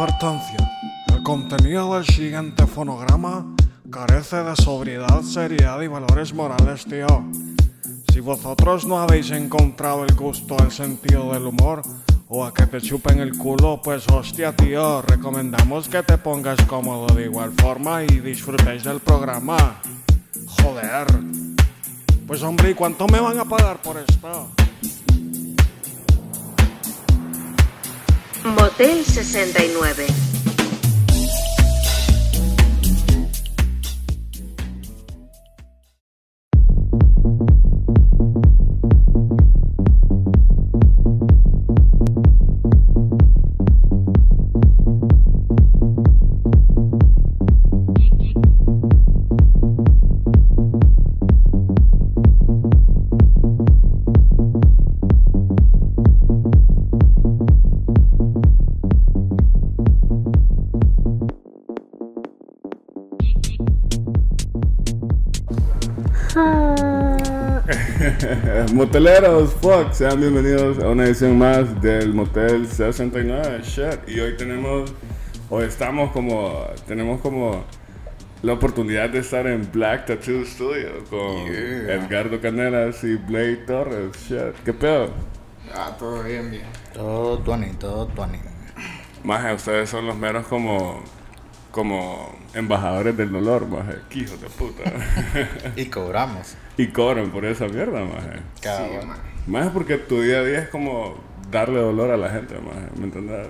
Advertencia. 0.00 0.56
El 1.14 1.22
contenido 1.22 1.94
del 1.94 2.06
siguiente 2.06 2.66
fonograma 2.66 3.44
carece 3.90 4.42
de 4.42 4.56
sobriedad, 4.56 5.20
seriedad 5.20 5.78
y 5.82 5.88
valores 5.88 6.32
morales, 6.32 6.86
tío. 6.86 7.06
Si 8.10 8.20
vosotros 8.20 8.86
no 8.86 8.98
habéis 8.98 9.30
encontrado 9.30 10.06
el 10.06 10.14
gusto, 10.14 10.56
el 10.60 10.72
sentido 10.72 11.34
del 11.34 11.46
humor, 11.46 11.82
o 12.28 12.46
a 12.46 12.54
que 12.54 12.64
te 12.66 12.80
chupen 12.80 13.20
el 13.20 13.36
culo, 13.36 13.82
pues 13.84 14.08
hostia, 14.08 14.56
tío, 14.56 15.02
recomendamos 15.02 15.86
que 15.90 16.02
te 16.02 16.16
pongas 16.16 16.62
cómodo 16.62 17.14
de 17.14 17.24
igual 17.24 17.52
forma 17.52 18.02
y 18.02 18.20
disfrutéis 18.20 18.84
del 18.84 19.00
programa. 19.00 19.82
Joder. 20.62 21.08
Pues 22.26 22.42
hombre, 22.42 22.70
¿y 22.70 22.74
cuánto 22.74 23.06
me 23.06 23.20
van 23.20 23.38
a 23.38 23.44
pagar 23.44 23.82
por 23.82 23.98
esto? 23.98 24.50
Motel 28.44 29.04
69. 29.04 30.29
Moteleros, 68.72 69.52
fuck, 69.54 69.92
sean 69.92 70.20
bienvenidos 70.20 70.78
a 70.78 70.88
una 70.88 71.04
edición 71.04 71.36
más 71.36 71.82
del 71.82 72.14
Motel 72.14 72.68
69, 72.68 73.62
shit. 73.64 74.08
Y 74.08 74.20
hoy 74.20 74.36
tenemos, 74.36 74.92
hoy 75.48 75.64
estamos 75.64 76.12
como, 76.12 76.68
tenemos 76.86 77.20
como 77.20 77.64
la 78.42 78.52
oportunidad 78.52 79.10
de 79.10 79.18
estar 79.18 79.48
en 79.48 79.68
Black 79.72 80.06
Tattoo 80.06 80.44
Studio 80.44 81.04
con 81.10 81.48
Edgardo 81.48 82.40
Canelas 82.40 83.02
y 83.02 83.16
Blade 83.16 83.56
Torres, 83.66 84.16
shit. 84.28 84.54
¿Qué 84.64 84.72
pedo? 84.72 85.08
Ah, 85.74 85.96
todo 85.98 86.22
bien, 86.22 86.52
bien. 86.52 86.66
Todo 86.94 87.38
tuani, 87.40 87.72
todo 87.72 88.06
tuani. 88.06 88.38
Más 89.24 89.52
ustedes 89.52 89.90
son 89.90 90.06
los 90.06 90.16
meros 90.16 90.46
como, 90.46 91.02
como 91.70 92.34
embajadores 92.54 93.16
del 93.16 93.30
dolor, 93.32 93.66
más 93.68 93.84
que 94.08 94.20
hijos 94.20 94.40
de 94.40 94.48
puta. 94.48 94.82
Y 95.76 95.86
cobramos. 95.86 96.54
y 96.76 96.86
cobran 96.88 97.30
por 97.30 97.44
esa 97.44 97.66
mierda, 97.68 98.00
más 98.04 98.24
Cada 98.60 98.78
Sí, 98.86 98.92
uno. 98.96 99.06
man. 99.06 99.18
Más 99.46 99.68
porque 99.68 99.96
tu 99.98 100.20
día 100.22 100.38
a 100.40 100.44
día 100.44 100.58
es 100.60 100.68
como 100.68 101.18
darle 101.50 101.80
dolor 101.80 102.10
a 102.10 102.16
la 102.16 102.28
gente, 102.30 102.54
más, 102.56 102.76
¿me 102.98 103.04
entiendes? 103.04 103.48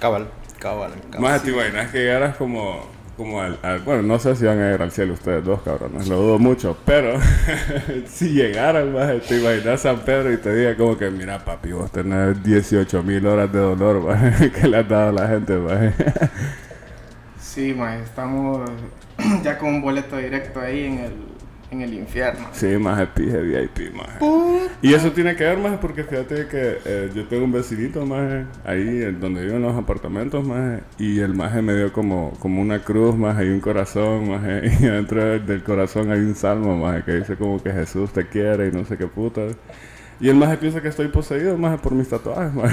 Cabal, 0.00 0.28
cabal, 0.58 0.92
cabal. 1.10 1.20
Más 1.20 1.42
te 1.42 1.50
imaginas 1.50 1.90
que 1.90 1.98
llegaras 1.98 2.36
como, 2.36 2.86
como 3.16 3.40
al, 3.40 3.58
al- 3.62 3.80
Bueno, 3.80 4.02
no 4.02 4.18
sé 4.18 4.34
si 4.36 4.44
van 4.44 4.58
a 4.60 4.74
ir 4.74 4.82
al 4.82 4.90
cielo 4.90 5.14
ustedes 5.14 5.44
dos, 5.44 5.62
cabrones, 5.62 6.08
lo 6.08 6.16
dudo 6.16 6.38
mucho, 6.38 6.76
pero 6.84 7.18
si 8.06 8.30
llegaran, 8.30 8.92
más, 8.92 9.20
te 9.22 9.38
imaginas 9.40 9.80
San 9.82 9.98
Pedro 10.00 10.32
y 10.32 10.36
te 10.38 10.54
diga 10.54 10.76
como 10.76 10.96
que, 10.98 11.10
mira, 11.10 11.38
papi, 11.44 11.72
vos 11.72 11.90
tenés 11.92 12.42
18 12.42 13.02
mil 13.02 13.26
horas 13.26 13.52
de 13.52 13.58
dolor, 13.58 14.00
más, 14.02 14.40
que 14.50 14.66
le 14.68 14.78
has 14.78 14.88
dado 14.88 15.08
a 15.10 15.12
la 15.12 15.28
gente, 15.28 15.56
más. 15.56 15.94
Sí, 17.52 17.74
man, 17.74 18.00
estamos 18.02 18.60
ya 19.42 19.58
con 19.58 19.70
un 19.70 19.82
boleto 19.82 20.16
directo 20.16 20.60
ahí 20.60 20.84
en 20.84 20.98
el, 21.00 21.12
en 21.72 21.82
el 21.82 21.94
infierno. 21.94 22.46
Sí, 22.52 22.68
más 22.78 23.04
pije 23.08 23.42
VIP, 23.42 23.92
más. 23.92 24.06
Y 24.80 24.94
eso 24.94 25.10
tiene 25.10 25.34
que 25.34 25.42
ver 25.42 25.58
más 25.58 25.76
porque 25.78 26.04
fíjate 26.04 26.46
que 26.46 26.78
eh, 26.84 27.10
yo 27.12 27.26
tengo 27.26 27.46
un 27.46 27.50
vecinito 27.50 28.06
más 28.06 28.46
ahí 28.64 29.02
en 29.02 29.18
donde 29.18 29.44
vivo 29.46 29.56
en 29.56 29.62
los 29.62 29.76
apartamentos 29.76 30.44
más 30.44 30.80
y 30.96 31.18
el 31.18 31.34
maje 31.34 31.60
me 31.60 31.74
dio 31.74 31.92
como, 31.92 32.34
como 32.38 32.62
una 32.62 32.84
cruz 32.84 33.16
más 33.16 33.42
y 33.42 33.48
un 33.48 33.58
corazón 33.58 34.30
más 34.30 34.42
y 34.80 34.84
dentro 34.84 35.40
del 35.40 35.64
corazón 35.64 36.12
hay 36.12 36.20
un 36.20 36.36
salmo 36.36 36.76
más 36.78 37.02
que 37.02 37.16
dice 37.16 37.34
como 37.34 37.60
que 37.60 37.72
Jesús 37.72 38.12
te 38.12 38.28
quiere 38.28 38.68
y 38.68 38.70
no 38.70 38.84
sé 38.84 38.96
qué 38.96 39.08
puta. 39.08 39.40
Y 40.20 40.28
el 40.28 40.36
maje 40.36 40.56
piensa 40.56 40.80
que 40.80 40.88
estoy 40.88 41.08
poseído 41.08 41.58
más 41.58 41.80
por 41.80 41.94
mis 41.94 42.08
tatuajes 42.08 42.54
más. 42.54 42.72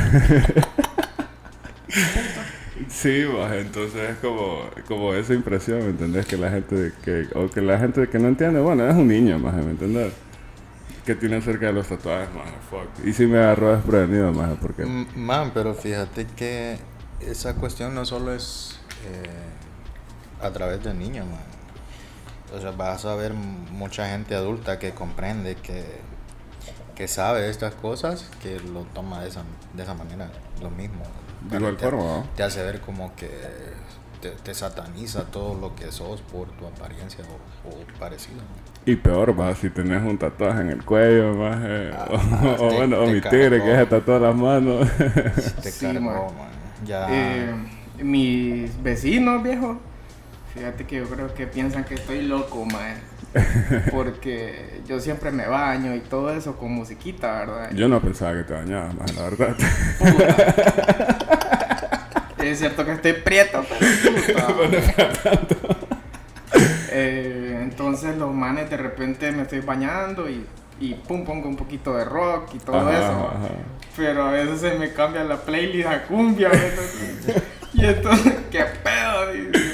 Sí, 2.90 3.26
más 3.32 3.54
entonces 3.54 4.12
es 4.12 4.18
como, 4.18 4.70
como 4.88 5.14
esa 5.14 5.34
impresión, 5.34 5.80
¿me 5.80 5.90
entendés? 5.90 6.26
Que 6.26 6.38
la 6.38 6.52
gente 6.52 6.94
que, 7.04 7.28
o 7.36 7.50
que 7.50 7.62
la 7.62 7.80
gente 7.80 8.08
que 8.08 8.20
no 8.20 8.28
entiende, 8.28 8.60
bueno, 8.60 8.88
es 8.88 8.96
un 8.96 9.08
niño 9.08 9.40
más, 9.40 9.56
¿me 9.56 9.72
entendés? 9.72 10.14
Que 11.06 11.16
tiene 11.16 11.38
acerca 11.38 11.68
de 11.68 11.74
los 11.74 11.88
tatuajes, 11.88 12.30
más, 12.34 12.48
fuck. 12.70 13.06
Y 13.06 13.14
sí 13.14 13.26
me 13.26 13.40
agarró 13.40 13.76
desprevenido, 13.76 14.32
más, 14.32 14.52
porque... 14.62 14.86
Man, 14.86 15.52
pero 15.54 15.74
fíjate 15.74 16.28
que 16.36 16.78
esa 17.22 17.56
cuestión 17.56 17.96
no 17.96 18.06
solo 18.06 18.34
es 18.34 18.80
eh, 19.06 20.46
a 20.46 20.52
través 20.52 20.84
del 20.84 21.00
niño, 21.00 21.26
man. 21.26 21.58
O 22.56 22.62
sea, 22.62 22.72
vas 22.72 23.06
a 23.06 23.16
ver 23.16 23.34
mucha 23.34 24.10
gente 24.10 24.36
adulta 24.36 24.80
que 24.80 24.92
comprende, 24.92 25.56
que, 25.56 25.84
que 26.96 27.08
sabe 27.08 27.50
estas 27.50 27.74
cosas, 27.76 28.30
que 28.42 28.60
lo 28.60 28.82
toma 28.94 29.22
de 29.22 29.30
esa, 29.30 29.44
de 29.74 29.84
esa 29.84 29.94
manera, 29.94 30.30
lo 30.62 30.70
mismo. 30.70 31.04
De 31.50 31.58
igual 31.58 31.78
te- 31.78 31.84
forma, 31.86 32.04
¿no? 32.04 32.26
Te 32.36 32.44
hace 32.44 32.64
ver 32.64 32.82
como 32.82 33.16
que 33.16 33.30
te, 34.22 34.32
te 34.32 34.54
sataniza 34.54 35.26
todo 35.26 35.54
lo 35.60 35.76
que 35.76 35.92
sos 35.92 36.22
por 36.22 36.48
tu 36.50 36.66
apariencia 36.66 37.24
o, 37.26 37.70
o 37.70 38.00
parecido. 38.00 38.42
Y 38.86 38.96
peor, 38.96 39.36
más, 39.36 39.58
si 39.58 39.70
tenés 39.70 40.02
un 40.02 40.18
tatuaje 40.18 40.62
en 40.62 40.70
el 40.70 40.84
cuello, 40.84 41.34
más, 41.36 41.58
eh, 41.62 41.94
Ah, 41.94 42.08
o, 42.10 42.66
o 42.66 42.70
te- 42.70 42.76
bueno, 42.78 43.00
o 43.02 43.06
mi 43.08 43.20
tigre 43.22 43.62
que 43.62 43.76
se 43.76 43.86
tatuó 43.86 44.18
las 44.20 44.36
manos. 44.36 44.88
Te 45.62 45.72
Sí, 45.72 45.86
cargó, 45.86 46.00
man. 46.02 46.16
man. 46.38 46.86
Ya. 46.86 47.06
Eh, 47.10 47.54
mis 48.02 48.82
vecinos, 48.82 49.44
viejo, 49.44 49.78
fíjate 50.54 50.86
que 50.86 50.98
yo 50.98 51.06
creo 51.10 51.34
que 51.34 51.48
piensan 51.48 51.84
que 51.84 51.96
estoy 51.96 52.22
loco, 52.22 52.64
man. 52.66 52.96
Porque 53.92 54.82
yo 54.88 55.00
siempre 55.00 55.32
me 55.32 55.48
baño 55.48 55.96
y 55.96 56.00
todo 56.00 56.34
eso 56.34 56.56
con 56.58 56.72
musiquita, 56.72 57.40
¿verdad? 57.40 57.72
Yo 57.74 57.88
no 57.88 58.02
pensaba 58.02 58.34
que 58.34 58.44
te 58.44 58.54
bañabas, 58.54 58.96
más, 58.96 59.16
la 59.16 59.24
verdad. 59.24 59.56
Es 62.40 62.60
cierto 62.60 62.86
que 62.86 62.94
estoy 62.94 63.14
prieto, 63.14 63.64
pero 63.68 64.48
puta. 64.48 65.32
Eh, 66.90 67.60
entonces 67.62 68.18
los 68.18 68.34
manes 68.34 68.72
de 68.72 68.78
repente 68.78 69.32
me 69.32 69.44
estoy 69.44 69.60
bañando 69.60 70.28
y, 70.28 70.44
y 70.80 70.96
pum 70.96 71.24
pongo 71.26 71.48
un 71.48 71.56
poquito 71.56 71.96
de 71.96 72.06
rock 72.06 72.56
y 72.56 72.58
todo 72.58 72.80
Ajá, 72.80 72.98
eso. 72.98 73.32
ajá. 73.36 73.50
Pero 73.96 74.24
a 74.24 74.32
veces 74.32 74.62
se 74.62 74.74
me 74.80 74.92
cambia 74.94 75.24
la 75.24 75.38
playlist 75.38 75.88
a 75.88 76.04
cumbia. 76.04 76.50
¿verdad? 76.50 76.84
y 77.74 77.86
entonces, 77.86 78.34
¿qué 78.50 78.64
pedo? 78.84 79.32
Dice, 79.32 79.74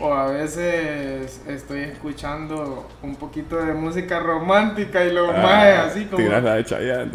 O 0.00 0.14
a 0.14 0.26
veces 0.30 1.42
estoy 1.46 1.80
escuchando 1.80 2.88
un 3.02 3.16
poquito 3.16 3.56
de 3.56 3.72
música 3.74 4.20
romántica 4.20 5.04
y 5.04 5.12
los 5.12 5.28
Ah, 5.34 5.42
maes 5.42 5.78
así 5.78 6.04
como... 6.06 6.16
Tiras 6.16 6.42
la 6.42 6.54
de 6.54 6.64
Chayanne, 6.64 7.10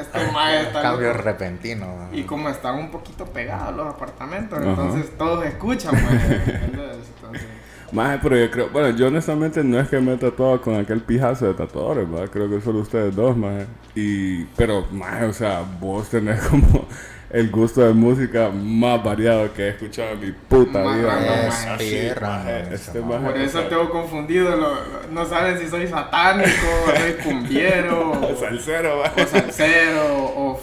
Estos 0.00 0.32
maes 0.32 0.66
están 0.68 0.82
Cambio 0.82 1.08
locos. 1.08 1.24
repentino. 1.24 2.08
Y 2.12 2.22
como 2.22 2.48
están 2.48 2.76
un 2.76 2.90
poquito 2.90 3.24
pegados 3.26 3.74
los 3.76 3.86
apartamentos, 3.94 4.58
entonces 4.62 5.10
todos 5.18 5.44
escuchan, 5.46 5.94
¿entendés? 5.96 6.96
Entonces, 7.16 7.46
Más, 7.92 8.18
pero 8.22 8.36
yo 8.36 8.50
creo, 8.50 8.68
bueno, 8.70 8.90
yo 8.96 9.08
honestamente 9.08 9.62
no 9.64 9.78
es 9.80 9.88
que 9.88 10.00
me 10.00 10.14
he 10.14 10.16
tatuado 10.16 10.60
con 10.60 10.74
aquel 10.76 11.00
pijazo 11.00 11.46
de 11.46 11.54
tatuadores, 11.54 12.10
¿verdad? 12.10 12.28
Creo 12.32 12.48
que 12.48 12.60
solo 12.60 12.80
ustedes 12.80 13.14
dos, 13.14 13.36
más. 13.36 13.64
Y, 13.94 14.44
pero, 14.56 14.86
más, 14.92 15.22
o 15.24 15.32
sea, 15.32 15.62
vos 15.80 16.08
tenés 16.08 16.40
como 16.48 16.86
el 17.34 17.50
gusto 17.50 17.80
de 17.80 17.92
música 17.92 18.48
más 18.50 19.02
variado 19.02 19.52
que 19.52 19.62
he 19.64 19.68
escuchado 19.70 20.10
en 20.12 20.20
mi 20.20 20.30
puta 20.32 20.78
Más 20.84 20.96
vida. 20.96 21.76
Tierra, 21.78 22.28
maje, 22.28 22.74
este 22.74 23.00
por 23.00 23.36
eso 23.36 23.60
tengo 23.64 23.90
confundido, 23.90 24.50
lo- 24.56 24.74
lo- 24.74 25.06
no 25.10 25.26
saben 25.26 25.58
si 25.58 25.68
soy 25.68 25.86
satánico, 25.88 26.48
soy 26.96 27.12
cumbiero, 27.24 28.12
o, 28.22 28.36
Salsero, 28.36 29.00
o 29.02 29.26
salsero, 29.26 30.06
o, 30.14 30.60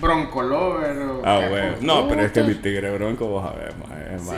bronco 0.00 0.42
lover, 0.42 0.98
o 0.98 1.22
Ah, 1.24 1.40
bueno. 1.48 1.76
No, 1.80 2.08
pero 2.08 2.22
es 2.22 2.32
que 2.32 2.42
mi 2.42 2.54
tigre 2.56 2.90
bronco, 2.90 3.26
vos 3.28 3.44
sabés, 3.48 3.72
maje. 3.78 4.16
Es, 4.16 4.22
Sí, 4.22 4.28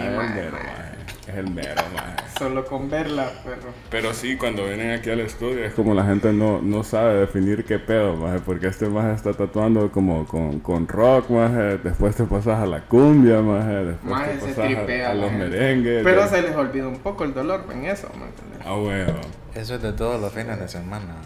es 1.29 1.35
el 1.35 1.51
mero, 1.51 1.83
maje. 1.95 2.17
Solo 2.39 2.65
con 2.65 2.91
verla, 2.91 3.31
perro. 3.45 3.73
Pero 3.91 4.13
sí, 4.13 4.37
cuando 4.37 4.67
vienen 4.67 4.91
aquí 4.91 5.11
al 5.11 5.21
estudio 5.21 5.65
es 5.65 5.75
como 5.75 5.95
la 5.95 6.05
gente 6.05 6.33
no, 6.33 6.61
no 6.61 6.85
sabe 6.85 7.15
definir 7.15 7.65
qué 7.65 7.79
pedo, 7.79 8.17
maje, 8.17 8.41
porque 8.45 8.67
este 8.67 8.89
maje 8.89 9.13
está 9.13 9.33
tatuando 9.33 9.91
como 9.91 10.27
con, 10.27 10.61
con 10.61 10.87
rock, 10.87 11.31
maje, 11.31 11.79
después 11.79 12.15
te 12.17 12.25
pasas 12.25 12.61
a 12.61 12.67
la 12.67 12.83
cumbia, 12.83 13.41
maje, 13.41 13.85
después 13.85 14.11
Maje, 14.11 14.33
te 14.35 14.41
se 14.41 14.47
pasas 14.49 14.65
tripea 14.67 15.11
a, 15.11 15.15
los 15.15 15.33
merengues. 15.33 16.05
Pero 16.05 16.29
se 16.29 16.43
les 16.43 16.55
olvida 16.55 16.89
un 16.89 16.99
poco 16.99 17.25
el 17.25 17.35
dolor 17.35 17.65
en 17.73 17.87
eso, 17.87 18.09
¿me 18.19 18.27
entiendes? 18.27 18.61
Ah, 18.65 18.75
bueno. 18.75 19.15
Eso 19.55 19.77
es 19.77 19.83
de 19.83 19.93
todos 19.93 20.21
los 20.21 20.33
fines 20.33 20.59
de 20.59 20.69
semana. 20.69 21.17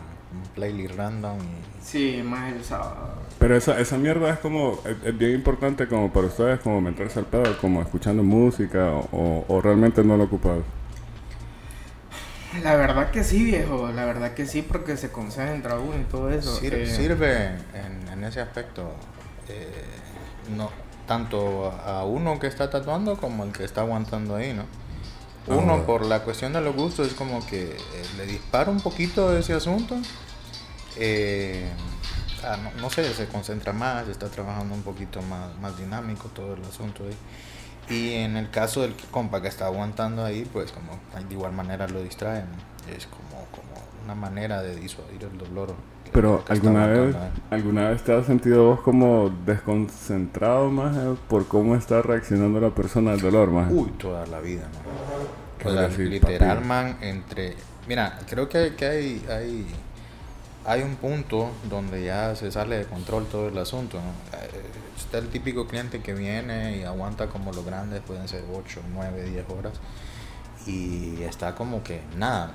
playlist 0.54 0.94
random 0.96 1.38
y... 1.38 1.84
Sí, 1.84 2.22
más 2.24 2.52
el 2.52 2.62
sábado. 2.62 3.27
Pero 3.38 3.56
esa, 3.56 3.78
esa 3.78 3.96
mierda 3.98 4.30
es 4.30 4.38
como, 4.40 4.80
es, 4.84 4.96
es 5.04 5.16
bien 5.16 5.32
importante 5.32 5.86
como 5.86 6.12
para 6.12 6.26
ustedes, 6.26 6.58
como 6.60 6.80
meterse 6.80 7.20
al 7.20 7.26
pedo, 7.26 7.56
como 7.60 7.80
escuchando 7.82 8.22
música 8.24 8.90
o, 9.12 9.44
o 9.46 9.60
realmente 9.60 10.02
no 10.02 10.16
lo 10.16 10.24
ocupan. 10.24 10.64
La 12.62 12.74
verdad 12.76 13.10
que 13.10 13.22
sí, 13.22 13.44
viejo. 13.44 13.88
La 13.94 14.04
verdad 14.06 14.34
que 14.34 14.46
sí, 14.46 14.62
porque 14.62 14.96
se 14.96 15.10
concentra 15.12 15.78
uno 15.78 16.00
y 16.00 16.04
todo 16.04 16.30
eso. 16.30 16.56
Sir- 16.56 16.74
Eh, 16.74 16.86
Sirve 16.86 17.46
en, 17.74 18.08
en 18.12 18.24
ese 18.24 18.40
aspecto, 18.40 18.90
eh, 19.48 19.84
no 20.56 20.70
tanto 21.06 21.70
a 21.86 22.04
uno 22.04 22.38
que 22.38 22.46
está 22.48 22.68
tatuando 22.70 23.16
como 23.16 23.44
el 23.44 23.52
que 23.52 23.64
está 23.64 23.82
aguantando 23.82 24.34
ahí, 24.36 24.52
¿no? 24.52 24.64
Uno, 25.46 25.74
Ah. 25.74 25.86
por 25.86 26.04
la 26.04 26.22
cuestión 26.24 26.52
de 26.52 26.60
los 26.60 26.74
gustos, 26.74 27.06
es 27.06 27.14
como 27.14 27.46
que 27.46 27.70
eh, 27.70 27.76
le 28.18 28.26
dispara 28.26 28.70
un 28.70 28.80
poquito 28.80 29.30
de 29.30 29.40
ese 29.40 29.54
asunto. 29.54 29.96
Eh, 30.96 31.66
ah, 32.44 32.56
no, 32.56 32.80
no 32.80 32.90
sé, 32.90 33.12
se 33.14 33.26
concentra 33.26 33.72
más, 33.72 34.08
está 34.08 34.28
trabajando 34.28 34.74
un 34.74 34.82
poquito 34.82 35.22
más, 35.22 35.56
más 35.60 35.76
dinámico 35.78 36.28
todo 36.28 36.54
el 36.54 36.64
asunto 36.64 37.04
ahí. 37.04 37.16
Y 37.90 38.14
en 38.14 38.36
el 38.36 38.50
caso 38.50 38.82
del 38.82 38.94
compa 39.10 39.40
que 39.40 39.48
está 39.48 39.66
aguantando 39.66 40.24
ahí, 40.24 40.46
pues 40.52 40.72
como 40.72 40.98
de 41.16 41.34
igual 41.34 41.52
manera 41.52 41.88
lo 41.88 42.02
distraen. 42.02 42.46
Es 42.94 43.06
como, 43.06 43.46
como 43.50 43.68
una 44.04 44.14
manera 44.14 44.62
de 44.62 44.76
disuadir 44.76 45.24
el 45.24 45.38
dolor. 45.38 45.74
Pero 46.12 46.42
alguna 46.48 46.86
vez, 46.86 47.16
alguna 47.50 47.90
vez 47.90 48.02
te 48.02 48.14
has 48.14 48.26
sentido 48.26 48.64
vos 48.64 48.80
como 48.80 49.30
desconcentrado 49.44 50.70
más 50.70 50.96
eh, 50.96 51.16
por 51.28 51.46
cómo 51.46 51.76
está 51.76 52.02
reaccionando 52.02 52.60
la 52.60 52.70
persona 52.70 53.12
al 53.12 53.20
dolor 53.20 53.50
más. 53.50 53.70
Uy, 53.70 53.90
toda 53.98 54.26
la 54.26 54.40
vida, 54.40 54.62
man. 54.62 55.64
O 55.64 55.70
sea, 55.70 55.88
decir, 55.88 56.08
literal, 56.08 56.56
papi. 56.58 56.68
man, 56.68 56.96
entre... 57.00 57.54
Mira, 57.86 58.18
creo 58.28 58.48
que, 58.48 58.74
que 58.74 58.86
hay, 58.86 59.26
hay, 59.28 59.66
hay 60.68 60.82
un 60.82 60.96
punto 60.96 61.50
donde 61.70 62.04
ya 62.04 62.36
se 62.36 62.52
sale 62.52 62.76
de 62.76 62.84
control 62.84 63.26
todo 63.26 63.48
el 63.48 63.56
asunto, 63.56 63.96
¿no? 63.96 64.38
Eh, 64.38 64.62
Está 64.98 65.18
el 65.18 65.28
típico 65.28 65.66
cliente 65.66 66.02
que 66.02 66.12
viene 66.12 66.76
y 66.76 66.82
aguanta 66.82 67.28
como 67.28 67.52
los 67.52 67.64
grandes, 67.64 68.02
pueden 68.02 68.28
ser 68.28 68.44
8, 68.52 68.80
9, 68.92 69.30
10 69.30 69.46
horas, 69.48 69.72
y 70.66 71.22
está 71.22 71.54
como 71.54 71.82
que 71.82 72.02
nada. 72.16 72.52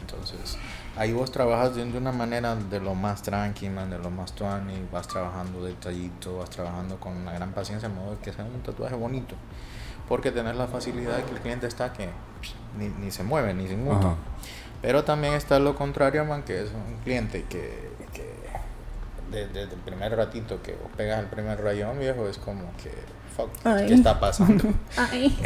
Entonces, 0.00 0.56
ahí 0.96 1.12
vos 1.12 1.30
trabajas 1.30 1.74
de 1.74 1.82
una 1.82 2.12
manera 2.12 2.54
de 2.56 2.80
lo 2.80 2.94
más 2.94 3.22
tranqui, 3.22 3.68
man, 3.68 3.90
de 3.90 3.98
lo 3.98 4.10
más 4.10 4.32
tuani, 4.32 4.86
vas 4.90 5.08
trabajando 5.08 5.62
detallito, 5.62 6.38
vas 6.38 6.48
trabajando 6.48 6.98
con 6.98 7.14
una 7.14 7.32
gran 7.32 7.52
paciencia, 7.52 7.88
de 7.88 7.94
modo 7.94 8.18
que 8.22 8.32
sea 8.32 8.44
un 8.46 8.62
tatuaje 8.62 8.94
bonito. 8.94 9.34
Porque 10.08 10.30
tenés 10.30 10.56
la 10.56 10.68
facilidad 10.68 11.18
de 11.18 11.24
que 11.24 11.32
el 11.32 11.40
cliente 11.40 11.66
está 11.66 11.92
que 11.92 12.08
ni, 12.78 12.88
ni 12.88 13.10
se 13.10 13.24
mueve, 13.24 13.52
ni 13.52 13.66
se 13.66 13.74
inmuta. 13.74 14.14
Pero 14.82 15.04
también 15.04 15.34
está 15.34 15.58
lo 15.58 15.74
contrario, 15.74 16.24
man, 16.24 16.42
que 16.42 16.62
es 16.62 16.70
un 16.70 16.96
cliente 17.04 17.44
que, 17.48 17.90
que 18.14 18.30
de- 19.30 19.46
desde 19.48 19.74
el 19.74 19.80
primer 19.80 20.16
ratito 20.16 20.62
que 20.62 20.72
vos 20.72 20.90
pegas 20.96 21.20
el 21.20 21.26
primer 21.26 21.60
rayón, 21.62 21.98
viejo, 21.98 22.26
es 22.28 22.38
como 22.38 22.62
que, 22.82 22.90
fuck, 23.36 23.50
Ay. 23.64 23.86
¿qué 23.88 23.94
está 23.94 24.18
pasando? 24.18 24.64
Ay, 24.96 25.36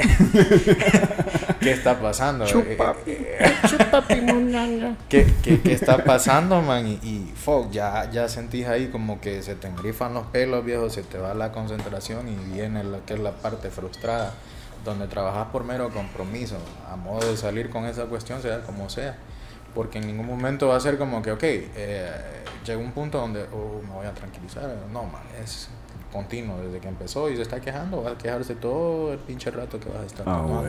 ¿Qué 1.61 1.73
está 1.73 1.99
pasando? 2.01 2.47
Chupa. 2.47 2.95
Eh, 3.07 3.39
eh, 3.41 3.53
chupapi 3.69 4.21
munanga. 4.21 4.97
¿Qué, 5.09 5.27
qué, 5.43 5.61
qué 5.61 5.73
está 5.73 6.05
pasando, 6.05 6.61
man? 6.63 6.87
Y, 6.87 6.93
y 7.03 7.33
fuck, 7.37 7.71
ya, 7.71 8.11
ya 8.11 8.29
sentís 8.29 8.67
ahí 8.67 8.89
como 8.89 9.21
que 9.21 9.43
se 9.43 9.55
te 9.55 9.67
engrifan 9.69 10.15
los 10.15 10.27
pelos, 10.27 10.65
viejo, 10.65 10.91
se 10.91 11.03
te 11.03 11.19
va 11.19 11.35
la 11.35 11.53
concentración 11.53 12.29
y 12.29 12.37
viene 12.55 12.85
lo 12.85 13.05
que 13.05 13.15
es 13.15 13.21
la 13.21 13.33
parte 13.33 13.71
frustrada, 13.71 14.33
donde 14.85 15.07
trabajas 15.07 15.49
por 15.49 15.65
mero 15.65 15.91
compromiso, 15.91 16.57
a 16.91 16.97
modo 16.97 17.29
de 17.29 17.37
salir 17.37 17.71
con 17.71 17.85
esa 17.87 18.05
cuestión, 18.07 18.41
sea 18.43 18.61
como 18.63 18.89
sea. 18.89 19.17
Porque 19.75 19.99
en 19.99 20.07
ningún 20.07 20.27
momento 20.27 20.69
va 20.69 20.77
a 20.77 20.81
ser 20.81 20.99
como 20.99 21.21
que, 21.21 21.33
ok, 21.33 21.43
eh, 21.43 22.11
llega 22.65 22.79
un 22.79 22.93
punto 22.93 23.19
donde 23.19 23.45
oh, 23.53 23.81
me 23.83 23.95
voy 23.95 24.07
a 24.07 24.15
tranquilizar. 24.15 24.73
No, 24.93 25.05
man, 25.05 25.23
es 25.43 25.69
continuo 26.13 26.61
desde 26.61 26.79
que 26.79 26.89
empezó 26.89 27.29
y 27.29 27.37
se 27.37 27.43
está 27.43 27.61
quejando, 27.61 28.03
va 28.05 28.13
a 28.13 28.19
quejarse 28.19 28.55
todo 28.55 29.13
el 29.13 29.19
pinche 29.19 29.51
rato 29.51 29.81
que 29.81 29.89
vas 29.89 30.03
a 30.03 30.07
estar 30.07 30.25
Ah. 30.29 30.63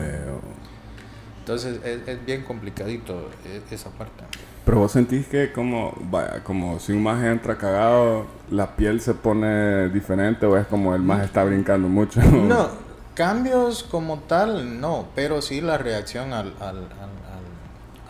Entonces 1.38 1.78
es, 1.84 2.08
es 2.08 2.26
bien 2.26 2.42
complicadito 2.42 3.30
eh, 3.44 3.60
esa 3.70 3.90
parte. 3.90 4.24
Pero 4.64 4.80
vos 4.80 4.90
sentís 4.90 5.28
que 5.28 5.52
como, 5.52 5.94
vaya, 6.10 6.42
como 6.42 6.80
si 6.80 6.90
un 6.90 7.04
maje 7.04 7.30
entra 7.30 7.56
cagado, 7.56 8.26
la 8.50 8.74
piel 8.74 9.00
se 9.00 9.14
pone 9.14 9.88
diferente 9.90 10.44
o 10.44 10.56
es 10.56 10.66
como 10.66 10.92
el 10.96 11.02
maje 11.02 11.26
está 11.26 11.44
brincando 11.44 11.88
mucho. 11.88 12.20
No, 12.20 12.68
cambios 13.16 13.82
como 13.82 14.18
tal, 14.20 14.80
no, 14.80 15.08
pero 15.16 15.42
sí 15.42 15.60
la 15.60 15.78
reacción 15.78 16.32
al, 16.32 16.54
al, 16.60 16.86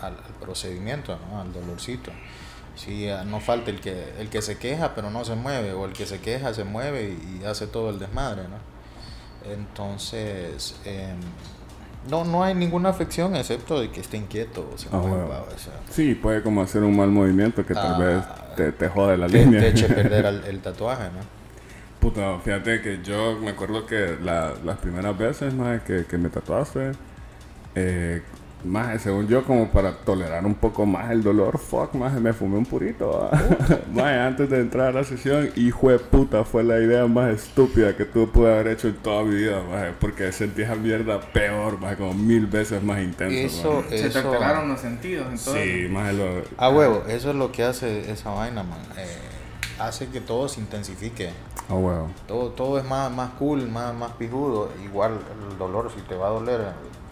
al, 0.02 0.14
procedimiento, 0.40 1.18
¿no? 1.30 1.40
al 1.40 1.52
dolorcito. 1.52 2.10
Sí, 2.74 3.08
ah, 3.08 3.24
no 3.24 3.40
falta 3.40 3.70
el 3.70 3.80
que, 3.80 4.12
el 4.18 4.28
que 4.28 4.42
se 4.42 4.58
queja 4.58 4.94
pero 4.94 5.08
no 5.10 5.24
se 5.24 5.34
mueve, 5.34 5.72
o 5.72 5.86
el 5.86 5.92
que 5.94 6.04
se 6.06 6.20
queja 6.20 6.52
se 6.52 6.64
mueve 6.64 7.16
y, 7.40 7.44
hace 7.44 7.66
todo 7.66 7.88
el 7.88 7.98
desmadre, 7.98 8.42
¿no? 8.42 8.58
Entonces, 9.52 10.74
em, 10.84 11.16
no, 12.10 12.24
no 12.24 12.42
hay 12.44 12.54
ninguna 12.54 12.90
afección 12.90 13.34
excepto 13.36 13.80
de 13.80 13.90
que 13.90 14.00
esté 14.00 14.16
inquieto 14.16 14.68
o 14.74 14.76
se 14.78 14.88
Ah, 14.92 14.98
huevo. 14.98 15.46
o 15.54 15.58
sea, 15.58 15.72
Sí, 15.90 16.14
puede 16.14 16.42
como 16.42 16.60
hacer 16.62 16.82
un 16.82 16.96
mal 16.96 17.08
movimiento 17.08 17.64
que 17.64 17.74
tal 17.74 17.94
Ah, 17.94 17.98
vez 17.98 18.24
te, 18.56 18.72
te 18.72 18.88
jode 18.88 19.16
la 19.16 19.26
te, 19.26 19.38
línea. 19.44 19.60
te 19.60 19.68
eche 19.68 19.88
perder 19.88 20.26
el, 20.26 20.44
el 20.44 20.60
tatuaje, 20.60 21.04
¿no? 21.04 21.35
Puta, 22.06 22.38
fíjate 22.38 22.80
que 22.82 23.00
yo 23.02 23.36
me 23.42 23.50
acuerdo 23.50 23.84
que 23.84 24.16
la- 24.22 24.54
las 24.64 24.78
primeras 24.78 25.18
veces 25.18 25.52
más 25.52 25.82
que, 25.82 26.04
que 26.04 26.16
me 26.16 26.28
tatuaste, 26.28 26.92
eh, 27.74 28.22
más 28.62 29.02
según 29.02 29.26
yo, 29.26 29.42
como 29.42 29.72
para 29.72 29.90
tolerar 29.98 30.46
un 30.46 30.54
poco 30.54 30.86
más 30.86 31.10
el 31.10 31.24
dolor, 31.24 31.58
fuck, 31.58 31.94
más 31.94 32.12
me 32.20 32.32
fumé 32.32 32.58
un 32.58 32.64
purito. 32.64 33.28
más 33.92 34.04
antes 34.18 34.48
de 34.48 34.60
entrar 34.60 34.90
a 34.90 34.92
la 34.92 35.02
sesión, 35.02 35.50
hijo 35.56 35.90
de 35.90 35.98
puta, 35.98 36.44
fue 36.44 36.62
la 36.62 36.78
idea 36.78 37.08
más 37.08 37.34
estúpida 37.34 37.96
que 37.96 38.04
tú 38.04 38.30
pude 38.30 38.52
haber 38.54 38.68
hecho 38.68 38.86
en 38.86 38.94
toda 38.98 39.24
mi 39.24 39.34
vida, 39.34 39.60
maje, 39.68 39.90
porque 39.98 40.30
sentí 40.30 40.62
esa 40.62 40.76
mierda 40.76 41.20
peor, 41.32 41.80
más 41.80 41.96
como 41.96 42.14
mil 42.14 42.46
veces 42.46 42.84
más 42.84 43.02
intenso. 43.02 43.36
Eso, 43.58 43.82
maje. 43.82 43.98
Se 43.98 44.10
te 44.10 44.18
eso- 44.20 44.30
alteraron 44.30 44.68
los 44.68 44.78
sentidos. 44.80 45.26
Entonces, 45.28 45.64
Sí, 45.82 45.88
más 45.92 46.14
lo. 46.14 46.24
A 46.56 46.68
huevo, 46.70 47.02
eso 47.08 47.30
es 47.30 47.34
lo 47.36 47.50
que 47.50 47.64
hace 47.64 48.12
esa 48.12 48.30
vaina, 48.30 48.62
man. 48.62 48.78
Eh, 48.96 49.06
hace 49.80 50.06
que 50.06 50.20
todo 50.20 50.48
se 50.48 50.60
intensifique. 50.60 51.30
Huevo. 51.68 52.08
Todo, 52.28 52.50
todo 52.50 52.78
es 52.78 52.84
más, 52.84 53.10
más 53.10 53.30
cool, 53.38 53.68
más, 53.68 53.94
más 53.94 54.12
pijudo. 54.12 54.70
Igual 54.84 55.18
el 55.50 55.58
dolor, 55.58 55.90
si 55.94 56.00
te 56.02 56.14
va 56.14 56.28
a 56.28 56.30
doler 56.30 56.60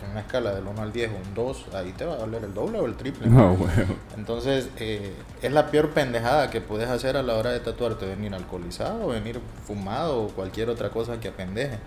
en 0.05 0.11
una 0.11 0.21
escala 0.21 0.55
del 0.55 0.67
1 0.67 0.83
al 0.83 0.93
10 0.93 1.11
o 1.11 1.29
un 1.29 1.35
2, 1.35 1.67
ahí 1.75 1.93
te 1.93 2.05
va 2.05 2.15
a 2.15 2.17
doler 2.19 2.45
el 2.45 2.55
doble 2.55 2.79
o 2.79 2.87
el 2.87 2.95
triple. 2.95 3.29
Huevo. 3.29 3.67
Entonces, 4.17 4.69
eh, 4.79 5.15
es 5.43 5.53
la 5.53 5.71
peor 5.71 5.91
pendejada 5.91 6.51
que 6.51 6.61
puedes 6.61 6.89
hacer 6.89 7.17
a 7.17 7.23
la 7.23 7.35
hora 7.35 7.51
de 7.51 7.61
tatuarte, 7.61 8.07
venir 8.07 8.35
alcoholizado, 8.35 9.09
venir 9.09 9.41
fumado 9.67 10.23
o 10.23 10.29
cualquier 10.29 10.71
otra 10.71 10.91
cosa 10.91 11.19
que 11.19 11.29
apendeje 11.29 11.79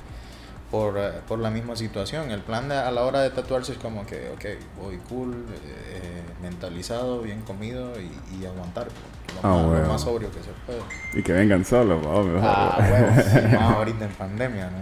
por, 0.71 0.97
eh, 0.97 1.12
por 1.27 1.39
la 1.39 1.50
misma 1.50 1.75
situación. 1.75 2.29
El 2.31 2.41
plan 2.41 2.67
de- 2.69 2.75
a 2.77 2.91
la 2.91 3.03
hora 3.03 3.21
de 3.21 3.29
tatuarse 3.29 3.71
es 3.74 3.77
como 3.77 4.05
que, 4.05 4.29
ok, 4.31 4.45
voy 4.81 4.97
cool, 5.09 5.45
eh, 5.65 6.21
mentalizado, 6.41 7.21
bien 7.21 7.41
comido 7.41 7.93
y, 8.00 8.12
y 8.41 8.45
aguantar 8.45 8.88
lo, 8.88 9.50
Ah, 9.50 9.63
más, 9.67 9.81
lo 9.81 9.88
más 9.93 10.01
sobrio 10.01 10.29
que 10.31 10.39
se 10.43 10.51
puede. 10.65 10.79
Y 11.13 11.24
que 11.24 11.33
vengan 11.33 11.63
solos, 11.65 12.00
mejor. 12.01 12.39
Ah, 12.41 12.77
sí, 13.24 13.41
más 13.55 13.75
ahorita 13.75 14.05
en 14.05 14.12
pandemia, 14.12 14.65
¿no? 14.65 14.77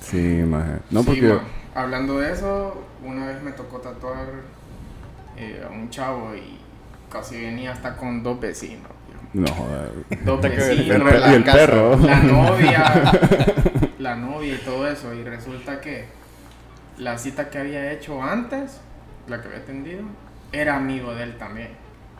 Sí, 0.00 0.18
maje. 0.46 0.78
No, 0.90 1.00
Sí, 1.00 1.06
porque. 1.06 1.22
man. 1.28 1.40
Hablando 1.76 2.18
de 2.20 2.32
eso, 2.32 2.80
una 3.04 3.26
vez 3.26 3.42
me 3.42 3.50
tocó 3.52 3.78
tatuar 3.78 4.26
eh, 5.36 5.64
a 5.68 5.72
un 5.72 5.90
chavo 5.90 6.34
y 6.36 6.58
casi 7.10 7.40
venía 7.40 7.72
hasta 7.72 7.96
con 7.96 8.22
dos 8.22 8.38
vecinos. 8.38 8.90
No, 9.34 9.46
joder. 9.48 9.90
Te 10.40 10.72
el 10.72 10.86
perro 10.88 11.18
la 11.18 11.32
y 11.32 11.34
el 11.34 11.44
casa. 11.44 11.58
perro. 11.58 11.96
la 11.98 12.20
novia, 12.20 13.12
la 13.98 14.14
novia 14.16 14.54
y 14.54 14.58
todo 14.58 14.88
eso. 14.88 15.12
Y 15.12 15.22
resulta 15.24 15.80
que 15.80 16.06
la 16.98 17.18
cita 17.18 17.50
que 17.50 17.58
había 17.58 17.92
hecho 17.92 18.22
antes, 18.22 18.80
la 19.26 19.40
que 19.42 19.48
había 19.48 19.60
atendido, 19.60 20.02
era 20.52 20.76
amigo 20.76 21.14
de 21.14 21.24
él 21.24 21.36
también. 21.36 21.70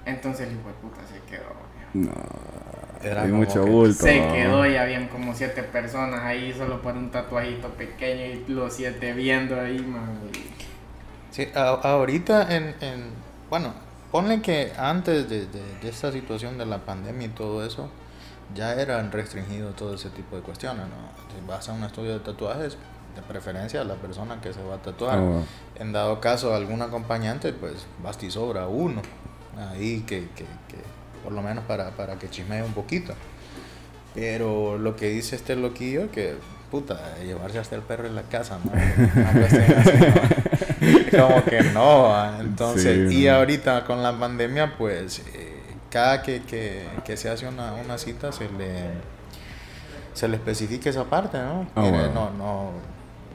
Entonces 0.05 0.49
el 0.49 0.55
hijo 0.59 0.69
de 0.69 0.75
puta 0.75 1.01
se 1.07 1.21
quedó. 1.31 1.55
No. 1.95 2.13
Era 3.03 3.25
mucho 3.25 3.65
bulto. 3.65 4.03
Se 4.05 4.15
quedó 4.33 4.67
y 4.67 4.77
habían 4.77 5.09
como 5.09 5.35
siete 5.35 5.63
personas 5.63 6.21
ahí 6.25 6.53
solo 6.57 6.83
por 6.83 6.95
un 6.97 7.11
tatuajito 7.11 7.69
pequeño 7.69 8.25
y 8.25 8.45
los 8.53 8.73
siete 8.75 9.13
viendo 9.13 9.61
ahí, 9.61 9.79
man. 9.79 10.19
y- 10.33 10.55
Sí, 11.31 11.49
a- 11.55 11.69
ahorita 11.83 12.55
en, 12.57 12.75
en- 12.81 13.11
bueno, 13.51 13.75
ponle 14.15 14.41
que 14.43 14.73
antes 14.79 15.29
de, 15.29 15.47
de- 15.47 15.79
de 15.83 15.89
esta 15.89 16.13
situación 16.13 16.57
de 16.57 16.65
la 16.67 16.79
pandemia 16.79 17.27
y 17.27 17.31
todo 17.31 17.67
eso, 17.67 17.89
ya 18.55 18.73
eran 18.75 19.11
restringidos 19.11 19.75
todo 19.75 19.93
ese 19.95 20.09
tipo 20.11 20.37
de 20.37 20.43
cuestiones, 20.43 20.85
¿no? 20.87 20.95
Si 21.35 21.45
vas 21.49 21.69
a 21.69 21.73
un 21.73 21.83
estudio 21.83 22.13
de 22.13 22.21
tatuajes, 22.21 22.77
de 23.17 23.23
preferencia 23.23 23.81
a 23.81 23.85
la 23.85 23.97
persona 23.97 24.41
que 24.41 24.53
se 24.53 24.63
va 24.63 24.77
a 24.77 24.79
tatuar. 24.83 25.19
Bueno. 25.19 25.43
En 25.75 25.93
dado 25.93 26.21
caso 26.21 26.55
algún 26.55 26.81
acompañante, 26.83 27.53
pues 27.53 27.75
basta 28.05 28.25
y 28.25 28.31
sobra 28.31 28.69
uno, 28.69 29.03
ahí 29.73 30.05
que, 30.07 30.29
que, 30.37 30.45
que 30.69 30.79
por 31.25 31.33
lo 31.33 31.43
menos 31.43 31.65
para, 31.65 31.91
para 31.97 32.17
que 32.17 32.31
chismee 32.31 32.63
un 32.63 32.73
poquito. 32.73 33.15
Pero 34.15 34.79
lo 34.79 34.95
que 34.95 35.09
dice 35.09 35.35
este 35.35 35.57
loquillo 35.57 36.13
que, 36.13 36.37
puta, 36.75 36.99
llevarse 37.25 37.61
hasta 37.61 37.77
el 37.77 37.83
perro 37.83 38.09
en 38.09 38.17
la 38.17 38.23
casa, 38.23 38.59
¿no? 38.65 38.73
Como 41.11 41.45
que 41.45 41.63
no, 41.73 42.03
¿va? 42.09 42.39
entonces, 42.41 43.11
Sí, 43.11 43.23
y 43.23 43.27
no. 43.27 43.37
ahorita 43.37 43.85
con 43.85 44.03
la 44.03 44.13
pandemia, 44.19 44.75
pues 44.77 45.21
eh, 45.35 45.61
cada 45.89 46.21
que, 46.23 46.43
que, 46.43 46.85
que 47.05 47.17
se 47.17 47.31
hace 47.31 47.47
una, 47.47 47.75
una 47.75 47.97
cita 47.97 48.33
se 48.33 48.49
le, 48.51 48.89
se 50.15 50.27
le 50.27 50.35
especifica 50.37 50.91
esa 50.91 51.05
parte, 51.05 51.39
¿no? 51.39 51.69
Ah, 51.77 51.83
Que 51.85 51.91
bueno. 51.91 52.11
no, 52.13 52.31
no, 52.31 52.71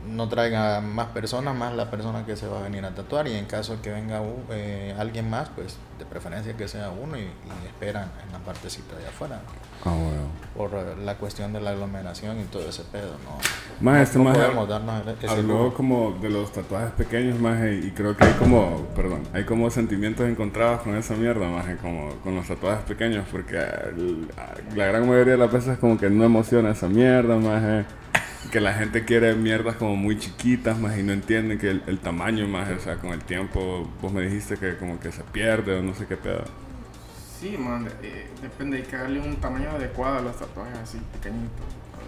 no 0.07 0.27
traiga 0.29 0.81
más 0.81 1.07
personas, 1.07 1.55
más 1.55 1.73
la 1.75 1.89
persona 1.91 2.25
que 2.25 2.35
se 2.35 2.47
va 2.47 2.59
a 2.59 2.63
venir 2.63 2.85
a 2.85 2.95
tatuar 2.95 3.27
y 3.27 3.33
en 3.35 3.45
caso 3.45 3.81
que 3.81 3.91
venga 3.91 4.21
eh, 4.49 4.95
alguien 4.97 5.29
más, 5.29 5.49
pues 5.49 5.77
de 5.97 6.05
preferencia 6.05 6.55
que 6.55 6.67
sea 6.67 6.89
uno 6.89 7.17
y, 7.17 7.21
y 7.21 7.67
esperan 7.67 8.09
en 8.25 8.31
la 8.31 8.39
partecita 8.39 8.95
de 8.95 9.05
afuera 9.07 9.41
Ah, 9.85 9.91
bueno. 9.93 10.21
por 10.55 10.71
eh, 10.77 10.95
la 11.03 11.15
cuestión 11.15 11.53
de 11.53 11.61
la 11.61 11.71
aglomeración 11.71 12.39
y 12.39 12.43
todo 12.45 12.67
ese 12.67 12.83
pedo, 12.83 13.11
¿no? 13.23 13.37
Más 13.81 13.95
No- 13.95 14.01
este 14.01 14.17
no 14.17 14.23
más 14.25 14.37
podemos 14.37 14.67
darnos 14.69 15.03
ese 15.21 15.27
habló 15.29 15.73
como 15.73 16.17
de 16.21 16.29
los 16.29 16.51
tatuajes 16.51 16.91
pequeños 16.91 17.39
más 17.39 17.59
y 17.71 17.91
creo 17.91 18.15
que 18.15 18.23
hay 18.25 18.33
como, 18.33 18.85
perdón, 18.95 19.23
hay 19.33 19.43
como 19.45 19.69
sentimientos 19.69 20.27
encontrados 20.27 20.81
con 20.81 20.95
esa 20.95 21.13
mierda 21.15 21.47
más 21.49 21.65
como 21.81 22.09
con 22.23 22.35
los 22.35 22.47
tatuajes 22.47 22.83
pequeños 22.85 23.25
porque 23.31 23.57
la 24.75 24.85
gran 24.85 25.07
mayoría 25.07 25.33
de 25.33 25.39
las 25.39 25.51
veces 25.51 25.77
como 25.77 25.97
que 25.97 26.09
no 26.09 26.23
emociona 26.23 26.71
esa 26.71 26.87
mierda 26.87 27.35
más 27.37 27.85
que 28.51 28.59
la 28.61 28.73
gente 28.73 29.05
quiere 29.05 29.35
mierdas 29.35 29.75
como 29.75 29.95
muy 29.95 30.17
chiquitas 30.17 30.79
más 30.79 30.97
y 30.97 31.03
no 31.03 31.11
entienden 31.13 31.59
que 31.59 31.69
el, 31.69 31.83
el 31.87 31.99
tamaño 31.99 32.47
más, 32.47 32.69
o 32.71 32.79
sea, 32.79 32.95
con 32.97 33.11
el 33.11 33.23
tiempo 33.23 33.89
vos 34.01 34.11
me 34.13 34.21
dijiste 34.23 34.57
que 34.57 34.77
como 34.77 34.99
que 34.99 35.11
se 35.11 35.23
pierde 35.23 35.77
o 35.77 35.83
no 35.83 35.93
sé 35.93 36.05
qué 36.07 36.17
pedo. 36.17 36.45
Sí, 37.39 37.57
man, 37.57 37.87
eh, 38.01 38.27
depende, 38.41 38.77
hay 38.77 38.83
que 38.83 38.97
darle 38.97 39.19
un 39.19 39.35
tamaño 39.39 39.69
adecuado 39.71 40.17
a 40.17 40.21
los 40.21 40.37
tatuajes 40.37 40.77
así 40.77 40.99
pequeñitos. 41.13 41.65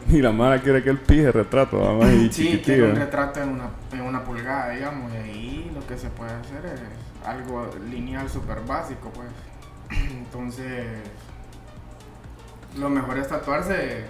Y 0.10 0.22
la 0.22 0.32
mala 0.32 0.60
quiere 0.62 0.82
que 0.84 0.90
el 0.90 0.98
pije 1.00 1.32
retrato, 1.32 1.78
más 1.96 2.12
y 2.12 2.30
Sí, 2.30 2.30
chiquitillo. 2.30 2.86
un 2.90 2.96
retrato 2.96 3.42
en 3.42 3.50
una, 3.50 3.70
en 3.94 4.02
una 4.02 4.24
pulgada, 4.24 4.70
digamos, 4.72 5.12
y 5.14 5.18
ahí 5.18 5.72
lo 5.74 5.86
que 5.86 5.98
se 5.98 6.10
puede 6.10 6.32
hacer 6.32 6.66
es 6.66 6.82
algo 7.28 7.70
lineal 7.90 8.28
súper 8.30 8.62
básico, 8.62 9.12
pues. 9.14 9.28
Entonces, 10.12 10.86
lo 12.78 12.90
mejor 12.90 13.18
es 13.18 13.28
tatuarse 13.28 14.06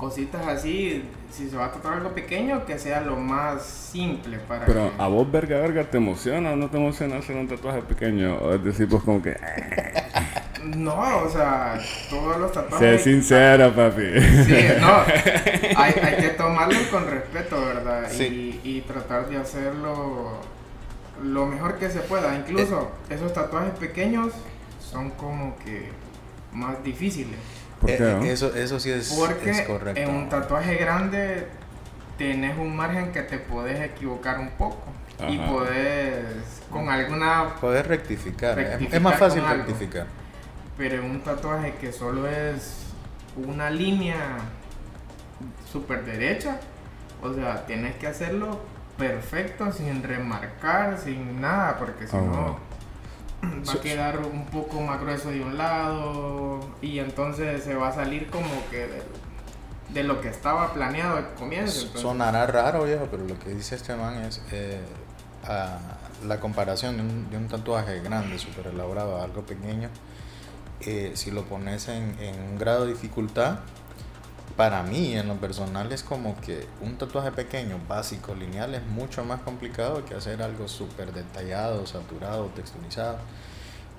cositas 0.00 0.46
así, 0.46 1.04
si 1.30 1.50
se 1.50 1.56
va 1.56 1.66
a 1.66 1.72
tatuar 1.72 1.98
algo 1.98 2.10
pequeño, 2.14 2.64
que 2.64 2.78
sea 2.78 3.02
lo 3.02 3.16
más 3.16 3.62
simple 3.62 4.38
para 4.38 4.64
Pero 4.64 4.90
que... 4.90 5.02
a 5.02 5.06
vos, 5.06 5.30
verga, 5.30 5.58
verga, 5.58 5.84
¿te 5.84 5.98
emociona 5.98 6.52
o 6.52 6.56
no 6.56 6.70
te 6.70 6.78
emociona 6.78 7.18
hacer 7.18 7.36
un 7.36 7.46
tatuaje 7.46 7.82
pequeño? 7.82 8.36
O 8.38 8.54
es 8.54 8.64
decir, 8.64 8.88
pues 8.88 9.02
como 9.02 9.22
que, 9.22 9.36
No, 10.64 11.18
o 11.18 11.28
sea, 11.28 11.78
todos 12.08 12.38
los 12.38 12.50
sé 12.50 12.60
tatuajes... 12.60 13.02
sincera, 13.02 13.74
papi. 13.74 14.20
Sí, 14.44 14.56
no, 14.80 15.02
hay, 15.76 15.92
hay 16.02 16.16
que 16.16 16.28
tomarlo 16.30 16.78
con 16.90 17.08
respeto, 17.08 17.60
¿verdad? 17.64 18.08
Sí. 18.10 18.60
Y, 18.64 18.76
y 18.76 18.80
tratar 18.82 19.28
de 19.28 19.38
hacerlo 19.38 20.38
lo 21.22 21.46
mejor 21.46 21.78
que 21.78 21.90
se 21.90 22.00
pueda. 22.00 22.34
Incluso 22.36 22.90
esos 23.08 23.32
tatuajes 23.32 23.72
pequeños 23.78 24.32
son 24.80 25.10
como 25.10 25.56
que 25.64 25.88
más 26.52 26.82
difíciles. 26.82 27.38
¿Por 27.80 27.90
Eh, 27.90 27.96
qué, 27.96 28.04
no? 28.04 28.24
eso, 28.24 28.54
eso 28.54 28.78
sí 28.78 28.90
es, 28.90 29.08
Porque 29.18 29.50
es 29.50 29.62
correcto. 29.62 30.00
en 30.00 30.10
un 30.10 30.28
tatuaje 30.28 30.76
grande 30.76 31.46
tenés 32.18 32.58
un 32.58 32.76
margen 32.76 33.12
que 33.12 33.22
te 33.22 33.38
podés 33.38 33.80
equivocar 33.80 34.38
un 34.38 34.50
poco. 34.50 34.82
Y 35.28 35.36
podés, 35.38 36.24
con 36.70 36.88
alguna 36.88 37.54
Poder 37.60 37.88
rectificar. 37.88 38.58
es- 38.58 38.68
Rectificar 38.70 38.96
es 38.96 39.02
más 39.02 39.18
fácil 39.18 39.44
algo. 39.44 39.64
rectificar. 39.64 40.06
Pero 40.78 40.96
en 40.96 41.10
un 41.10 41.20
tatuaje 41.20 41.74
que 41.80 41.92
solo 41.92 42.26
es 42.26 42.86
una 43.36 43.68
línea 43.70 44.38
súper 45.70 46.04
derecha, 46.04 46.58
o 47.22 47.32
sea, 47.34 47.66
tienes 47.66 47.96
que 47.96 48.06
hacerlo 48.06 48.60
perfecto, 48.96 49.72
sin 49.72 50.02
remarcar, 50.02 50.98
sin 50.98 51.40
nada, 51.40 51.76
porque 51.78 52.06
si 52.06 52.16
Ah, 52.16 52.20
no. 52.20 52.58
Va 53.42 53.72
a 53.72 53.80
quedar 53.80 54.18
un 54.20 54.46
poco 54.46 54.80
más 54.80 55.00
grueso 55.00 55.30
de 55.30 55.40
un 55.42 55.56
lado 55.58 56.60
y 56.82 56.98
entonces 56.98 57.62
se 57.64 57.74
va 57.74 57.88
a 57.88 57.92
salir 57.94 58.28
como 58.30 58.48
que 58.70 58.86
de, 58.86 59.02
de 59.94 60.04
lo 60.04 60.20
que 60.20 60.28
estaba 60.28 60.72
planeado 60.72 61.16
al 61.16 61.34
comienzo. 61.34 61.78
entonces- 61.80 62.02
Sonará 62.02 62.46
raro, 62.46 62.84
viejo, 62.84 63.08
pero 63.10 63.24
lo 63.26 63.38
que 63.38 63.50
dice 63.50 63.74
este 63.76 63.94
man 63.96 64.16
es 64.22 64.42
eh, 64.52 64.80
a 65.46 65.78
la 66.26 66.38
comparación 66.38 66.96
de 66.96 67.02
un, 67.02 67.30
de 67.30 67.36
un 67.38 67.48
tatuaje 67.48 68.00
grande, 68.00 68.38
súper 68.38 68.66
elaborado, 68.68 69.16
a 69.20 69.24
algo 69.24 69.42
pequeño. 69.42 69.88
eh, 70.82 71.12
si 71.14 71.30
lo 71.30 71.44
pones 71.44 71.88
en, 71.88 72.16
en 72.20 72.40
un 72.40 72.58
grado 72.58 72.86
de 72.86 72.92
dificultad, 72.92 73.58
para 74.56 74.82
mí 74.82 75.14
en 75.14 75.28
lo 75.28 75.36
personal 75.36 75.90
es 75.92 76.02
como 76.02 76.38
que 76.40 76.66
un 76.80 76.96
tatuaje 76.96 77.32
pequeño, 77.32 77.78
básico, 77.88 78.34
lineal, 78.34 78.74
es 78.74 78.86
mucho 78.86 79.24
más 79.24 79.40
complicado 79.40 80.04
que 80.04 80.14
hacer 80.14 80.42
algo 80.42 80.68
súper 80.68 81.12
detallado, 81.12 81.86
saturado, 81.86 82.46
texturizado. 82.54 83.18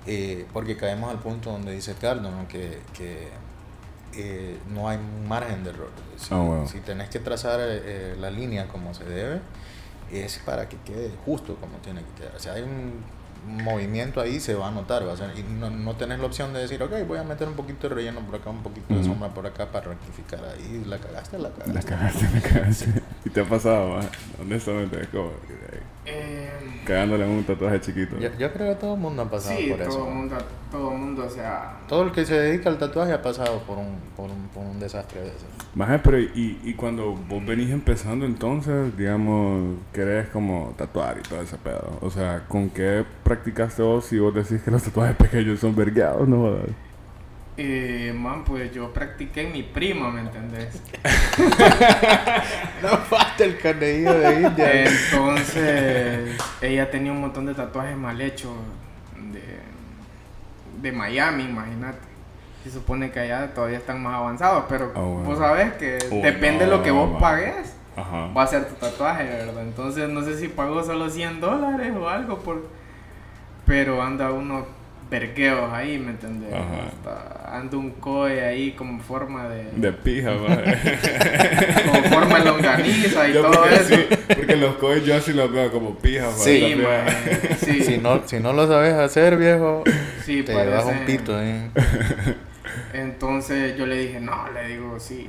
Eh, 0.06 0.46
porque 0.52 0.76
caemos 0.76 1.10
al 1.10 1.20
punto 1.20 1.52
donde 1.52 1.72
dice 1.72 1.94
Carlos, 2.00 2.32
¿no? 2.32 2.48
que, 2.48 2.80
que 2.92 3.28
eh, 4.14 4.58
no 4.68 4.88
hay 4.88 4.98
margen 5.26 5.64
de 5.64 5.70
error. 5.70 5.90
Si, 6.16 6.72
si 6.72 6.80
tenés 6.80 7.08
que 7.08 7.18
trazar 7.18 7.60
eh, 7.62 8.16
la 8.18 8.30
línea 8.30 8.68
como 8.68 8.94
se 8.94 9.04
debe, 9.04 9.40
es 10.10 10.38
para 10.44 10.68
que 10.68 10.76
quede 10.78 11.10
justo 11.24 11.56
como 11.56 11.78
tiene 11.78 12.02
que 12.02 12.22
quedar. 12.22 12.40
Si 12.40 12.48
hay 12.48 12.62
un 12.62 13.02
movimiento 13.46 14.20
ahí, 14.20 14.40
se 14.40 14.54
va 14.54 14.68
a 14.68 14.70
notar. 14.70 15.06
Va 15.06 15.12
a 15.12 15.16
ser, 15.16 15.30
y 15.38 15.42
no, 15.42 15.70
no 15.70 15.94
tenés 15.96 16.18
la 16.20 16.26
opción 16.26 16.52
de 16.52 16.60
decir, 16.60 16.82
ok, 16.82 16.92
voy 17.06 17.18
a 17.18 17.24
meter 17.24 17.48
un 17.48 17.54
poquito 17.54 17.88
de 17.88 17.94
relleno 17.94 18.20
por 18.20 18.36
acá, 18.40 18.50
un 18.50 18.62
poquito 18.62 18.94
de 18.94 19.04
sombra 19.04 19.28
por 19.30 19.46
acá 19.46 19.66
para 19.66 19.86
rectificar 19.90 20.40
ahí. 20.44 20.84
La 20.86 20.98
cagaste, 20.98 21.38
la 21.38 21.50
cagaste. 21.50 21.72
La 21.72 21.82
cagaste, 21.82 22.28
la 22.34 22.40
cagaste. 22.40 23.02
¿Y 23.24 23.30
te 23.30 23.40
ha 23.40 23.44
pasado, 23.44 23.96
más? 23.96 24.06
Honestamente, 24.40 25.00
es 25.00 25.08
como 25.08 25.30
Eh, 26.04 26.50
cagándole 26.84 27.24
en 27.24 27.30
un 27.30 27.44
tatuaje 27.44 27.80
chiquito. 27.80 28.18
Yo, 28.18 28.28
yo 28.36 28.52
creo 28.52 28.74
que 28.74 28.80
todo 28.80 28.94
el 28.94 29.00
mundo 29.00 29.22
ha 29.22 29.30
pasado 29.30 29.56
sí, 29.58 29.68
por 29.68 29.78
todo 29.78 29.88
eso. 29.88 30.08
el 30.08 30.14
mundo, 30.14 30.36
todo 30.72 30.90
mundo, 30.90 31.24
o 31.26 31.30
sea, 31.30 31.78
Todo 31.86 32.04
el 32.04 32.12
que 32.12 32.24
se 32.24 32.34
dedica 32.34 32.70
al 32.70 32.78
tatuaje 32.78 33.12
ha 33.12 33.22
pasado 33.22 33.60
por 33.64 33.78
un, 33.78 33.98
por 34.16 34.30
un, 34.30 34.48
por 34.48 34.64
un 34.64 34.80
desastre 34.80 35.20
de 35.20 35.28
eso. 35.28 35.46
Maje, 35.74 35.98
pero 36.00 36.18
y, 36.18 36.58
y 36.64 36.74
cuando 36.74 37.12
vos 37.12 37.44
venís 37.46 37.70
empezando 37.70 38.24
entonces, 38.26 38.96
digamos, 38.96 39.76
querés 39.92 40.28
como 40.28 40.74
tatuar 40.76 41.18
y 41.18 41.22
todo 41.22 41.42
ese 41.42 41.58
pedo. 41.58 41.98
O 42.00 42.10
sea, 42.10 42.44
¿con 42.48 42.70
qué 42.70 43.04
practicaste 43.22 43.82
vos 43.82 44.06
si 44.06 44.18
vos 44.18 44.34
decís 44.34 44.62
que 44.62 44.70
los 44.70 44.82
tatuajes 44.82 45.16
pequeños 45.18 45.60
son 45.60 45.76
vergueados, 45.76 46.26
no 46.28 46.38
jodas? 46.38 46.70
eh, 47.56 48.12
man, 48.16 48.44
pues 48.44 48.72
yo 48.72 48.92
practiqué 48.92 49.42
en 49.42 49.52
mi 49.52 49.62
prima, 49.62 50.10
¿me 50.10 50.22
entendés? 50.22 50.82
No 52.82 52.88
falta 52.98 53.44
el 53.44 53.58
carnejillo 53.58 54.18
de 54.18 54.40
India. 54.42 54.84
Entonces, 54.86 56.36
ella 56.60 56.90
tenía 56.90 57.12
un 57.12 57.20
montón 57.20 57.46
de 57.46 57.54
tatuajes 57.54 57.96
mal 57.96 58.20
hechos 58.20 58.52
de, 59.32 59.40
de 60.82 60.92
Miami, 60.92 61.44
imagínate. 61.44 61.98
Se 62.64 62.70
supone 62.70 63.10
que 63.10 63.20
allá 63.20 63.54
todavía 63.54 63.78
están 63.78 64.02
más 64.02 64.14
avanzados, 64.14 64.64
pero 64.68 64.92
Ah, 64.94 65.00
bueno. 65.00 65.22
vos 65.24 65.38
sabés 65.38 65.72
que 65.74 65.98
Oh, 66.12 66.22
depende 66.22 66.64
de 66.64 66.70
lo 66.70 66.82
que 66.82 66.90
vos 66.90 67.18
pagues, 67.20 67.74
Ajá. 67.96 68.28
va 68.36 68.42
a 68.42 68.46
ser 68.46 68.66
tu 68.68 68.74
tatuaje, 68.74 69.24
¿verdad? 69.24 69.62
Entonces, 69.62 70.08
no 70.08 70.22
sé 70.22 70.38
si 70.38 70.48
pagó 70.48 70.82
solo 70.84 71.08
100 71.08 71.40
dólares 71.40 71.92
o 71.98 72.08
algo, 72.08 72.38
por, 72.38 72.62
pero 73.66 74.02
anda 74.02 74.30
unos 74.30 74.64
vergueos 75.12 75.72
ahí, 75.72 75.98
¿me 75.98 76.10
entendés? 76.12 76.52
Hasta 76.52 77.56
anda 77.56 77.76
un 77.76 77.90
coe 77.92 78.44
ahí 78.44 78.72
como 78.72 78.98
forma 79.00 79.46
de... 79.48 79.70
De 79.76 79.92
pija, 79.92 80.30
maje. 80.48 80.98
como 81.86 82.02
forma 82.04 82.38
de 82.38 82.44
longaniza 82.46 83.28
y 83.28 83.34
Yo 83.34 83.42
todo 83.42 83.66
eso. 83.66 83.94
sí, 83.94 84.06
porque 84.34 84.56
los 84.56 84.74
coes 84.76 85.04
yo 85.04 85.20
sí 85.20 85.32
los 85.34 85.52
veo 85.52 85.70
como 85.70 85.94
pija, 85.96 86.32
Sí, 86.32 86.74
man, 86.76 87.06
sí. 87.58 87.82
Si 87.84 87.98
no, 87.98 88.22
si 88.26 88.40
no 88.40 88.52
lo 88.54 88.66
sabes 88.66 88.94
hacer, 88.94 89.36
viejo, 89.36 89.84
Sí, 90.24 90.42
te 90.42 90.54
llevas 90.54 90.84
un 90.86 90.92
parece- 90.94 91.04
pito, 91.18 91.40
¿eh? 91.40 91.68
Entonces 92.94 93.76
yo 93.76 93.86
le 93.86 93.96
dije, 93.98 94.18
no, 94.20 94.50
le 94.52 94.68
digo, 94.68 94.98
si 94.98 95.28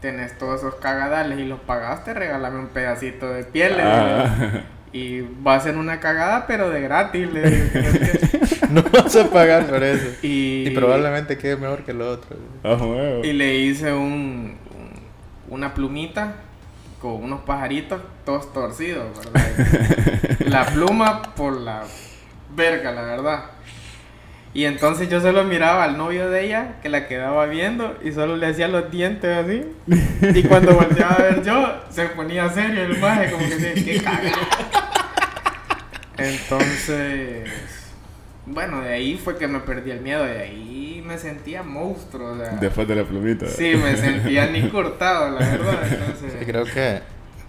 tenés 0.00 0.36
todos 0.38 0.60
esos 0.60 0.76
cagadales 0.76 1.38
y 1.38 1.44
los 1.44 1.60
pagaste, 1.60 2.14
regálame 2.14 2.58
un 2.60 2.68
pedacito 2.68 3.30
de 3.32 3.44
piel. 3.44 3.74
Ah. 3.80 4.62
Y 4.94 5.22
va 5.46 5.56
a 5.56 5.60
ser 5.60 5.76
una 5.76 5.98
cagada, 6.00 6.46
pero 6.46 6.70
de 6.70 6.80
gratis. 6.80 7.28
Le 7.32 7.50
digo. 7.50 7.64
No 8.70 8.82
vas 8.82 9.14
a 9.14 9.28
pagar 9.30 9.66
por 9.66 9.82
eso. 9.84 10.06
y, 10.22 10.64
Y 10.66 10.70
probablemente 10.70 11.36
quede 11.36 11.56
mejor 11.56 11.82
que 11.84 11.92
lo 11.92 12.10
otro. 12.10 12.36
Ah, 12.64 12.78
y 13.22 13.32
le 13.32 13.56
hice 13.56 13.92
un, 13.92 14.56
un- 14.70 15.00
una 15.54 15.74
plumita 15.74 16.36
con 17.00 17.22
unos 17.22 17.40
pajaritos 17.42 18.00
todos 18.24 18.52
torcidos, 18.52 19.06
¿verdad? 19.18 20.38
la 20.46 20.64
pluma 20.66 21.22
por 21.34 21.60
la 21.60 21.82
verga, 22.56 22.90
la 22.92 23.02
verdad. 23.02 23.44
Y 24.54 24.64
entonces 24.66 25.08
yo 25.08 25.20
solo 25.20 25.42
miraba 25.44 25.82
al 25.82 25.98
novio 25.98 26.30
de 26.30 26.46
ella 26.46 26.76
que 26.80 26.88
la 26.88 27.08
quedaba 27.08 27.44
viendo 27.46 27.98
y 28.04 28.12
solo 28.12 28.36
le 28.36 28.46
hacía 28.46 28.68
los 28.68 28.88
dientes 28.90 29.36
así. 29.36 29.64
Y 30.38 30.44
cuando 30.44 30.74
volteaba 30.74 31.14
a 31.16 31.22
ver 31.22 31.42
yo, 31.44 31.82
se 31.90 32.04
ponía 32.06 32.48
serio 32.48 32.82
el 32.84 32.98
maje, 32.98 33.32
como 33.32 33.48
que 33.48 33.56
decía, 33.56 33.84
qué 33.84 34.00
cagada. 34.00 34.43
Entonces, 36.18 37.48
bueno, 38.46 38.80
de 38.82 38.92
ahí 38.94 39.16
fue 39.16 39.36
que 39.38 39.48
me 39.48 39.60
perdí 39.60 39.90
el 39.90 40.00
miedo, 40.00 40.24
de 40.24 40.38
ahí 40.40 41.02
me 41.06 41.18
sentía 41.18 41.62
monstruo. 41.62 42.32
o 42.32 42.36
sea, 42.38 42.50
Después 42.56 42.86
de 42.88 42.94
la 42.96 43.04
plumita. 43.04 43.46
Sí, 43.48 43.74
me 43.76 43.96
sentía 43.96 44.46
ni 44.46 44.68
cortado, 44.68 45.30
la 45.38 45.46
verdad. 45.46 45.86
Entonces, 45.90 46.34
Sí, 46.38 46.44
creo 46.44 46.64
que 46.64 47.00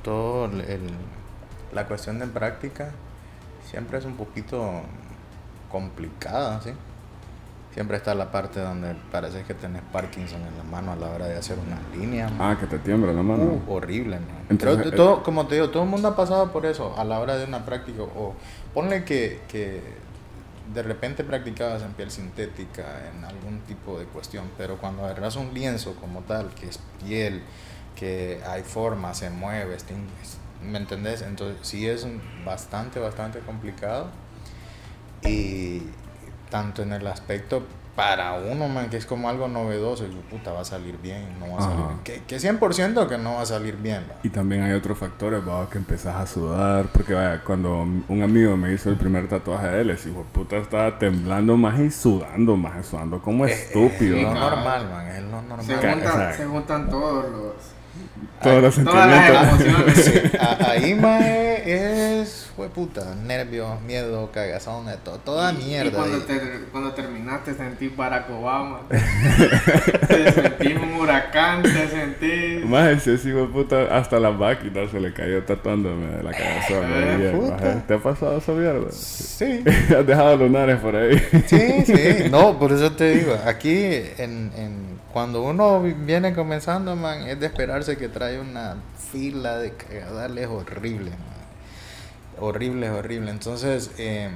todo 0.03 0.45
el, 0.45 0.61
el- 0.61 0.91
la 1.73 1.85
cuestión 1.87 2.19
de 2.19 2.27
práctica 2.27 2.91
siempre 3.69 3.97
es 3.97 4.05
un 4.05 4.15
poquito 4.15 4.81
complicada, 5.69 6.61
¿sí? 6.61 6.71
Siempre 7.75 7.97
está 7.97 8.15
la 8.15 8.31
parte 8.31 8.61
donde 8.61 8.95
parece 9.11 9.43
que 9.43 9.53
tenés 9.53 9.81
Parkinson 9.91 10.39
en 10.47 10.57
la 10.57 10.63
mano 10.63 10.93
a 10.93 10.95
la 10.95 11.09
hora 11.09 11.27
de 11.27 11.35
hacer 11.35 11.57
una 11.59 11.77
línea. 11.93 12.29
man. 12.29 12.51
Ah, 12.53 12.57
que 12.57 12.67
te 12.67 12.79
tiembla 12.79 13.11
la 13.11 13.21
mano. 13.21 13.61
Uh, 13.67 13.73
horrible, 13.73 14.15
man. 14.15 14.29
Entonces, 14.49 14.79
Creo 14.79 14.91
que 14.91 14.95
todo, 14.95 15.23
como 15.23 15.45
te 15.45 15.55
digo, 15.55 15.69
todo 15.71 15.83
el 15.83 15.89
mundo 15.89 16.07
ha 16.07 16.15
pasado 16.15 16.53
por 16.53 16.65
eso 16.65 16.97
a 16.97 17.03
la 17.03 17.19
hora 17.19 17.35
de 17.35 17.43
una 17.43 17.65
práctica. 17.65 18.03
O 18.03 18.33
ponle 18.73 19.03
que, 19.03 19.41
que 19.49 19.81
de 20.73 20.83
repente 20.83 21.25
practicabas 21.25 21.81
en 21.81 21.91
piel 21.91 22.11
sintética, 22.11 23.11
en 23.13 23.25
algún 23.25 23.59
tipo 23.67 23.99
de 23.99 24.05
cuestión, 24.05 24.45
pero 24.57 24.77
cuando 24.77 25.03
agarras 25.03 25.35
un 25.35 25.53
lienzo 25.53 25.95
como 25.95 26.21
tal, 26.21 26.51
que 26.51 26.67
es 26.67 26.79
piel, 27.03 27.43
que 27.97 28.41
hay 28.47 28.63
forma, 28.63 29.13
se 29.13 29.29
mueve, 29.29 29.75
¿me 30.63 30.77
entendés? 30.77 31.23
Entonces 31.23 31.57
sí 31.61 31.85
es 31.89 32.07
bastante, 32.45 33.01
bastante 33.01 33.39
complicado. 33.39 34.07
Y 35.25 35.81
tanto 36.55 36.83
en 36.83 36.93
el 36.93 37.05
aspecto 37.05 37.63
para 37.97 38.31
uno, 38.31 38.69
man, 38.69 38.89
que 38.89 38.95
es 38.95 39.05
como 39.05 39.27
algo 39.27 39.49
novedoso, 39.49 40.05
y 40.05 40.09
puta, 40.31 40.53
va 40.53 40.61
a 40.61 40.65
salir 40.65 40.97
bien, 41.03 41.37
no 41.37 41.51
va 41.51 41.57
a 41.57 41.61
salir 41.63 41.85
bien. 41.85 41.99
Que, 42.05 42.23
que 42.23 42.37
100% 42.37 43.09
que 43.09 43.17
no 43.17 43.33
va 43.33 43.41
a 43.41 43.45
salir 43.45 43.75
bien, 43.75 44.05
va. 44.09 44.15
Y 44.23 44.29
también 44.29 44.63
hay 44.63 44.71
otros 44.71 44.97
factores, 44.97 45.45
va, 45.45 45.69
que 45.69 45.77
empezás 45.77 46.15
a 46.15 46.25
sudar. 46.25 46.85
Porque 46.93 47.13
vaya, 47.13 47.41
cuando 47.43 47.81
un 47.81 48.23
amigo 48.23 48.55
me 48.55 48.71
hizo 48.71 48.89
el 48.89 48.95
primer 48.95 49.27
tatuaje 49.27 49.67
de 49.67 49.81
él, 49.81 49.89
ese 49.89 50.11
hijo 50.11 50.25
puta 50.31 50.55
estaba 50.55 50.97
temblando 50.97 51.57
más 51.57 51.77
y 51.77 51.91
sudando 51.91 52.55
más, 52.55 52.85
sudando 52.85 53.21
como 53.21 53.45
estúpido. 53.45 54.15
Es 54.15 54.23
lo 54.23 54.33
normal, 54.33 54.89
man, 54.89 55.07
es 55.07 55.23
lo 55.23 55.41
normal. 55.41 55.65
Se 55.65 55.75
juntan, 55.75 56.33
se 56.35 56.45
juntan 56.45 56.89
todos 56.89 57.29
los. 57.29 57.53
Todos 58.41 58.61
los 58.61 58.75
Todas 58.83 59.31
las 59.33 59.57
sentimientos. 59.57 60.41
ahí, 60.67 60.93
mae, 60.95 62.21
es, 62.21 62.47
fue 62.55 62.69
puta, 62.69 63.15
nervios, 63.25 63.81
miedo, 63.81 64.29
cagazón, 64.31 64.85
de 64.85 64.97
to- 64.97 65.17
toda 65.25 65.51
Y 65.53 65.57
mierda. 65.57 65.91
cuando, 65.91 66.17
ahí. 66.17 66.23
te- 66.27 66.65
cuando 66.71 66.91
terminaste 66.93 67.53
sentís 67.55 67.95
Barack 67.95 68.29
Obama. 68.29 68.81
te 68.89 70.31
sentís 70.31 70.77
un 70.77 70.93
huracán, 70.93 71.63
te 71.63 71.87
sentís. 71.87 72.65
Más 72.65 73.07
ese 73.07 73.29
hijo 73.29 73.39
de 73.39 73.47
puta, 73.47 73.97
hasta 73.97 74.19
la 74.19 74.31
máquina 74.31 74.81
se 74.91 74.99
le 74.99 75.11
cayó 75.13 75.43
tatuándome 75.43 76.07
de 76.17 76.23
la 76.23 76.31
cabeza. 76.31 76.73
Eh. 76.83 77.81
¿Te 77.87 77.93
ha 77.95 77.99
pasado 77.99 78.37
esa 78.37 78.51
mierda? 78.51 78.91
Sí, 78.91 79.63
Has 79.97 80.05
dejado 80.05 80.37
lunares 80.37 80.79
por 80.79 80.95
ahí. 80.95 81.17
sí, 81.47 81.83
sí. 81.85 82.29
No, 82.29 82.57
por 82.59 82.71
eso 82.71 82.91
te 82.91 83.15
digo, 83.17 83.35
aquí 83.45 83.75
en, 84.17 84.51
en, 84.55 84.94
cuando 85.15 85.41
uno 85.43 85.81
vi- 85.81 85.93
viene 85.93 86.33
comenzando, 86.33 86.93
man, 86.97 87.21
es 87.21 87.39
de 87.39 87.45
esperarse 87.45 87.95
que 87.95 88.09
trae 88.09 88.37
una 88.37 88.75
fila 89.13 89.57
de 89.57 89.71
cagadales 89.71 90.47
horrible, 90.49 91.11
man. 91.11 92.39
Horrible, 92.41 92.89
horrible. 92.89 93.31
Entonces, 93.31 93.91
eh, 93.97 94.29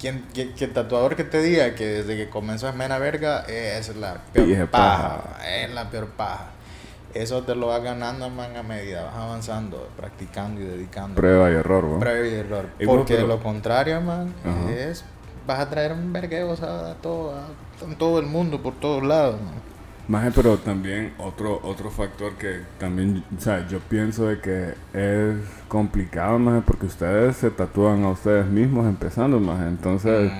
quien, 0.00 0.22
que, 0.32 0.54
que 0.54 0.66
el 0.66 0.72
tatuador 0.72 1.16
que 1.16 1.24
te 1.24 1.42
diga 1.42 1.74
que 1.74 1.84
desde 1.84 2.16
que 2.16 2.28
comenzó 2.30 2.68
es 2.68 2.76
mera 2.76 2.98
verga, 3.00 3.40
es 3.48 3.96
la 3.96 4.18
peor 4.32 4.68
paja. 4.70 5.20
paja. 5.34 5.48
Es 5.64 5.74
la 5.74 5.90
peor 5.90 6.06
paja. 6.10 6.50
Eso 7.12 7.42
te 7.42 7.56
lo 7.56 7.66
vas 7.66 7.82
ganando, 7.82 8.30
man, 8.30 8.56
a 8.56 8.62
medida 8.62 9.02
vas 9.06 9.16
avanzando, 9.16 9.88
practicando 9.96 10.60
y 10.60 10.64
dedicando. 10.64 11.16
Prueba 11.16 11.50
y 11.50 11.54
error, 11.54 11.82
¿no? 11.82 11.98
Prueba 11.98 12.24
y 12.24 12.34
error. 12.34 12.68
Y 12.78 12.86
Porque 12.86 13.16
pero- 13.16 13.26
lo 13.26 13.42
contrario, 13.42 14.00
man, 14.00 14.32
Ajá. 14.44 14.70
es 14.72 15.04
vas 15.44 15.58
a 15.58 15.68
traer 15.68 15.90
un 15.92 16.12
vergueo 16.12 16.52
a 16.52 16.94
todo, 17.02 17.34
a- 17.34 17.94
todo 17.98 18.20
el 18.20 18.26
mundo, 18.26 18.62
por 18.62 18.78
todos 18.78 19.02
lados, 19.02 19.40
man. 19.42 19.54
Más, 20.10 20.32
pero 20.34 20.58
también 20.58 21.12
otro 21.18 21.60
otro 21.62 21.88
factor 21.88 22.32
que 22.32 22.62
también, 22.78 23.22
o 23.38 23.40
sea, 23.40 23.64
yo 23.68 23.78
pienso 23.78 24.26
de 24.26 24.40
que 24.40 24.74
es 24.92 25.36
complicado, 25.68 26.36
más 26.36 26.64
porque 26.64 26.86
ustedes 26.86 27.36
se 27.36 27.52
tatúan 27.52 28.02
a 28.02 28.08
ustedes 28.08 28.44
mismos 28.46 28.88
empezando, 28.88 29.38
más. 29.38 29.64
Entonces, 29.68 30.32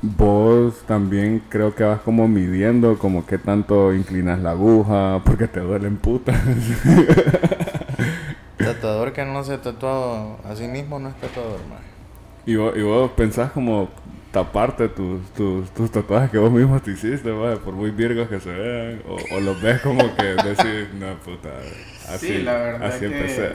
vos 0.00 0.80
también 0.86 1.42
creo 1.48 1.74
que 1.74 1.82
vas 1.82 2.02
como 2.02 2.28
midiendo 2.28 2.96
como 3.00 3.26
qué 3.26 3.36
tanto 3.36 3.92
inclinas 3.92 4.38
la 4.38 4.52
aguja, 4.52 5.22
porque 5.24 5.48
te 5.48 5.58
duelen 5.58 5.96
putas. 5.96 6.40
Tatuador 8.58 9.12
que 9.12 9.24
no 9.24 9.42
se 9.42 9.58
tatúa 9.58 10.36
a 10.48 10.54
sí 10.54 10.68
mismo 10.68 11.00
no 11.00 11.08
es 11.08 11.16
tatuador, 11.16 11.58
man. 11.68 11.80
y, 12.46 12.54
vos, 12.54 12.76
y 12.76 12.82
vos 12.82 13.10
pensás 13.16 13.50
como 13.50 13.88
taparte 14.44 14.88
tus, 14.88 15.20
tus, 15.34 15.68
tus 15.70 15.90
tatuajes 15.90 16.30
que 16.30 16.38
vos 16.38 16.50
mismo 16.52 16.80
te 16.80 16.92
hiciste, 16.92 17.30
por 17.64 17.74
muy 17.74 17.90
virgos 17.90 18.28
que 18.28 18.38
se 18.38 18.52
vean, 18.52 19.02
o, 19.08 19.16
o 19.36 19.40
los 19.40 19.60
ves 19.60 19.80
como 19.80 20.14
que 20.14 20.22
decís, 20.22 20.94
no, 20.94 21.16
puta, 21.18 21.48
así, 22.08 22.26
Sí, 22.28 22.38
la 22.42 22.52
verdad 22.52 22.88
así 22.88 23.00
que- 23.00 23.06
empecé. 23.06 23.52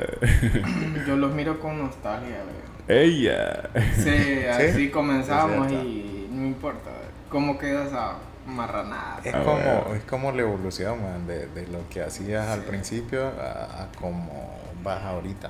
Yo 1.08 1.16
los 1.16 1.34
miro 1.34 1.60
con 1.60 1.80
nostalgia, 1.80 2.38
güey. 2.44 3.00
Ella. 3.00 3.70
Sí, 3.96 4.46
así 4.50 4.90
comenzamos 4.90 5.68
es 5.68 5.72
cierto. 5.72 5.88
y 5.88 6.28
no 6.32 6.46
importa 6.46 6.90
cómo 7.30 7.58
queda 7.58 7.86
esa 7.86 8.16
marranada. 8.46 9.22
Es 9.24 9.34
Ah, 9.34 9.40
como, 9.44 9.56
bueno. 9.56 9.96
es 9.96 10.04
como 10.04 10.32
la 10.34 10.42
evolución, 10.42 11.02
man, 11.02 11.26
de, 11.28 11.48
de 11.48 11.66
lo 11.68 11.80
que 11.90 12.02
hacías 12.04 12.46
al 12.50 12.64
principio 12.64 13.26
a, 13.28 13.84
a 13.84 13.88
como 13.98 14.60
vas 14.84 15.02
ahorita. 15.02 15.50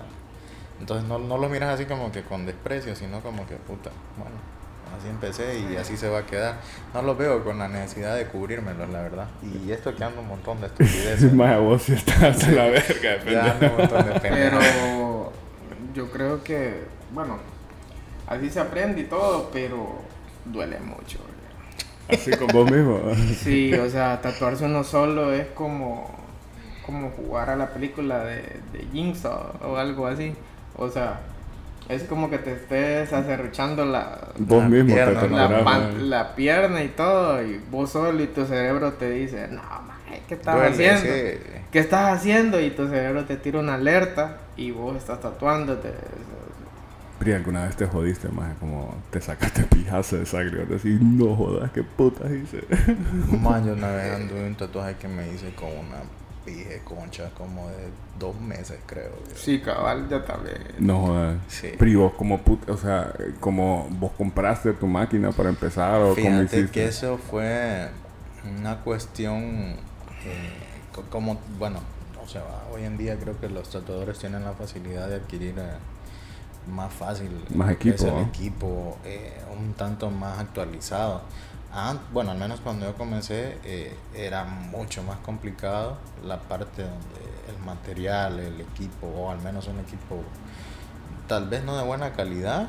Entonces 0.80 1.08
no, 1.10 1.18
no 1.18 1.38
lo 1.40 1.50
miras 1.50 1.74
así 1.74 1.86
como 1.86 2.12
que 2.12 2.22
con 2.22 2.46
desprecio, 2.46 2.96
sino 2.96 3.22
como 3.22 3.48
que 3.48 3.56
puta, 3.56 3.90
bueno, 4.18 4.36
así 4.98 5.10
empecé 5.10 5.60
y 5.60 5.76
así 5.76 5.98
se 5.98 6.10
va 6.10 6.20
a 6.20 6.26
quedar. 6.26 6.56
No 6.94 7.02
lo 7.02 7.16
veo 7.16 7.44
con 7.44 7.60
la 7.60 7.68
necesidad 7.68 8.16
de 8.16 8.26
cubrírmelo, 8.28 8.86
la 8.88 9.02
verdad. 9.02 9.28
Y 9.42 9.72
esto 9.72 9.96
que 9.96 10.04
ando 10.04 10.22
un 10.22 10.28
montón 10.28 10.62
de 10.62 10.68
estupideces. 10.68 11.34
Más 11.34 11.60
vos 11.60 11.84
sí 11.84 11.94
estás 11.94 12.44
en 12.48 12.56
la 12.56 12.66
verga, 12.66 13.24
ya 13.26 13.52
ando 13.52 13.68
un 13.68 13.78
montón 13.78 14.14
de 14.14 14.20
Pero 14.20 15.32
yo 15.94 16.12
creo 16.12 16.44
que, 16.44 16.84
bueno, 17.12 17.38
así 18.28 18.50
se 18.50 18.60
aprende 18.60 19.02
y 19.02 19.06
todo, 19.06 19.50
pero 19.52 20.02
duele 20.46 20.80
mucho. 20.80 21.20
Así 22.10 22.32
con 22.32 22.48
vos 22.48 22.70
mismo. 22.70 23.00
Sí, 23.44 23.74
o 23.80 23.90
sea, 23.90 24.22
tatuarse 24.22 24.66
uno 24.66 24.84
solo 24.84 25.34
es 25.34 25.48
como, 25.48 26.10
como 26.86 27.12
jugar 27.12 27.50
a 27.50 27.56
la 27.56 27.74
película 27.74 28.24
de, 28.24 28.42
de 28.72 28.88
Jigsaw 28.92 29.54
o 29.64 29.78
algo 29.78 30.08
así. 30.08 30.34
O 30.76 30.90
sea, 30.90 31.22
es 31.90 32.04
como 32.04 32.30
que 32.30 32.38
te 32.38 32.54
estés 32.54 33.12
acerruchando 33.14 33.86
la, 33.86 34.30
Vos 34.38 34.64
La 34.64 34.70
mismo 34.70 34.90
te 34.90 34.94
pierna, 34.96 35.14
la, 35.14 35.22
tatuarás, 35.22 35.64
pan- 35.64 35.94
maje. 35.94 36.00
la 36.06 36.36
pierna 36.36 36.84
y 36.84 36.88
todo, 36.90 37.44
y 37.44 37.60
vos 37.70 37.90
solo 37.92 38.22
y 38.24 38.28
tu 38.28 38.46
cerebro 38.46 38.94
te 38.94 39.10
dice, 39.10 39.48
no, 39.50 39.62
maje, 39.62 40.22
¿qué 40.28 40.36
estás 40.36 40.56
Duele, 40.56 40.70
haciendo? 40.90 41.02
sí. 41.14 41.40
¿Qué 41.72 41.80
estás 41.80 42.18
haciendo? 42.20 42.62
Y 42.62 42.70
tu 42.72 42.88
cerebro 42.88 43.26
te 43.26 43.36
tira 43.38 43.60
una 43.60 43.74
alerta 43.76 44.38
y 44.56 44.72
vos 44.72 44.96
estás 44.96 45.20
tatuándote. 45.22 45.92
Pri, 47.20 47.34
¿alguna 47.34 47.66
vez 47.66 47.76
te 47.76 47.86
jodiste, 47.86 48.28
más 48.30 48.54
como 48.60 48.96
te 49.10 49.22
sacaste 49.22 49.64
pijazo 49.70 50.18
de 50.18 50.26
sangre? 50.26 50.64
Y 50.64 50.74
decís, 50.74 51.00
no 51.02 51.36
jodas, 51.36 51.72
qué 51.72 51.84
putas 51.84 52.30
hice. 52.32 52.64
Man, 53.42 53.66
yo 53.66 53.74
una 53.74 53.92
vez 53.96 54.14
anduve 54.14 54.46
un 54.48 54.56
tatuaje 54.56 54.96
que 54.96 55.08
me 55.08 55.28
hice 55.34 55.54
con 55.56 55.70
una 55.70 55.98
pije 56.46 56.82
concha 56.84 57.30
como 57.38 57.68
de 57.70 57.90
dos 58.20 58.40
meses, 58.40 58.80
creo. 58.86 59.12
Sí, 59.36 59.62
cabal, 59.62 60.08
yo 60.10 60.22
también. 60.24 60.58
No 60.80 61.00
jodas. 61.08 61.38
Sí. 61.48 61.72
Vos 61.96 62.14
como 62.14 62.40
puta, 62.42 62.72
o 62.72 62.78
sea, 62.78 63.14
como 63.40 63.88
vos 63.92 64.12
compraste 64.18 64.74
tu 64.74 64.88
máquina 64.88 65.32
para 65.32 65.50
empezar 65.50 65.96
o 66.02 66.10
cómo 66.10 66.16
Fíjate 66.16 66.44
hiciste. 66.44 66.72
que 66.72 66.86
eso 66.88 67.18
fue 67.18 67.90
una 68.60 68.78
cuestión 68.82 69.42
eh, 70.26 70.52
co- 70.94 71.04
como, 71.10 71.40
bueno, 71.58 71.80
o 72.24 72.28
sea, 72.28 72.44
hoy 72.74 72.84
en 72.84 72.98
día 72.98 73.18
creo 73.20 73.40
que 73.40 73.50
los 73.50 73.70
tatuadores 73.70 74.18
tienen 74.20 74.44
la 74.44 74.54
facilidad 74.54 75.08
de 75.10 75.16
adquirir 75.16 75.56
eh, 75.58 75.64
más 76.74 76.94
fácil 76.94 77.30
Más 77.54 77.76
que 77.78 77.90
es 77.90 77.96
equipo, 77.96 78.08
el 78.10 78.16
¿no? 78.24 78.30
equipo 78.30 78.98
eh, 79.06 79.34
un 79.58 79.74
tanto 79.74 80.10
más 80.10 80.40
actualizado. 80.40 81.22
An- 81.74 82.00
bueno, 82.12 82.32
al 82.32 82.38
menos 82.38 82.60
cuando 82.60 82.86
yo 82.86 82.96
comencé 82.96 83.58
eh, 83.64 83.96
era 84.16 84.44
mucho 84.44 85.02
más 85.04 85.18
complicado 85.20 85.98
la 86.24 86.40
parte 86.40 86.84
donde 86.84 87.22
el 87.50 87.58
material, 87.66 88.40
el 88.40 88.62
equipo, 88.62 89.08
o 89.08 89.32
al 89.32 89.42
menos 89.42 89.68
un 89.68 89.80
equipo 89.80 90.22
tal 91.28 91.48
vez 91.50 91.64
no 91.64 91.78
de 91.78 91.84
buena 91.84 92.14
calidad, 92.14 92.68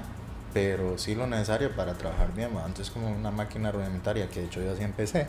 pero 0.52 0.98
sí 0.98 1.14
lo 1.14 1.26
necesario 1.26 1.74
para 1.74 1.94
trabajar 1.94 2.32
bien. 2.34 2.50
Antes 2.64 2.90
como 2.90 3.08
una 3.10 3.30
máquina 3.30 3.72
rudimentaria 3.72 4.28
que 4.28 4.40
de 4.40 4.46
hecho 4.46 4.62
yo 4.62 4.72
así 4.72 4.82
empecé, 4.82 5.26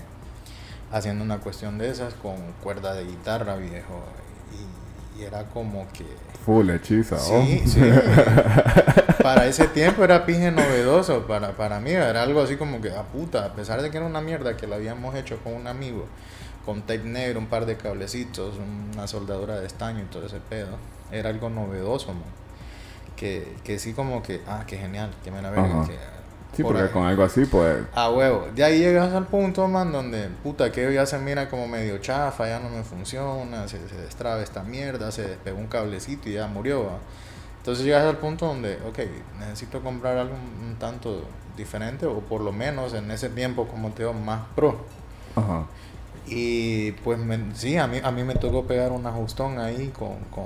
haciendo 0.91 1.23
una 1.23 1.39
cuestión 1.39 1.77
de 1.77 1.89
esas 1.89 2.13
con 2.15 2.37
cuerda 2.63 2.93
de 2.93 3.05
guitarra 3.05 3.55
viejo 3.57 4.03
y, 4.53 4.84
y 5.17 5.23
era 5.23 5.43
como 5.45 5.87
que 5.93 6.05
Full 6.45 6.69
hechiza, 6.69 7.15
oh. 7.15 7.41
Sí, 7.43 7.63
sí. 7.65 7.79
para 9.23 9.47
ese 9.47 9.67
tiempo 9.69 10.03
era 10.03 10.25
pije 10.25 10.51
novedoso. 10.51 11.25
Para, 11.25 11.57
para 11.57 11.79
mí 11.79 11.91
era 11.91 12.21
algo 12.21 12.41
así 12.41 12.55
como 12.55 12.81
que, 12.81 12.91
a 12.91 13.03
puta, 13.03 13.45
a 13.45 13.53
pesar 13.53 13.81
de 13.81 13.89
que 13.89 13.97
era 13.97 14.05
una 14.05 14.21
mierda 14.21 14.55
que 14.55 14.67
la 14.67 14.75
habíamos 14.75 15.15
hecho 15.15 15.39
con 15.43 15.53
un 15.53 15.65
amigo, 15.67 16.05
con 16.65 16.81
tape 16.81 16.99
negro, 17.03 17.39
un 17.39 17.47
par 17.47 17.65
de 17.65 17.77
cablecitos, 17.77 18.55
una 18.93 19.07
soldadura 19.07 19.59
de 19.59 19.65
estaño 19.65 20.01
y 20.01 20.05
todo 20.05 20.27
ese 20.27 20.39
pedo, 20.39 20.77
era 21.11 21.29
algo 21.29 21.49
novedoso, 21.49 22.13
man. 22.13 22.23
Que, 23.15 23.55
que 23.63 23.79
sí, 23.79 23.93
como 23.93 24.21
que, 24.21 24.41
ah, 24.47 24.65
qué 24.67 24.77
genial, 24.77 25.09
que 25.23 25.31
me 25.31 25.41
la 25.41 25.49
verga. 25.49 25.81
Ajá. 25.81 25.87
que- 25.89 26.14
Sí, 26.55 26.63
por 26.63 26.75
porque 26.75 26.83
ahí. 26.83 26.89
con 26.89 27.05
algo 27.05 27.23
así, 27.23 27.45
pues, 27.45 27.77
A 27.93 28.09
huevo. 28.09 28.47
De 28.55 28.63
ahí 28.63 28.79
llegas 28.79 29.13
al 29.13 29.27
punto, 29.27 29.67
man, 29.67 29.91
donde, 29.91 30.29
puta, 30.43 30.71
que 30.71 30.93
ya 30.93 31.05
se 31.05 31.17
mira 31.19 31.49
como 31.49 31.67
medio 31.67 31.97
chafa, 31.99 32.47
ya 32.47 32.59
no 32.59 32.69
me 32.69 32.83
funciona, 32.83 33.67
se, 33.67 33.87
se 33.89 33.95
destraba 33.97 34.41
esta 34.41 34.63
mierda, 34.63 35.11
se 35.11 35.27
despegó 35.27 35.57
un 35.59 35.67
cablecito 35.67 36.29
y 36.29 36.33
ya 36.33 36.47
murió, 36.47 36.85
¿va? 36.85 36.97
Entonces 37.57 37.85
llegas 37.85 38.05
al 38.05 38.17
punto 38.17 38.45
donde, 38.47 38.75
ok, 38.87 38.99
necesito 39.39 39.81
comprar 39.81 40.17
algo 40.17 40.35
un, 40.35 40.69
un 40.69 40.75
tanto 40.77 41.23
diferente, 41.57 42.05
o 42.05 42.19
por 42.21 42.41
lo 42.41 42.51
menos 42.51 42.93
en 42.93 43.09
ese 43.11 43.29
tiempo, 43.29 43.67
como 43.67 43.89
te 43.91 44.03
digo, 44.03 44.13
más 44.13 44.41
pro. 44.55 44.85
Ajá. 45.35 45.65
Y 46.27 46.91
pues 47.03 47.19
me- 47.19 47.53
sí, 47.55 47.77
a 47.77 47.87
mí, 47.87 47.99
a 48.03 48.11
mí 48.11 48.23
me 48.23 48.35
tocó 48.35 48.65
pegar 48.65 48.91
un 48.91 49.05
ajustón 49.05 49.59
ahí 49.59 49.89
con, 49.89 50.17
con, 50.31 50.45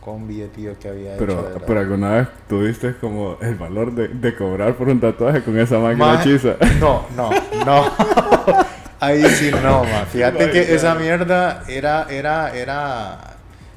con 0.00 0.14
un 0.14 0.28
billetillo 0.28 0.78
que 0.78 0.88
había. 0.88 1.16
Pero, 1.18 1.50
la- 1.54 1.58
pero 1.66 1.80
alguna 1.80 2.10
vez 2.12 2.28
tuviste 2.48 2.94
como 2.96 3.36
el 3.40 3.54
valor 3.56 3.92
de, 3.94 4.08
de 4.08 4.34
cobrar 4.36 4.74
por 4.74 4.88
un 4.88 5.00
tatuaje 5.00 5.42
con 5.42 5.58
esa 5.58 5.78
máquina 5.78 6.06
Ma- 6.14 6.20
hechiza. 6.22 6.56
No, 6.80 7.04
no, 7.16 7.30
no. 7.66 7.84
Ahí 9.00 9.24
sí 9.26 9.50
no, 9.62 9.84
ma. 9.84 10.06
Fíjate 10.10 10.50
que 10.50 10.74
esa 10.74 10.94
mierda 10.96 11.62
era, 11.68 12.06
era, 12.10 12.52
era, 12.56 13.36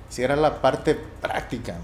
sí 0.09 0.23
era 0.23 0.35
la 0.35 0.61
parte 0.61 0.97
práctica. 1.21 1.75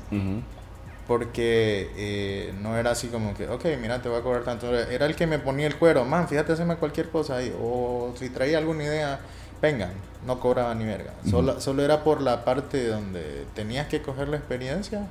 Porque 1.07 1.89
eh, 1.95 2.53
no 2.61 2.75
era 2.77 2.91
así 2.91 3.07
como 3.07 3.33
que, 3.33 3.47
ok, 3.47 3.63
mira, 3.81 4.01
te 4.01 4.09
voy 4.09 4.19
a 4.19 4.21
cobrar 4.21 4.43
tanto. 4.43 4.75
Era 4.77 5.05
el 5.05 5.15
que 5.15 5.25
me 5.25 5.39
ponía 5.39 5.65
el 5.67 5.77
cuero, 5.77 6.03
man, 6.03 6.27
fíjate, 6.27 6.51
hazme 6.51 6.75
cualquier 6.75 7.09
cosa 7.09 7.37
ahí. 7.37 7.55
O 7.61 8.13
si 8.19 8.29
traía 8.29 8.57
alguna 8.57 8.83
idea, 8.83 9.19
vengan, 9.61 9.91
no 10.25 10.39
cobraba 10.39 10.73
ni 10.75 10.85
verga. 10.85 11.13
solo, 11.29 11.59
solo 11.61 11.83
era 11.83 12.03
por 12.03 12.21
la 12.21 12.43
parte 12.45 12.87
donde 12.87 13.45
tenías 13.55 13.87
que 13.87 14.01
coger 14.01 14.27
la 14.29 14.37
experiencia 14.37 15.07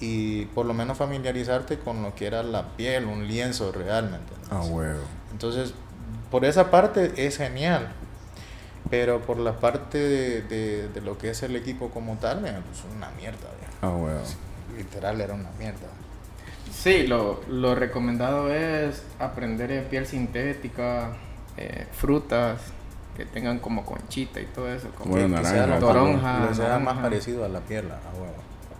y 0.00 0.44
por 0.46 0.66
lo 0.66 0.74
menos 0.74 0.98
familiarizarte 0.98 1.78
con 1.78 2.02
lo 2.02 2.14
que 2.14 2.26
era 2.26 2.42
la 2.42 2.68
piel, 2.76 3.06
un 3.06 3.26
lienzo 3.26 3.72
realmente. 3.72 4.32
Ah, 4.50 4.60
huevo. 4.62 5.00
Entonces, 5.32 5.72
por 6.30 6.44
esa 6.44 6.70
parte 6.70 7.12
es 7.26 7.36
genial. 7.38 7.88
Pero 8.88 9.20
por 9.22 9.38
la 9.38 9.54
parte 9.58 9.98
de, 9.98 10.42
de- 10.42 10.88
de 10.88 11.00
lo 11.00 11.18
que 11.18 11.30
es 11.30 11.42
el 11.42 11.56
equipo 11.56 11.90
como 11.90 12.14
tal, 12.18 12.40
mira, 12.40 12.60
pues 12.64 12.82
una 12.94 13.10
mierda. 13.10 13.48
Ah, 13.82 13.88
huevo. 13.90 14.20
Literal 14.76 15.20
era 15.20 15.34
una 15.34 15.50
mierda. 15.58 15.88
Sí, 16.72 17.06
lo, 17.06 17.40
lo 17.48 17.74
recomendado 17.74 18.52
es 18.54 19.02
aprender 19.18 19.72
en 19.72 19.84
piel 19.86 20.06
sintética, 20.06 21.16
eh, 21.56 21.86
frutas 21.92 22.60
que 23.16 23.24
tengan 23.24 23.58
como 23.58 23.84
conchita 23.84 24.40
y 24.40 24.44
todo 24.46 24.72
eso. 24.72 24.88
Como 24.96 25.12
Bueno, 25.12 25.36
Que- 25.36 25.42
que 25.42 25.42
naranja, 25.42 25.64
sea 25.66 25.66
lo- 25.66 25.78
toronja, 25.86 26.46
lo 26.48 26.54
sea 26.54 26.78
más 26.78 26.98
parecido 26.98 27.44
a 27.44 27.48
la 27.48 27.60
piel, 27.60 27.86
a 27.90 28.18
huevo. 28.18 28.34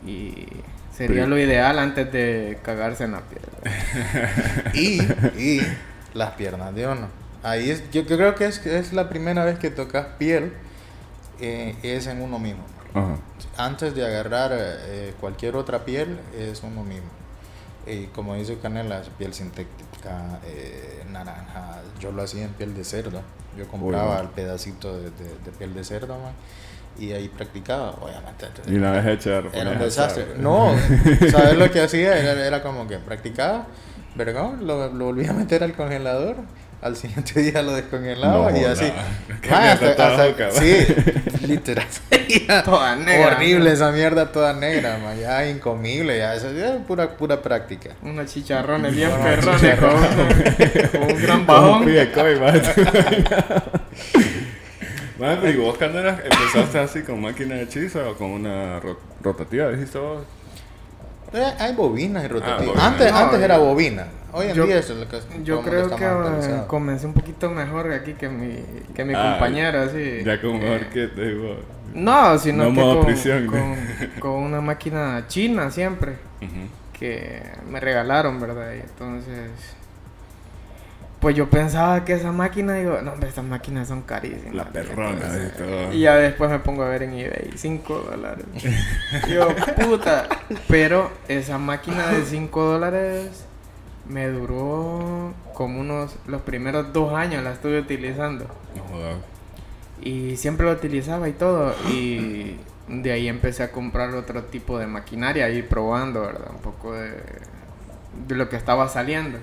Y 0.07 0.47
sería 0.95 1.23
Pero- 1.23 1.27
lo 1.29 1.39
ideal 1.39 1.79
antes 1.79 2.13
de 2.13 2.59
cagarse 2.63 3.05
en 3.05 3.13
la 3.13 3.21
piel. 3.23 3.43
Y, 4.75 5.01
y 5.41 5.61
las 6.15 6.33
piernas 6.33 6.75
de 6.75 6.87
uno. 6.87 7.09
Ahí 7.43 7.71
es, 7.71 7.91
yo, 7.91 8.03
yo 8.03 8.17
creo 8.17 8.35
que 8.35 8.47
es, 8.47 8.65
es 8.67 8.93
la 8.93 9.09
primera 9.09 9.45
vez 9.45 9.59
que 9.59 9.71
tocas 9.71 10.07
piel, 10.19 10.53
eh, 11.41 11.77
es 11.83 12.07
en 12.07 12.21
uno 12.23 12.39
mismo. 12.39 12.63
Ajá. 12.95 13.17
Antes 13.57 13.95
de 13.95 14.05
agarrar 14.07 14.51
eh, 14.55 15.15
cualquier 15.21 15.57
otra 15.57 15.85
piel, 15.85 16.19
es 16.37 16.63
uno 16.63 16.83
mismo. 16.83 17.09
Y 17.87 18.07
como 18.07 18.35
dice 18.35 18.59
Canela, 18.59 19.03
piel 19.19 19.33
sintética, 19.33 20.41
eh, 20.45 21.05
naranja. 21.11 21.83
Yo 22.01 22.11
lo 22.13 22.23
hacía 22.23 22.45
en 22.45 22.51
piel 22.51 22.75
de 22.75 22.85
cerdo. 22.85 23.23
Yo 23.57 23.67
compraba 23.69 24.21
el 24.21 24.29
pedacito 24.29 24.97
de, 24.97 25.05
de- 25.11 25.39
de 25.45 25.51
piel 25.57 25.73
de 25.75 25.85
cerdo, 25.85 26.19
man, 26.19 26.33
y 26.99 27.13
ahí 27.13 27.29
practicaba. 27.29 27.91
Obviamente. 28.01 28.47
Y 28.67 28.75
una 28.75 28.91
vez 28.93 29.07
hecha, 29.07 29.39
Era 29.53 29.71
un 29.71 29.79
desastre. 29.79 30.27
No, 30.39 30.75
¿sabes 31.31 31.57
lo 31.57 31.71
que 31.71 31.81
hacía? 31.83 32.19
Era, 32.19 32.45
era 32.47 32.63
como 32.63 32.87
que 32.89 32.99
practicaba, 32.99 33.67
vergón, 34.15 34.67
lo, 34.67 34.93
lo 34.93 35.05
volvía 35.07 35.31
a 35.31 35.35
meter 35.35 35.63
al 35.63 35.75
congelador, 35.75 36.37
al 36.83 36.97
siguiente 36.97 37.41
día 37.41 37.63
lo 37.63 37.75
descongelaba 37.75 38.51
No, 38.51 38.57
y 38.59 38.65
así. 38.65 38.85
Ah, 39.51 39.73
hasta- 39.73 39.95
toda 39.95 40.09
hasta- 40.11 40.27
loca, 40.27 40.51
sí, 40.51 40.87
literal. 41.47 41.87
Toda 42.65 42.97
negra. 42.97 43.37
Horrible 43.37 43.73
esa 43.73 43.93
mierda 43.93 44.33
toda 44.33 44.53
negra, 44.55 44.99
man, 44.99 45.17
ya 45.19 45.49
incomible, 45.49 46.19
ya 46.19 46.35
eso 46.35 46.51
ya 46.53 46.75
es 46.75 46.81
pura, 46.83 47.17
pura 47.17 47.41
práctica. 47.41 47.91
Unos 48.03 48.33
chicharrones 48.33 48.95
bien 48.97 49.11
perrones 49.23 49.61
chicharrones. 49.61 50.09
con, 50.91 51.01
con 51.01 51.13
un 51.17 51.23
gran 51.23 51.47
bajón. 51.47 51.85
pide 51.85 52.11
coi, 52.11 52.41
man. 52.41 52.61
Man, 55.19 55.39
pero 55.41 55.51
¿y 55.53 55.57
vos 55.57 55.79
cuando 55.79 55.99
eras, 56.01 56.21
empezaste 56.25 56.79
así 56.79 57.03
con 57.03 57.21
máquina 57.23 57.55
de 57.55 57.63
hechiza 57.63 58.07
o 58.09 58.15
con 58.17 58.31
una 58.33 58.81
ro- 58.81 58.99
rotativa, 59.23 59.71
dijiste 59.71 59.99
vos? 59.99 60.25
Eh, 61.37 61.55
Hay 61.59 61.75
bobinas 61.75 62.25
y 62.25 62.29
rotativas. 62.29 62.67
bobinas. 62.67 62.85
antes, 62.85 63.13
No, 63.13 63.19
antes 63.19 63.41
era 63.41 63.59
bobina. 63.59 64.07
Hoy 64.33 64.49
en 64.49 64.55
yo- 64.55 64.67
día 64.67 64.79
eso 64.79 64.93
es 64.95 64.99
lo 65.01 65.09
que 65.09 65.19
Yo 65.45 65.63
creo 65.63 65.95
que 65.97 66.05
eh, 66.05 66.63
comencé 66.67 67.07
un 67.07 67.15
poquito 67.15 67.51
mejor 67.51 67.93
aquí 67.93 68.15
que 68.15 68.29
mi, 68.29 68.59
que 68.95 69.05
mi 69.05 69.15
Ah, 69.15 69.31
compañero, 69.33 69.81
así. 69.83 70.23
Ya 70.25 70.41
como 70.41 70.59
mejor 70.59 70.83
Eh, 70.83 70.89
que 70.93 71.07
te 71.09 71.29
digo. 71.29 71.57
No, 71.95 72.39
sino 72.39 72.65
No 72.65 72.75
que 72.75 72.81
con, 72.81 73.07
prisión. 73.07 73.47
con, 73.47 73.77
con 74.21 74.31
una 74.33 74.61
máquina 74.61 75.25
china 75.29 75.71
siempre 75.71 76.15
que 76.99 77.43
me 77.71 77.81
regalaron, 77.81 78.41
¿verdad? 78.41 78.73
Y 78.75 78.81
entonces, 78.81 79.51
pues 81.27 81.35
yo 81.35 81.51
pensaba 81.51 82.05
que 82.05 82.13
esa 82.13 82.31
máquina, 82.31 82.75
digo, 82.75 83.03
no, 83.03 83.11
hombre, 83.11 83.29
estas 83.29 83.45
máquinas 83.45 83.89
son 83.89 84.03
carísimas. 84.03 84.55
La 84.55 84.65
perrona 84.67 85.27
y 85.27 85.59
todo. 85.59 85.93
Y 85.93 86.03
ya 86.03 86.15
después 86.15 86.49
me 86.49 86.61
pongo 86.61 86.85
a 86.85 86.89
ver 86.89 87.03
en 87.03 87.15
eBay, 87.15 87.51
5 87.53 87.99
dólares. 88.13 88.47
yo, 89.29 89.49
puta. 89.75 90.29
Pero 90.69 91.11
esa 91.27 91.59
máquina 91.59 92.07
de 92.13 92.25
5 92.25 92.63
dólares 92.63 93.45
me 94.09 94.29
duró 94.29 95.35
como 95.53 95.81
unos, 95.81 96.15
los 96.29 96.43
primeros 96.43 96.93
dos 96.93 97.13
años 97.13 97.43
la 97.43 97.55
estuve 97.55 97.81
utilizando. 97.81 98.47
No 98.77 98.85
jodas. 98.85 99.17
Y 100.01 100.37
siempre 100.37 100.67
lo 100.67 100.75
utilizaba 100.75 101.29
y 101.29 101.33
todo. 101.33 101.75
Y 101.91 102.57
de 102.87 103.11
ahí 103.11 103.27
empecé 103.27 103.65
a 103.65 103.73
comprar 103.73 104.15
otro 104.15 104.45
tipo 104.45 104.79
de 104.79 104.87
maquinaria, 104.87 105.49
ir 105.49 105.67
probando, 105.67 106.21
¿verdad? 106.21 106.53
Un 106.53 106.61
poco 106.61 106.93
de, 106.93 107.11
de 108.29 108.35
lo 108.37 108.49
que 108.49 108.55
estaba 108.55 108.89
saliendo. 108.89 109.41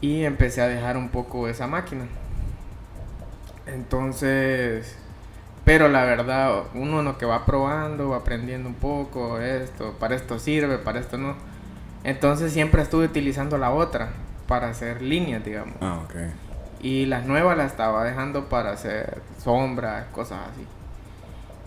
Y 0.00 0.24
empecé 0.24 0.62
a 0.62 0.68
dejar 0.68 0.96
un 0.96 1.08
poco 1.08 1.48
esa 1.48 1.66
máquina. 1.66 2.06
Entonces, 3.66 4.96
pero 5.64 5.88
la 5.88 6.04
verdad, 6.04 6.62
uno 6.74 7.02
lo 7.02 7.18
que 7.18 7.26
va 7.26 7.44
probando, 7.44 8.10
va 8.10 8.18
aprendiendo 8.18 8.68
un 8.68 8.74
poco, 8.74 9.38
esto, 9.40 9.94
para 9.98 10.14
esto 10.16 10.38
sirve, 10.38 10.78
para 10.78 11.00
esto 11.00 11.18
no. 11.18 11.34
Entonces 12.04 12.52
siempre 12.52 12.80
estuve 12.82 13.04
utilizando 13.06 13.58
la 13.58 13.70
otra 13.70 14.10
para 14.46 14.68
hacer 14.68 15.02
líneas, 15.02 15.44
digamos. 15.44 15.74
Ah, 15.80 16.00
ok. 16.04 16.14
Y 16.80 17.06
las 17.06 17.26
nuevas 17.26 17.56
las 17.56 17.72
estaba 17.72 18.04
dejando 18.04 18.48
para 18.48 18.70
hacer 18.70 19.20
sombras, 19.42 20.06
cosas 20.12 20.38
así. 20.52 20.64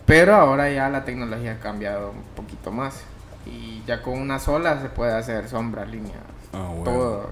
Pero 0.06 0.34
ahora 0.36 0.70
ya 0.72 0.90
la 0.90 1.06
tecnología 1.06 1.54
ha 1.54 1.60
cambiado 1.60 2.12
un 2.12 2.24
poquito 2.36 2.72
más. 2.72 3.04
Y 3.46 3.84
ya 3.86 4.02
con 4.02 4.20
una 4.20 4.40
sola 4.40 4.82
se 4.82 4.90
puede 4.90 5.14
hacer 5.14 5.48
sombras, 5.50 5.90
líneas, 5.90 6.18
Ah, 6.54 6.70
bueno. 6.70 6.84
todo. 6.84 7.30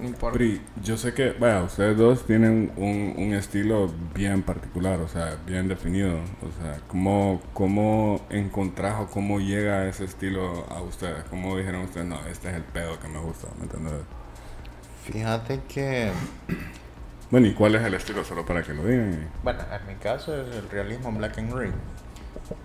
No 0.00 0.06
importa. 0.08 0.38
Pri, 0.38 0.62
yo 0.82 0.96
sé 0.96 1.12
que, 1.14 1.32
vaya, 1.32 1.62
ustedes 1.62 1.96
dos 1.98 2.24
tienen 2.26 2.72
un, 2.76 3.14
un 3.18 3.34
estilo 3.34 3.92
bien 4.14 4.42
particular, 4.42 5.00
o 5.00 5.08
sea, 5.08 5.36
bien 5.46 5.68
definido. 5.68 6.16
O 6.42 6.50
sea, 6.62 6.80
¿cómo, 6.88 7.42
¿cómo 7.52 8.26
encontrás 8.30 9.00
o 9.00 9.08
cómo 9.10 9.40
llega 9.40 9.86
ese 9.88 10.04
estilo 10.04 10.66
a 10.70 10.80
ustedes? 10.82 11.24
¿Cómo 11.24 11.56
dijeron 11.58 11.82
ustedes, 11.82 12.06
no, 12.06 12.24
este 12.26 12.48
es 12.50 12.54
el 12.56 12.64
pedo 12.64 12.98
que 13.00 13.08
me 13.08 13.18
gusta? 13.20 13.48
¿Me 13.58 13.64
entiendes? 13.64 14.06
Fíjate 15.02 15.64
que, 15.68 16.12
Bueno, 17.30 17.46
¿y 17.48 17.54
cuál 17.54 17.74
es 17.74 17.82
el 17.82 17.94
estilo? 17.94 18.24
Solo 18.24 18.44
para 18.46 18.62
que 18.62 18.74
lo 18.74 18.84
digan. 18.86 19.32
bueno, 19.42 19.60
en 19.72 19.86
mi 19.86 19.94
caso 19.96 20.40
es 20.40 20.54
el 20.54 20.68
realismo 20.70 21.10
black 21.12 21.38
and 21.38 21.52
gray. 21.52 21.72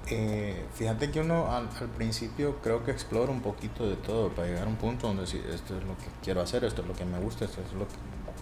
Eh, 0.10 0.66
fíjate 0.74 1.12
que 1.12 1.20
uno 1.20 1.52
al, 1.52 1.70
al 1.80 1.90
principio 1.90 2.58
creo 2.64 2.84
que 2.86 2.92
explora 2.92 3.32
un 3.32 3.42
poquito 3.42 3.90
de 3.90 3.96
todo 3.98 4.30
para 4.30 4.48
llegar 4.48 4.64
a 4.64 4.68
un 4.68 4.78
punto 4.78 5.08
donde 5.08 5.28
sí, 5.28 5.42
esto 5.54 5.78
es 5.78 5.84
lo 5.84 5.98
que 5.98 6.06
quiero 6.24 6.42
hacer, 6.42 6.64
esto 6.64 6.82
es 6.82 6.88
lo 6.88 6.94
que 6.94 7.04
me 7.06 7.20
gusta, 7.20 7.46
esto 7.46 7.62
es 7.62 7.74
lo 7.74 7.88
que... 7.88 7.94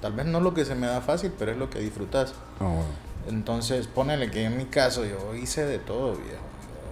Tal 0.01 0.13
vez 0.13 0.25
no 0.25 0.39
lo 0.39 0.53
que 0.53 0.65
se 0.65 0.75
me 0.75 0.87
da 0.87 1.01
fácil, 1.01 1.33
pero 1.37 1.51
es 1.51 1.57
lo 1.57 1.69
que 1.69 1.79
disfrutas. 1.79 2.33
Ah, 2.59 2.65
bueno. 2.65 2.85
Entonces, 3.27 3.87
ponele 3.87 4.29
que 4.29 4.43
en 4.43 4.57
mi 4.57 4.65
caso 4.65 5.03
yo 5.05 5.33
hice 5.33 5.65
de 5.65 5.79
todo, 5.79 6.15
viejo. 6.15 6.43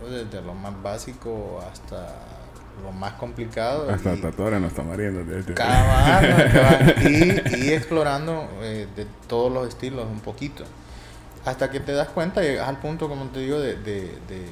Desde 0.09 0.41
lo 0.41 0.53
más 0.53 0.81
básico 0.81 1.63
hasta 1.71 2.07
lo 2.81 2.91
más 2.91 3.13
complicado. 3.13 3.89
Hasta 3.89 4.13
en 4.13 4.61
los 4.61 4.73
tamarindos. 4.73 5.27
de 5.27 5.39
este. 5.39 5.53
Y, 7.09 7.65
y 7.65 7.73
explorando 7.73 8.49
eh, 8.61 8.87
de 8.95 9.05
todos 9.27 9.51
los 9.51 9.67
estilos 9.67 10.05
un 10.11 10.21
poquito. 10.21 10.63
Hasta 11.45 11.69
que 11.69 11.79
te 11.79 11.91
das 11.91 12.07
cuenta, 12.09 12.41
llegas 12.41 12.67
al 12.67 12.79
punto, 12.79 13.09
como 13.09 13.25
te 13.25 13.41
digo, 13.41 13.59
de, 13.59 13.75
de, 13.75 14.01
de, 14.27 14.47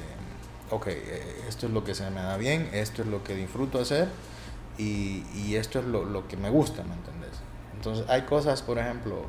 ok, 0.72 0.86
eh, 0.88 1.44
esto 1.48 1.66
es 1.66 1.72
lo 1.72 1.84
que 1.84 1.94
se 1.94 2.08
me 2.10 2.20
da 2.22 2.36
bien, 2.36 2.68
esto 2.72 3.02
es 3.02 3.08
lo 3.08 3.22
que 3.22 3.34
disfruto 3.36 3.78
hacer 3.80 4.08
y, 4.78 5.24
y 5.34 5.54
esto 5.56 5.78
es 5.78 5.84
lo, 5.84 6.04
lo 6.04 6.26
que 6.26 6.36
me 6.36 6.50
gusta, 6.50 6.82
¿me 6.82 6.94
entendés? 6.94 7.30
Entonces 7.76 8.04
hay 8.08 8.22
cosas, 8.22 8.62
por 8.62 8.78
ejemplo, 8.78 9.26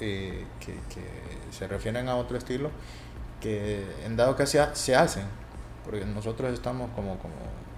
eh, 0.00 0.44
que, 0.60 0.72
que 0.94 1.04
se 1.50 1.66
refieren 1.66 2.08
a 2.08 2.16
otro 2.16 2.36
estilo 2.36 2.70
que 3.40 3.84
en 4.04 4.16
dado 4.16 4.36
que 4.36 4.46
se, 4.46 4.64
se 4.74 4.94
hacen, 4.94 5.24
porque 5.84 6.04
nosotros 6.04 6.52
estamos 6.52 6.90
como, 6.94 7.18
como 7.18 7.34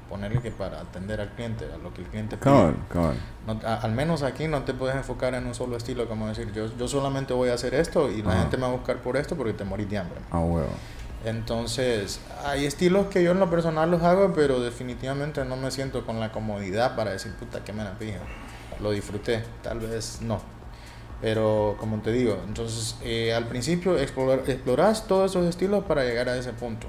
ponerle 0.08 0.40
que 0.40 0.50
para 0.52 0.80
atender 0.80 1.20
al 1.20 1.30
cliente, 1.30 1.64
a 1.72 1.78
lo 1.78 1.92
que 1.92 2.02
el 2.02 2.06
cliente 2.08 2.36
pide. 2.36 2.44
Cabal, 2.44 2.76
cabal. 2.92 3.16
No- 3.46 3.60
a- 3.68 3.76
al 3.76 3.92
menos 3.92 4.22
aquí 4.22 4.46
no 4.48 4.62
te 4.62 4.74
puedes 4.74 4.94
enfocar 4.96 5.34
en 5.34 5.46
un 5.46 5.54
solo 5.54 5.76
estilo, 5.76 6.08
como 6.08 6.28
decir, 6.28 6.52
yo, 6.52 6.66
yo 6.76 6.86
solamente 6.88 7.34
voy 7.34 7.48
a 7.50 7.54
hacer 7.54 7.74
esto 7.74 8.10
y 8.10 8.22
la 8.22 8.32
Ajá. 8.32 8.40
gente 8.42 8.56
me 8.56 8.62
va 8.64 8.68
a 8.68 8.72
buscar 8.72 8.98
por 8.98 9.16
esto 9.16 9.36
porque 9.36 9.52
te 9.52 9.64
morís 9.64 9.88
de 9.90 9.98
hambre. 9.98 10.20
Ah, 10.30 10.40
huevo. 10.40 10.68
Entonces, 11.26 12.20
hay 12.44 12.66
estilos 12.66 13.08
que 13.08 13.20
yo 13.24 13.32
en 13.32 13.40
lo 13.40 13.50
personal 13.50 13.90
los 13.90 14.00
hago, 14.04 14.32
pero 14.32 14.60
definitivamente 14.60 15.44
no 15.44 15.56
me 15.56 15.72
siento 15.72 16.06
con 16.06 16.20
la 16.20 16.30
comodidad 16.30 16.94
para 16.94 17.10
decir, 17.10 17.32
puta, 17.32 17.64
que 17.64 17.72
me 17.72 17.82
la 17.82 17.98
pija. 17.98 18.20
lo 18.80 18.92
disfruté, 18.92 19.42
tal 19.60 19.80
vez 19.80 20.20
no. 20.22 20.40
Pero 21.20 21.76
como 21.80 22.00
te 22.00 22.12
digo, 22.12 22.38
entonces 22.46 22.94
eh, 23.02 23.34
al 23.34 23.48
principio 23.48 23.98
explorar, 23.98 24.48
exploras 24.48 25.08
todos 25.08 25.32
esos 25.32 25.46
estilos 25.46 25.82
para 25.84 26.04
llegar 26.04 26.28
a 26.28 26.36
ese 26.36 26.52
punto. 26.52 26.86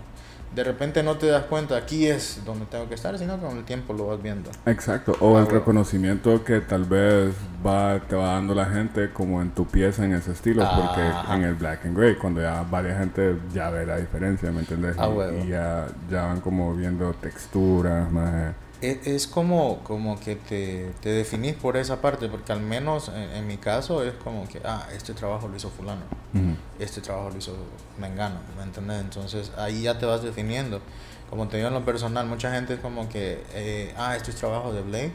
De 0.58 0.64
repente 0.64 1.04
no 1.04 1.18
te 1.18 1.28
das 1.28 1.44
cuenta, 1.44 1.78
aquí 1.78 2.08
es 2.08 2.42
donde 2.44 2.66
tengo 2.66 2.90
que 2.90 2.96
estar, 2.96 3.16
sino 3.20 3.40
que 3.40 3.46
con 3.46 3.58
el 3.60 3.64
tiempo 3.64 3.94
lo 3.94 4.08
vas 4.08 4.20
viendo. 4.24 4.50
Exacto, 4.66 5.12
o 5.20 5.38
Ah, 5.38 5.42
el 5.42 5.46
bueno. 5.46 5.60
reconocimiento 5.60 6.44
que 6.44 6.62
tal 6.62 6.86
vez 6.86 7.32
va, 7.64 8.00
te 8.00 8.16
va 8.16 8.34
dando 8.34 8.56
la 8.56 8.66
gente 8.66 9.12
como 9.14 9.40
en 9.44 9.52
tu 9.52 9.68
pieza 9.68 10.04
en 10.04 10.14
ese 10.16 10.32
estilo, 10.32 10.68
porque 10.76 11.02
en 11.32 11.44
el 11.44 11.54
black 11.54 11.86
and 11.86 11.96
gray, 11.96 12.16
cuando 12.16 12.42
ya 12.42 12.64
varias 12.64 12.98
gente 12.98 13.38
ya 13.54 13.70
ve 13.70 13.86
la 13.86 13.98
diferencia, 13.98 14.52
¿me 14.52 14.62
entiendes? 14.62 14.96
Ah, 14.98 15.08
y, 15.44 15.46
y 15.46 15.50
ya, 15.50 15.86
ya 16.10 16.26
van 16.26 16.42
como 16.42 16.74
viendo 16.74 17.14
texturas, 17.14 18.12
más... 18.12 18.54
Es, 18.82 19.08
es 19.08 19.28
como, 19.28 19.80
como 19.84 20.20
que 20.20 20.36
te, 20.36 20.92
te 21.02 21.10
definís 21.10 21.56
por 21.56 21.78
esa 21.78 22.00
parte, 22.00 22.28
porque 22.30 22.52
al 22.52 22.62
menos 22.62 23.10
en, 23.10 23.32
en 23.32 23.48
mi 23.48 23.58
caso 23.58 24.04
es 24.04 24.14
como 24.24 24.48
que, 24.48 24.62
ah, 24.64 24.88
este 24.96 25.14
trabajo 25.14 25.48
lo 25.48 25.56
hizo 25.56 25.70
fulano, 25.70 26.02
este 26.80 27.02
trabajo 27.02 27.32
lo 27.32 27.38
hizo 27.38 27.56
Mengano, 28.00 28.40
¿me 28.56 28.64
entiendes? 28.64 29.02
Entonces 29.02 29.52
ahí 29.58 29.84
ya 29.84 29.98
te 29.98 30.06
vas 30.06 30.22
definiendo. 30.22 30.80
Como 31.30 31.48
te 31.48 31.58
digo 31.58 31.70
en 31.70 31.74
lo 31.74 31.84
personal, 31.84 32.28
mucha 32.28 32.52
gente 32.52 32.76
es 32.76 32.80
como 32.80 33.10
que, 33.10 33.44
eh, 33.54 33.94
ah, 33.98 34.16
esto 34.16 34.30
es 34.30 34.38
trabajo 34.38 34.72
de 34.72 34.82
Blade, 34.82 35.12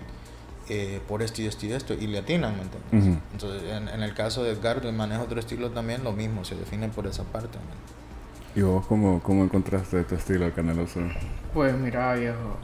eh, 0.68 1.00
por 1.08 1.22
esto 1.22 1.42
y 1.42 1.46
esto 1.46 1.66
y 1.66 1.72
esto, 1.72 1.94
y 1.94 2.06
le 2.06 2.18
atinan, 2.18 2.56
¿me 2.56 2.62
entiendes? 2.62 3.20
Entonces 3.32 3.62
en, 3.70 3.88
en 3.88 4.02
el 4.02 4.14
caso 4.14 4.42
de 4.42 4.50
Edgardo 4.50 4.88
y 4.88 4.92
maneja 4.92 5.22
otro 5.22 5.38
estilo 5.38 5.70
también, 5.70 6.02
lo 6.02 6.12
mismo, 6.12 6.44
se 6.44 6.56
define 6.56 6.88
por 6.88 7.06
esa 7.06 7.22
parte. 7.24 7.58
¿me 7.58 8.01
¿Y 8.54 8.60
vos 8.62 8.86
cómo, 8.86 9.20
cómo 9.22 9.44
encontraste 9.44 10.02
tu 10.04 10.14
estilo 10.14 10.52
caneloso? 10.52 11.00
Pues 11.54 11.74
mira, 11.74 12.14
viejo. 12.14 12.58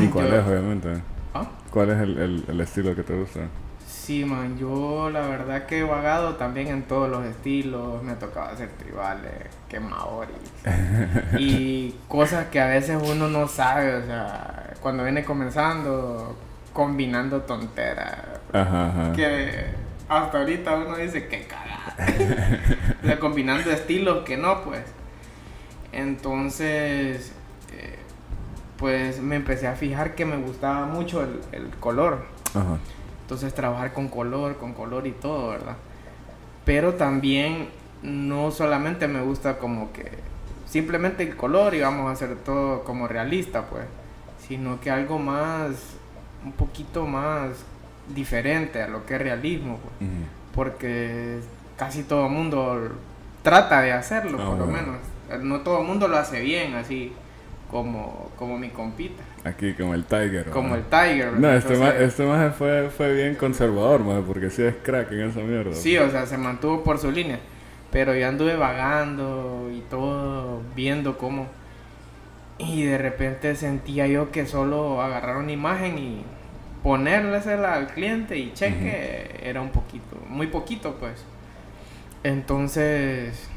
¿Y 0.00 0.06
cuál 0.08 0.28
Yo- 0.28 0.36
es, 0.36 0.46
obviamente? 0.46 0.88
¿Ah? 1.34 1.46
¿Cuál 1.70 1.90
es 1.90 2.00
el, 2.00 2.18
el, 2.18 2.44
el 2.48 2.60
estilo 2.60 2.94
que 2.94 3.02
te 3.02 3.14
gusta? 3.14 3.40
Sí, 3.86 4.24
man, 4.24 4.58
yo 4.58 5.08
la 5.10 5.20
verdad 5.22 5.66
que 5.66 5.78
he 5.80 5.82
vagado 5.82 6.34
también 6.36 6.68
en 6.68 6.82
todos 6.82 7.08
los 7.08 7.24
estilos. 7.24 8.02
Me 8.02 8.14
tocaba 8.14 8.50
hacer 8.50 8.68
tribales, 8.70 9.32
quemadores 9.68 10.36
y 11.38 11.94
cosas 12.08 12.46
que 12.48 12.60
a 12.60 12.66
veces 12.66 13.00
uno 13.02 13.28
no 13.28 13.46
sabe. 13.48 13.94
O 13.96 14.04
sea, 14.06 14.74
cuando 14.80 15.04
viene 15.04 15.24
comenzando, 15.24 16.36
combinando 16.72 17.42
tonteras. 17.42 18.18
Ajá, 18.52 18.88
ajá. 18.88 19.12
Que 19.12 19.66
hasta 20.08 20.38
ahorita 20.38 20.74
uno 20.76 20.96
dice 20.96 21.28
que 21.28 21.46
cagada. 21.46 21.94
o 23.02 23.06
sea, 23.06 23.18
combinando 23.20 23.70
estilos 23.70 24.24
que 24.24 24.36
no, 24.36 24.62
pues. 24.64 24.82
Entonces, 25.92 27.32
eh, 27.72 27.96
pues 28.76 29.20
me 29.20 29.36
empecé 29.36 29.66
a 29.66 29.74
fijar 29.74 30.14
que 30.14 30.24
me 30.24 30.36
gustaba 30.36 30.86
mucho 30.86 31.22
el, 31.22 31.40
el 31.52 31.70
color. 31.80 32.24
Ajá. 32.54 32.78
Entonces 33.22 33.54
trabajar 33.54 33.92
con 33.92 34.08
color, 34.08 34.56
con 34.56 34.72
color 34.74 35.06
y 35.06 35.12
todo, 35.12 35.50
¿verdad? 35.50 35.76
Pero 36.64 36.94
también 36.94 37.68
no 38.02 38.50
solamente 38.50 39.06
me 39.08 39.20
gusta 39.22 39.58
como 39.58 39.92
que 39.92 40.10
simplemente 40.66 41.22
el 41.22 41.36
color 41.36 41.74
y 41.74 41.80
vamos 41.80 42.08
a 42.08 42.12
hacer 42.12 42.36
todo 42.36 42.82
como 42.84 43.06
realista, 43.08 43.66
pues, 43.66 43.84
sino 44.48 44.80
que 44.80 44.90
algo 44.90 45.18
más, 45.18 45.70
un 46.44 46.52
poquito 46.52 47.06
más 47.06 47.50
diferente 48.14 48.82
a 48.82 48.88
lo 48.88 49.06
que 49.06 49.14
es 49.14 49.20
realismo, 49.22 49.78
pues, 49.98 50.10
porque 50.54 51.40
casi 51.76 52.02
todo 52.02 52.26
el 52.26 52.32
mundo 52.32 52.88
trata 53.42 53.80
de 53.82 53.92
hacerlo, 53.92 54.38
Ah, 54.40 54.46
por 54.46 54.58
lo 54.58 54.66
menos. 54.66 54.96
No 55.38 55.60
todo 55.60 55.80
el 55.80 55.86
mundo 55.86 56.08
lo 56.08 56.16
hace 56.16 56.40
bien, 56.40 56.74
así 56.74 57.12
como, 57.70 58.30
como 58.36 58.58
mi 58.58 58.70
compita, 58.70 59.22
Aquí 59.44 59.74
como 59.74 59.94
el 59.94 60.04
Tiger. 60.04 60.46
como 60.50 60.74
el 60.74 60.82
¿verdad? 60.82 61.04
Tiger. 61.08 61.32
No, 61.34 61.50
este 61.52 61.72
Entonces- 61.74 61.78
más, 61.78 61.94
este 62.02 62.22
maje 62.24 62.50
fue, 62.50 62.90
fue 62.90 63.14
bien 63.14 63.34
conservador, 63.36 64.00
maje, 64.04 64.22
porque 64.26 64.50
sí 64.50 64.62
es 64.62 64.74
crack 64.82 65.12
en 65.12 65.28
esa 65.30 65.40
mierda. 65.40 65.72
Sí, 65.74 65.96
o 65.96 66.10
sea, 66.10 66.26
se 66.26 66.36
mantuvo 66.36 66.82
por 66.82 66.98
su 66.98 67.10
línea. 67.12 67.38
Pero 67.92 68.14
yo 68.14 68.28
anduve 68.28 68.56
vagando 68.56 69.68
y 69.72 69.80
todo, 69.90 70.62
viendo 70.76 71.16
cómo. 71.18 71.46
Y 72.58 72.84
de 72.84 72.98
repente 72.98 73.54
sentía 73.56 74.06
yo 74.06 74.30
que 74.30 74.46
solo 74.46 75.00
agarrar 75.02 75.36
una 75.38 75.50
imagen 75.52 75.98
y 75.98 76.22
ponérsela 76.82 77.74
al 77.74 77.86
cliente 77.88 78.36
y 78.36 78.52
cheque 78.52 79.40
era 79.42 79.60
un 79.60 79.70
poquito, 79.70 80.16
muy 80.28 80.46
poquito 80.48 80.96
pues. 81.00 81.24
Entonces, 82.22 83.48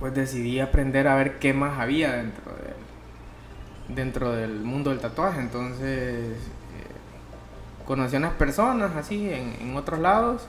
pues 0.00 0.14
decidí 0.14 0.60
aprender 0.60 1.08
a 1.08 1.14
ver 1.16 1.38
qué 1.38 1.52
más 1.52 1.78
había 1.78 2.12
dentro 2.12 2.52
del, 2.52 3.94
dentro 3.96 4.32
del 4.32 4.60
mundo 4.60 4.90
del 4.90 5.00
tatuaje. 5.00 5.40
Entonces, 5.40 6.36
eh, 6.36 7.84
conocí 7.86 8.16
a 8.16 8.18
unas 8.18 8.34
personas 8.34 8.94
así 8.96 9.28
en, 9.32 9.54
en 9.60 9.76
otros 9.76 9.98
lados 10.00 10.46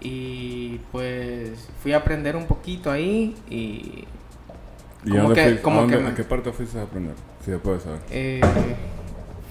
y 0.00 0.78
pues 0.92 1.68
fui 1.82 1.92
a 1.92 1.98
aprender 1.98 2.36
un 2.36 2.46
poquito 2.46 2.90
ahí 2.90 3.36
y 3.48 4.04
¿Y 5.04 5.10
como 5.10 5.22
dónde 5.24 5.44
que- 5.56 5.60
como 5.60 5.76
a, 5.78 5.80
dónde- 5.82 5.96
que 5.98 6.02
me- 6.02 6.10
a 6.10 6.14
qué 6.14 6.24
parte 6.24 6.52
fuiste 6.52 6.78
a 6.78 6.82
aprender? 6.82 7.14
Si 7.44 7.50
se 7.50 7.58
puede 7.58 7.80
saber. 7.80 8.00
eh, 8.10 8.40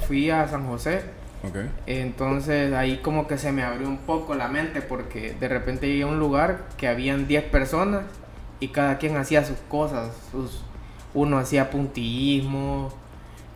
fui 0.07 0.29
a 0.29 0.47
San 0.47 0.65
José 0.67 1.01
Ok. 1.47 1.57
entonces 1.87 2.73
ahí 2.73 2.97
como 2.97 3.27
que 3.27 3.37
se 3.37 3.51
me 3.51 3.63
abrió 3.63 3.87
un 3.87 3.99
poco 3.99 4.33
la 4.35 4.47
mente 4.47 4.81
porque 4.81 5.33
de 5.39 5.47
repente 5.47 5.87
llegué 5.87 6.03
a 6.03 6.07
un 6.07 6.19
lugar 6.19 6.63
que 6.77 6.87
habían 6.87 7.27
10 7.27 7.43
personas 7.45 8.03
y 8.59 8.69
cada 8.69 8.97
quien 8.97 9.17
hacía 9.17 9.43
sus 9.43 9.57
cosas. 9.69 10.11
Sus, 10.31 10.61
uno 11.13 11.37
hacía 11.37 11.69
puntillismo, 11.69 12.91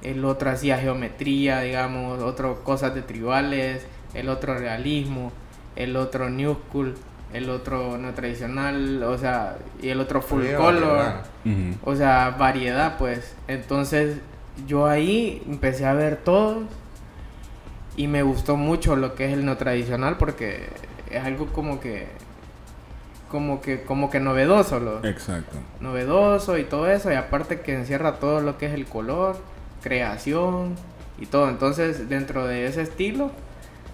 el 0.04 0.24
otro 0.26 0.52
hacía 0.52 0.78
geometría, 0.78 1.62
digamos, 1.62 2.22
otro 2.22 2.64
cosas 2.64 2.94
de 2.94 3.02
tribales, 3.02 3.86
el 4.14 4.30
otro 4.30 4.58
realismo, 4.58 5.32
el 5.76 5.96
otro 5.96 6.30
new 6.30 6.56
school, 6.56 6.96
el 7.34 7.50
otro 7.50 7.98
no 7.98 8.14
tradicional, 8.14 9.04
o 9.04 9.18
sea, 9.18 9.58
y 9.82 9.90
el 9.90 10.00
otro 10.00 10.22
full 10.22 10.46
color. 10.56 11.24
O 11.84 11.96
sea, 11.96 12.36
variedad, 12.38 12.98
pues. 12.98 13.36
Entonces, 13.48 14.18
yo 14.66 14.88
ahí 14.88 15.44
empecé 15.48 15.86
a 15.86 15.94
ver 15.94 16.18
todos 16.18 16.64
y 17.96 18.08
me 18.08 18.24
gustó 18.24 18.56
mucho 18.56 18.96
lo 18.96 19.16
que 19.16 19.26
es 19.26 19.34
el 19.34 19.46
no 19.46 19.58
tradicional 19.58 20.18
porque 20.18 20.70
es 21.10 21.24
algo 21.24 21.48
como 21.48 21.80
que 21.80 22.08
como 23.30 23.62
que 23.62 23.82
como 23.84 24.10
que 24.10 24.20
novedoso, 24.20 24.80
lo, 24.80 25.04
Exacto. 25.06 25.58
novedoso 25.80 26.58
y 26.58 26.64
todo 26.64 26.90
eso 26.90 27.12
y 27.12 27.16
aparte 27.16 27.60
que 27.62 27.74
encierra 27.74 28.20
todo 28.20 28.42
lo 28.42 28.58
que 28.58 28.68
es 28.68 28.74
el 28.74 28.86
color, 28.86 29.38
creación 29.84 30.76
y 31.20 31.26
todo. 31.26 31.50
Entonces, 31.50 32.10
dentro 32.10 32.46
de 32.48 32.68
ese 32.68 32.82
estilo 32.82 33.32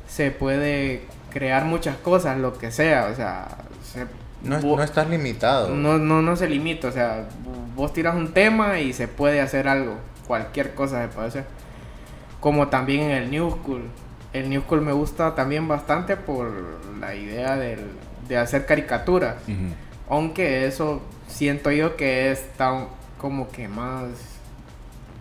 se 0.07 0.31
puede 0.31 1.03
crear 1.31 1.65
muchas 1.65 1.95
cosas, 1.97 2.37
lo 2.37 2.57
que 2.57 2.71
sea, 2.71 3.09
o 3.11 3.15
sea, 3.15 3.47
se- 3.83 4.05
No, 4.43 4.57
es- 4.57 4.63
vo- 4.63 4.75
no 4.77 4.83
estás 4.83 5.09
limitado. 5.09 5.69
no, 5.69 5.97
no, 5.97 6.21
no 6.21 6.35
se 6.35 6.47
limita, 6.49 6.89
o 6.89 6.91
sea, 6.91 7.27
vos 7.75 7.93
tiras 7.93 8.15
un 8.15 8.33
tema 8.33 8.79
y 8.79 8.93
se 8.93 9.07
puede 9.07 9.41
hacer 9.41 9.67
algo, 9.67 9.95
cualquier 10.27 10.73
cosa 10.75 11.01
se 11.01 11.07
puede 11.07 11.27
hacer. 11.29 11.45
Como 12.39 12.67
también 12.67 13.01
en 13.03 13.11
el 13.11 13.31
New 13.31 13.49
School. 13.51 13.83
El 14.33 14.49
New 14.49 14.61
School 14.63 14.81
me 14.81 14.91
gusta 14.91 15.33
también 15.35 15.67
bastante 15.67 16.17
por 16.17 16.51
la 16.99 17.15
idea 17.15 17.55
del- 17.55 17.91
de 18.27 18.37
hacer 18.37 18.65
caricaturas. 18.65 19.35
Aunque 20.09 20.67
eso 20.67 21.01
siento 21.27 21.71
yo 21.71 21.95
que 21.95 22.31
es 22.31 22.47
tan 22.53 22.87
como 23.17 23.49
que 23.49 23.67
más, 23.67 24.09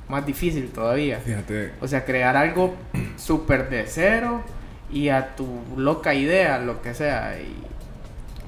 más 0.08 0.26
difícil 0.26 0.70
todavía. 0.70 1.18
Fíjate, 1.18 1.72
O 1.80 1.86
sea, 1.86 2.04
crear 2.04 2.36
algo 2.36 2.74
súper 3.16 3.70
de 3.70 3.84
cero 3.86 4.42
y 4.90 5.08
a 5.08 5.34
tu 5.36 5.46
loca 5.76 6.14
idea, 6.14 6.58
lo 6.58 6.82
que 6.82 6.94
sea. 6.94 7.40
Y 7.40 7.54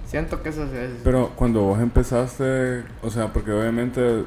siento 0.06 0.42
que 0.42 0.48
eso 0.50 0.64
es... 0.64 0.90
pero 1.02 1.30
cuando 1.36 1.62
vos 1.62 1.80
empezaste, 1.80 2.82
o 3.02 3.10
sea, 3.10 3.32
porque 3.32 3.52
obviamente 3.52 4.24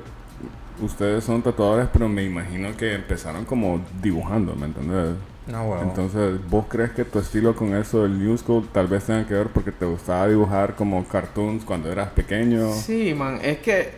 ustedes 0.82 1.24
son 1.24 1.42
tatuadores, 1.42 1.88
pero 1.92 2.08
me 2.08 2.24
imagino 2.24 2.76
que 2.76 2.94
empezaron 2.96 3.46
como 3.46 3.82
dibujando, 4.02 4.56
¿me 4.56 4.68
entendés? 4.68 5.16
No. 5.48 5.82
Entonces, 5.82 6.40
¿vos 6.50 6.66
crees 6.68 6.92
que 6.92 7.06
tu 7.06 7.20
estilo 7.20 7.56
con 7.56 7.74
eso 7.76 8.04
del 8.04 8.20
New 8.20 8.38
School 8.38 8.68
tal 8.72 8.88
vez 8.88 9.06
tenga 9.06 9.26
que 9.26 9.34
ver 9.34 9.48
porque 9.48 9.72
te 9.72 9.86
gustaba 9.86 10.28
dibujar 10.28 10.76
como 10.76 11.04
cartoons 11.08 11.64
cuando 11.64 11.92
eras 11.92 12.10
pequeño? 12.10 12.74
Sí, 12.74 13.14
man, 13.14 13.40
es 13.42 13.60
que 13.60 13.92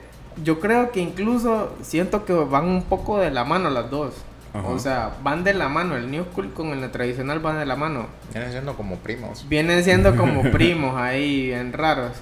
yo 0.43 0.59
creo 0.59 0.91
que 0.91 0.99
incluso 0.99 1.75
siento 1.81 2.23
que 2.25 2.33
van 2.33 2.65
un 2.65 2.83
poco 2.83 3.17
de 3.17 3.31
la 3.31 3.45
mano 3.45 3.69
las 3.69 3.89
dos. 3.89 4.13
Ajá. 4.53 4.67
O 4.67 4.79
sea, 4.79 5.17
van 5.23 5.43
de 5.43 5.53
la 5.53 5.69
mano, 5.69 5.95
el 5.95 6.09
New 6.09 6.25
School 6.31 6.53
con 6.53 6.69
el 6.69 6.91
tradicional 6.91 7.39
van 7.39 7.59
de 7.59 7.65
la 7.65 7.75
mano. 7.75 8.07
Vienen 8.31 8.51
siendo 8.51 8.75
como 8.75 8.97
primos. 8.97 9.45
Vienen 9.47 9.83
siendo 9.83 10.15
como 10.15 10.41
primos 10.51 10.95
ahí, 10.97 11.47
bien 11.47 11.73
raros. 11.73 12.13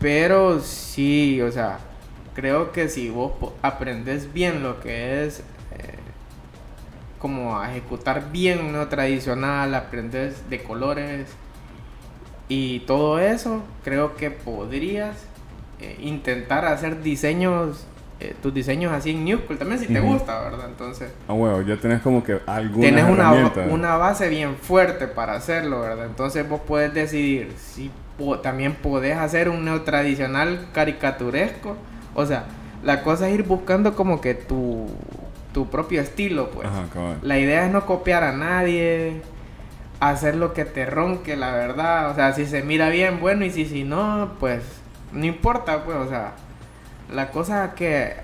Pero 0.00 0.60
sí, 0.60 1.40
o 1.40 1.52
sea, 1.52 1.78
creo 2.34 2.72
que 2.72 2.88
si 2.88 3.10
vos 3.10 3.32
aprendes 3.62 4.32
bien 4.32 4.62
lo 4.62 4.80
que 4.80 5.24
es 5.24 5.44
como 7.22 7.58
a 7.58 7.70
ejecutar 7.70 8.30
bien 8.32 8.72
lo 8.74 8.88
tradicional, 8.88 9.74
aprendes 9.74 10.50
de 10.50 10.62
colores 10.62 11.28
y 12.48 12.80
todo 12.80 13.18
eso, 13.18 13.62
creo 13.84 14.16
que 14.16 14.30
podrías 14.30 15.16
eh, 15.80 15.96
intentar 16.02 16.64
hacer 16.64 17.02
diseños 17.02 17.86
eh, 18.20 18.36
tus 18.40 18.54
diseños 18.54 18.92
así 18.92 19.10
en 19.10 19.24
New 19.24 19.38
School 19.40 19.58
también 19.58 19.80
si 19.80 19.86
te 19.86 19.98
gusta, 20.12 20.40
¿verdad? 20.42 20.66
Entonces, 20.68 21.10
Ah, 21.26 21.32
huevo, 21.32 21.60
ya 21.62 21.76
tenés 21.76 22.02
como 22.02 22.22
que 22.22 22.38
alguna 22.46 22.80
tienes 22.88 23.04
una, 23.10 23.32
una 23.72 23.96
base 23.96 24.28
bien 24.28 24.56
fuerte 24.56 25.08
para 25.08 25.34
hacerlo, 25.34 25.80
¿verdad? 25.80 26.06
Entonces 26.06 26.48
vos 26.48 26.60
puedes 26.64 26.94
decidir 26.94 27.52
si 27.58 27.90
po- 28.18 28.38
también 28.38 28.74
podés 28.74 29.16
hacer 29.16 29.48
un 29.48 29.64
neotradicional 29.64 30.66
caricaturesco. 30.72 31.76
O 32.14 32.24
sea, 32.24 32.44
la 32.84 33.02
cosa 33.02 33.28
es 33.28 33.34
ir 33.34 33.42
buscando 33.42 33.96
como 33.96 34.20
que 34.20 34.34
tu, 34.34 34.86
tu 35.52 35.68
propio 35.68 36.00
estilo, 36.00 36.50
pues. 36.50 36.66
Ajá. 36.66 36.86
La 37.22 37.38
idea 37.38 37.66
es 37.66 37.72
no 37.72 37.86
copiar 37.86 38.24
a 38.24 38.32
nadie, 38.32 39.22
hacer 40.00 40.34
lo 40.34 40.52
que 40.52 40.64
te 40.64 40.86
ronque, 40.86 41.36
la 41.36 41.52
verdad. 41.52 42.10
O 42.10 42.14
sea, 42.14 42.32
si 42.32 42.46
se 42.46 42.62
mira 42.62 42.88
bien, 42.88 43.20
bueno, 43.20 43.44
y 43.44 43.50
si, 43.50 43.66
si 43.66 43.84
no, 43.84 44.32
pues 44.40 44.62
no 45.12 45.24
importa, 45.24 45.84
pues, 45.84 45.96
o 45.96 46.08
sea, 46.08 46.32
la 47.12 47.30
cosa 47.30 47.74
que... 47.74 48.16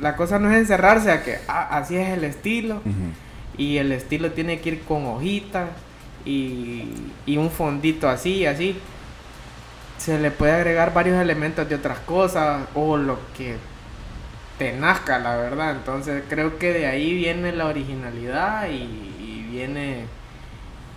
La 0.00 0.14
cosa 0.14 0.38
no 0.38 0.50
es 0.50 0.58
encerrarse 0.58 1.10
a 1.10 1.22
que 1.22 1.38
ah, 1.48 1.78
así 1.78 1.96
es 1.96 2.10
el 2.10 2.24
estilo 2.24 2.82
y 3.56 3.78
el 3.78 3.92
estilo 3.92 4.32
tiene 4.32 4.60
que 4.60 4.70
ir 4.70 4.82
con 4.82 5.06
hojitas 5.06 5.70
y, 6.26 6.90
y 7.24 7.38
un 7.38 7.50
fondito 7.50 8.06
así, 8.08 8.44
así. 8.44 8.78
Se 9.96 10.18
le 10.18 10.30
puede 10.30 10.52
agregar 10.52 10.92
varios 10.92 11.18
elementos 11.18 11.66
de 11.66 11.74
otras 11.74 11.98
cosas 12.00 12.62
o 12.74 12.98
lo 12.98 13.18
que 13.36 13.56
te 14.60 14.72
nazca, 14.74 15.18
la 15.18 15.36
verdad. 15.36 15.70
Entonces 15.72 16.22
creo 16.28 16.58
que 16.58 16.72
de 16.74 16.86
ahí 16.86 17.14
viene 17.14 17.50
la 17.52 17.64
originalidad 17.64 18.68
y, 18.68 18.74
y 18.76 19.46
viene 19.50 20.04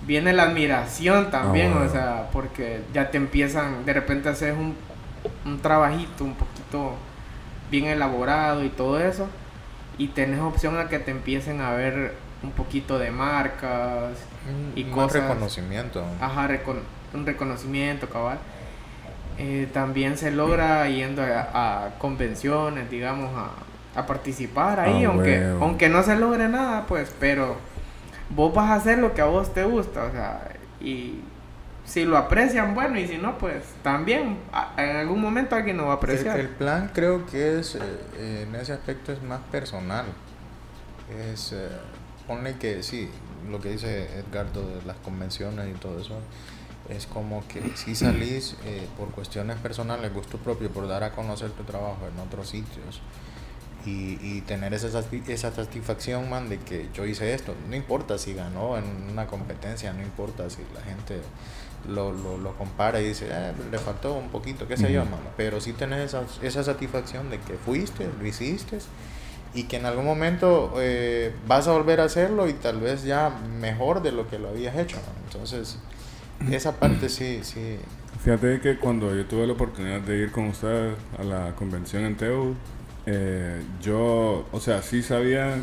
viene 0.06 0.34
la 0.34 0.44
admiración 0.44 1.32
también, 1.32 1.72
Ah, 1.72 1.76
bueno. 1.76 1.90
o 1.90 1.94
sea, 1.94 2.30
porque 2.34 2.82
ya 2.94 3.10
te 3.10 3.16
empiezan, 3.18 3.86
de 3.86 3.94
repente 3.94 4.28
haces 4.28 4.54
un, 4.54 4.76
un 5.46 5.60
trabajito 5.62 6.26
un 6.26 6.36
poquito 6.36 6.96
bien 7.72 7.86
elaborado 7.86 8.66
y 8.66 8.70
todo 8.70 9.00
eso, 9.00 9.30
y 9.98 10.08
tenés 10.10 10.42
opción 10.42 10.78
a 10.78 10.90
que 10.90 11.00
te 11.00 11.12
empiecen 11.12 11.62
a 11.62 11.72
ver 11.72 12.16
un 12.44 12.52
poquito 12.52 13.00
de 13.00 13.12
marcas, 13.12 14.12
Un- 14.46 14.74
Y 14.78 14.84
un 14.84 14.92
cosas- 14.92 15.22
reconocimiento. 15.22 16.04
ajá, 16.20 16.50
recon- 16.50 16.82
un 17.14 17.26
reconocimiento, 17.26 18.10
cabal. 18.10 18.40
Eh, 19.46 19.68
también 19.74 20.18
se 20.18 20.32
logra 20.32 20.88
yendo 20.88 21.22
a, 21.22 21.86
a 21.86 21.90
convenciones, 22.00 22.90
digamos, 22.90 23.30
a, 23.36 24.00
a 24.00 24.06
participar 24.06 24.80
ahí, 24.80 25.04
Ah, 25.04 25.10
aunque, 25.10 25.44
aunque 25.60 25.90
no 25.90 26.02
se 26.02 26.16
logre 26.16 26.48
nada, 26.48 26.86
pues, 26.88 27.14
pero 27.20 27.58
vos 28.30 28.54
vas 28.54 28.70
a 28.72 28.76
hacer 28.76 29.00
lo 29.00 29.14
que 29.14 29.20
a 29.22 29.26
vos 29.26 29.54
te 29.54 29.66
gusta, 29.66 30.06
o 30.06 30.12
sea, 30.12 30.48
y 30.80 31.20
si 31.84 32.06
lo 32.06 32.18
aprecian, 32.18 32.74
bueno, 32.74 32.98
y 32.98 33.06
si 33.06 33.18
no, 33.18 33.38
pues 33.38 33.64
también 33.84 34.38
a- 34.54 34.72
en 34.78 34.96
algún 34.96 35.20
momento 35.20 35.56
alguien 35.58 35.76
lo 35.76 35.88
va 35.88 35.96
a 35.96 35.96
El, 35.96 35.98
apreciar. 35.98 36.40
el 36.40 36.48
plan 36.48 36.90
creo 36.94 37.26
que 37.26 37.60
es, 37.60 37.76
eh, 37.76 37.80
eh, 38.18 38.46
en 38.48 38.56
ese 38.56 38.72
aspecto 38.72 39.12
es 39.12 39.22
más 39.24 39.42
personal. 39.52 40.06
Es, 41.34 41.52
eh, 41.52 41.68
ponle 42.26 42.56
que 42.58 42.82
sí, 42.82 43.10
lo 43.52 43.60
que 43.60 43.70
dice 43.72 44.08
Edgardo 44.20 44.62
de 44.62 44.82
las 44.86 44.96
convenciones 45.04 45.68
y 45.70 45.78
todo 45.78 46.00
eso, 46.00 46.16
es 46.90 47.06
como 47.08 47.48
que 47.48 47.62
si 47.76 47.96
salís 47.96 48.56
eh, 48.66 48.88
por 48.98 49.10
cuestiones 49.12 49.58
personales, 49.58 50.14
gusto 50.14 50.38
propio, 50.38 50.70
por 50.70 50.88
dar 50.88 51.04
a 51.04 51.12
conocer 51.12 51.52
tu 51.52 51.64
trabajo 51.64 52.00
en 52.12 52.20
otros 52.20 52.50
sitios 52.50 53.02
y, 53.86 54.18
y 54.22 54.42
tener 54.48 54.74
esa, 54.74 54.88
esa 55.28 55.52
satisfacción, 55.54 56.30
man, 56.30 56.50
de 56.50 56.60
que 56.60 56.90
yo 56.94 57.06
hice 57.06 57.34
esto. 57.34 57.54
No 57.70 57.76
importa 57.76 58.18
si 58.18 58.34
ganó 58.34 58.78
en 58.78 58.84
una 59.12 59.28
competencia, 59.28 59.94
no 59.94 60.02
importa 60.02 60.50
si 60.50 60.60
la 60.74 60.82
gente 60.82 61.20
lo, 61.88 62.14
lo, 62.14 62.38
lo 62.38 62.54
compara 62.58 63.02
y 63.02 63.08
dice, 63.10 63.28
"Eh, 63.30 63.54
le 63.72 63.78
faltó 63.78 64.14
un 64.14 64.30
poquito, 64.30 64.68
qué 64.68 64.78
sé 64.78 64.92
yo, 64.92 65.04
man. 65.06 65.20
Pero 65.36 65.60
sí 65.60 65.74
tenés 65.74 66.00
esa, 66.14 66.24
esa 66.42 66.64
satisfacción 66.64 67.30
de 67.30 67.40
que 67.40 67.56
fuiste, 67.56 68.10
lo 68.20 68.26
hiciste 68.26 68.80
y 69.54 69.64
que 69.64 69.78
en 69.78 69.86
algún 69.86 70.06
momento 70.06 70.74
eh, 70.78 71.36
vas 71.46 71.68
a 71.68 71.74
volver 71.74 72.00
a 72.00 72.06
hacerlo 72.06 72.48
y 72.48 72.54
tal 72.54 72.80
vez 72.80 73.04
ya 73.04 73.30
mejor 73.30 74.02
de 74.02 74.12
lo 74.14 74.30
que 74.30 74.40
lo 74.40 74.50
habías 74.50 74.78
hecho. 74.78 74.96
man. 74.98 75.16
Entonces, 75.26 75.78
esa 76.52 76.80
parte 76.80 77.10
sí, 77.10 77.40
sí. 77.44 77.78
Fíjate 78.24 78.60
que 78.60 78.78
cuando 78.78 79.14
yo 79.16 79.26
tuve 79.26 79.48
la 79.48 79.54
oportunidad 79.54 80.02
de 80.02 80.18
ir 80.18 80.32
con 80.32 80.48
ustedes 80.48 80.96
a 81.18 81.24
la 81.24 81.56
convención 81.56 82.04
en 82.04 82.16
Teu, 82.16 82.56
eh, 83.06 83.62
yo, 83.82 84.46
o 84.52 84.60
sea, 84.60 84.82
sí 84.82 85.02
sabía 85.02 85.58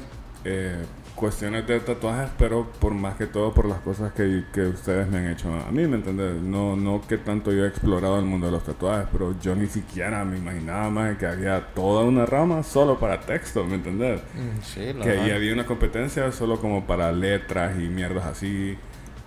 eh, 0.45 0.77
cuestiones 1.15 1.67
de 1.67 1.81
tatuajes, 1.81 2.31
pero 2.39 2.67
por 2.81 2.95
más 2.95 3.17
que 3.17 3.27
todo 3.27 3.53
por 3.53 3.67
las 3.67 3.81
cosas 3.81 4.13
que, 4.13 4.45
que 4.53 4.63
ustedes 4.63 5.07
me 5.09 5.19
han 5.19 5.31
hecho 5.31 5.53
a 5.53 5.71
mí, 5.71 5.87
¿me 5.87 5.97
entiendes? 5.97 6.41
No, 6.43 6.77
no 6.77 7.03
que 7.07 7.19
tanto 7.19 7.53
yo 7.53 7.65
he 7.65 7.69
explorado 7.69 8.19
el 8.19 8.25
mundo 8.25 8.47
de 8.47 8.53
los 8.53 8.65
tatuajes, 8.65 9.07
pero 9.13 9.35
yo 9.41 9.55
ni 9.55 9.67
siquiera 9.67 10.25
me 10.25 10.39
imaginaba 10.39 10.89
más 10.91 11.19
que 11.19 11.27
había 11.27 11.61
toda 11.75 12.05
una 12.05 12.25
rama 12.27 12.63
solo 12.63 12.99
para 12.99 13.21
texto, 13.21 13.65
¿me 13.65 13.77
entiendes? 13.77 14.23
Sí, 14.63 14.93
la 14.95 15.05
que 15.05 15.11
ahí 15.11 15.31
había 15.31 15.53
una 15.53 15.67
competencia 15.67 16.33
solo 16.33 16.59
como 16.59 16.87
para 16.87 17.13
letras 17.13 17.79
y 17.79 17.89
mierdas 17.89 18.25
así. 18.27 18.79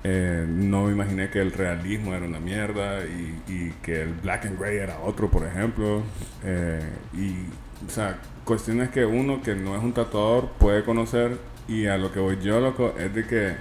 Eh, 0.03 0.45
no 0.47 0.85
me 0.85 0.91
imaginé 0.91 1.29
que 1.29 1.39
el 1.41 1.51
realismo 1.53 2.13
era 2.13 2.25
una 2.25 2.39
mierda 2.39 3.05
y, 3.05 3.41
y 3.47 3.71
que 3.81 4.01
el 4.01 4.13
black 4.13 4.45
and 4.47 4.59
gray 4.59 4.77
era 4.77 4.99
otro, 4.99 5.29
por 5.31 5.45
ejemplo. 5.45 6.03
Eh, 6.43 6.81
y, 7.13 7.47
o 7.85 7.89
sea, 7.89 8.19
cuestiones 8.45 8.89
que 8.89 9.05
uno 9.05 9.41
que 9.41 9.55
no 9.55 9.75
es 9.77 9.83
un 9.83 9.93
tatuador 9.93 10.49
puede 10.59 10.83
conocer 10.83 11.37
y 11.67 11.87
a 11.87 11.97
lo 11.97 12.11
que 12.11 12.19
voy 12.19 12.37
yo, 12.41 12.59
loco, 12.59 12.93
es 12.99 13.13
de 13.13 13.25
que 13.25 13.55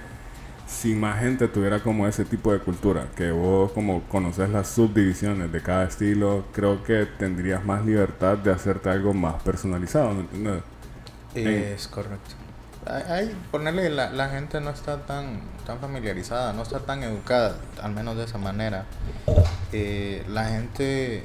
si 0.67 0.95
más 0.95 1.19
gente 1.19 1.47
tuviera 1.47 1.81
como 1.81 2.07
ese 2.07 2.25
tipo 2.25 2.51
de 2.51 2.59
cultura, 2.59 3.07
que 3.15 3.31
vos 3.31 3.71
como 3.71 4.03
conoces 4.03 4.49
las 4.49 4.69
subdivisiones 4.69 5.51
de 5.51 5.61
cada 5.61 5.85
estilo, 5.85 6.45
creo 6.53 6.83
que 6.83 7.05
tendrías 7.05 7.63
más 7.65 7.85
libertad 7.85 8.37
de 8.37 8.51
hacerte 8.51 8.89
algo 8.89 9.13
más 9.13 9.41
personalizado, 9.43 10.13
¿me 10.13 10.21
entiendes? 10.21 10.63
Es 11.33 11.87
correcto. 11.87 12.35
Hay, 12.85 13.35
ponerle, 13.51 13.89
la, 13.89 14.09
la 14.09 14.29
gente 14.29 14.59
no 14.59 14.69
está 14.69 14.97
tan, 15.05 15.41
tan 15.65 15.79
familiarizada, 15.79 16.53
no 16.53 16.63
está 16.63 16.79
tan 16.79 17.01
educada, 17.03 17.55
al 17.81 17.93
menos 17.93 18.17
de 18.17 18.25
esa 18.25 18.37
manera. 18.37 18.85
Eh, 19.71 20.23
la 20.29 20.45
gente 20.45 21.23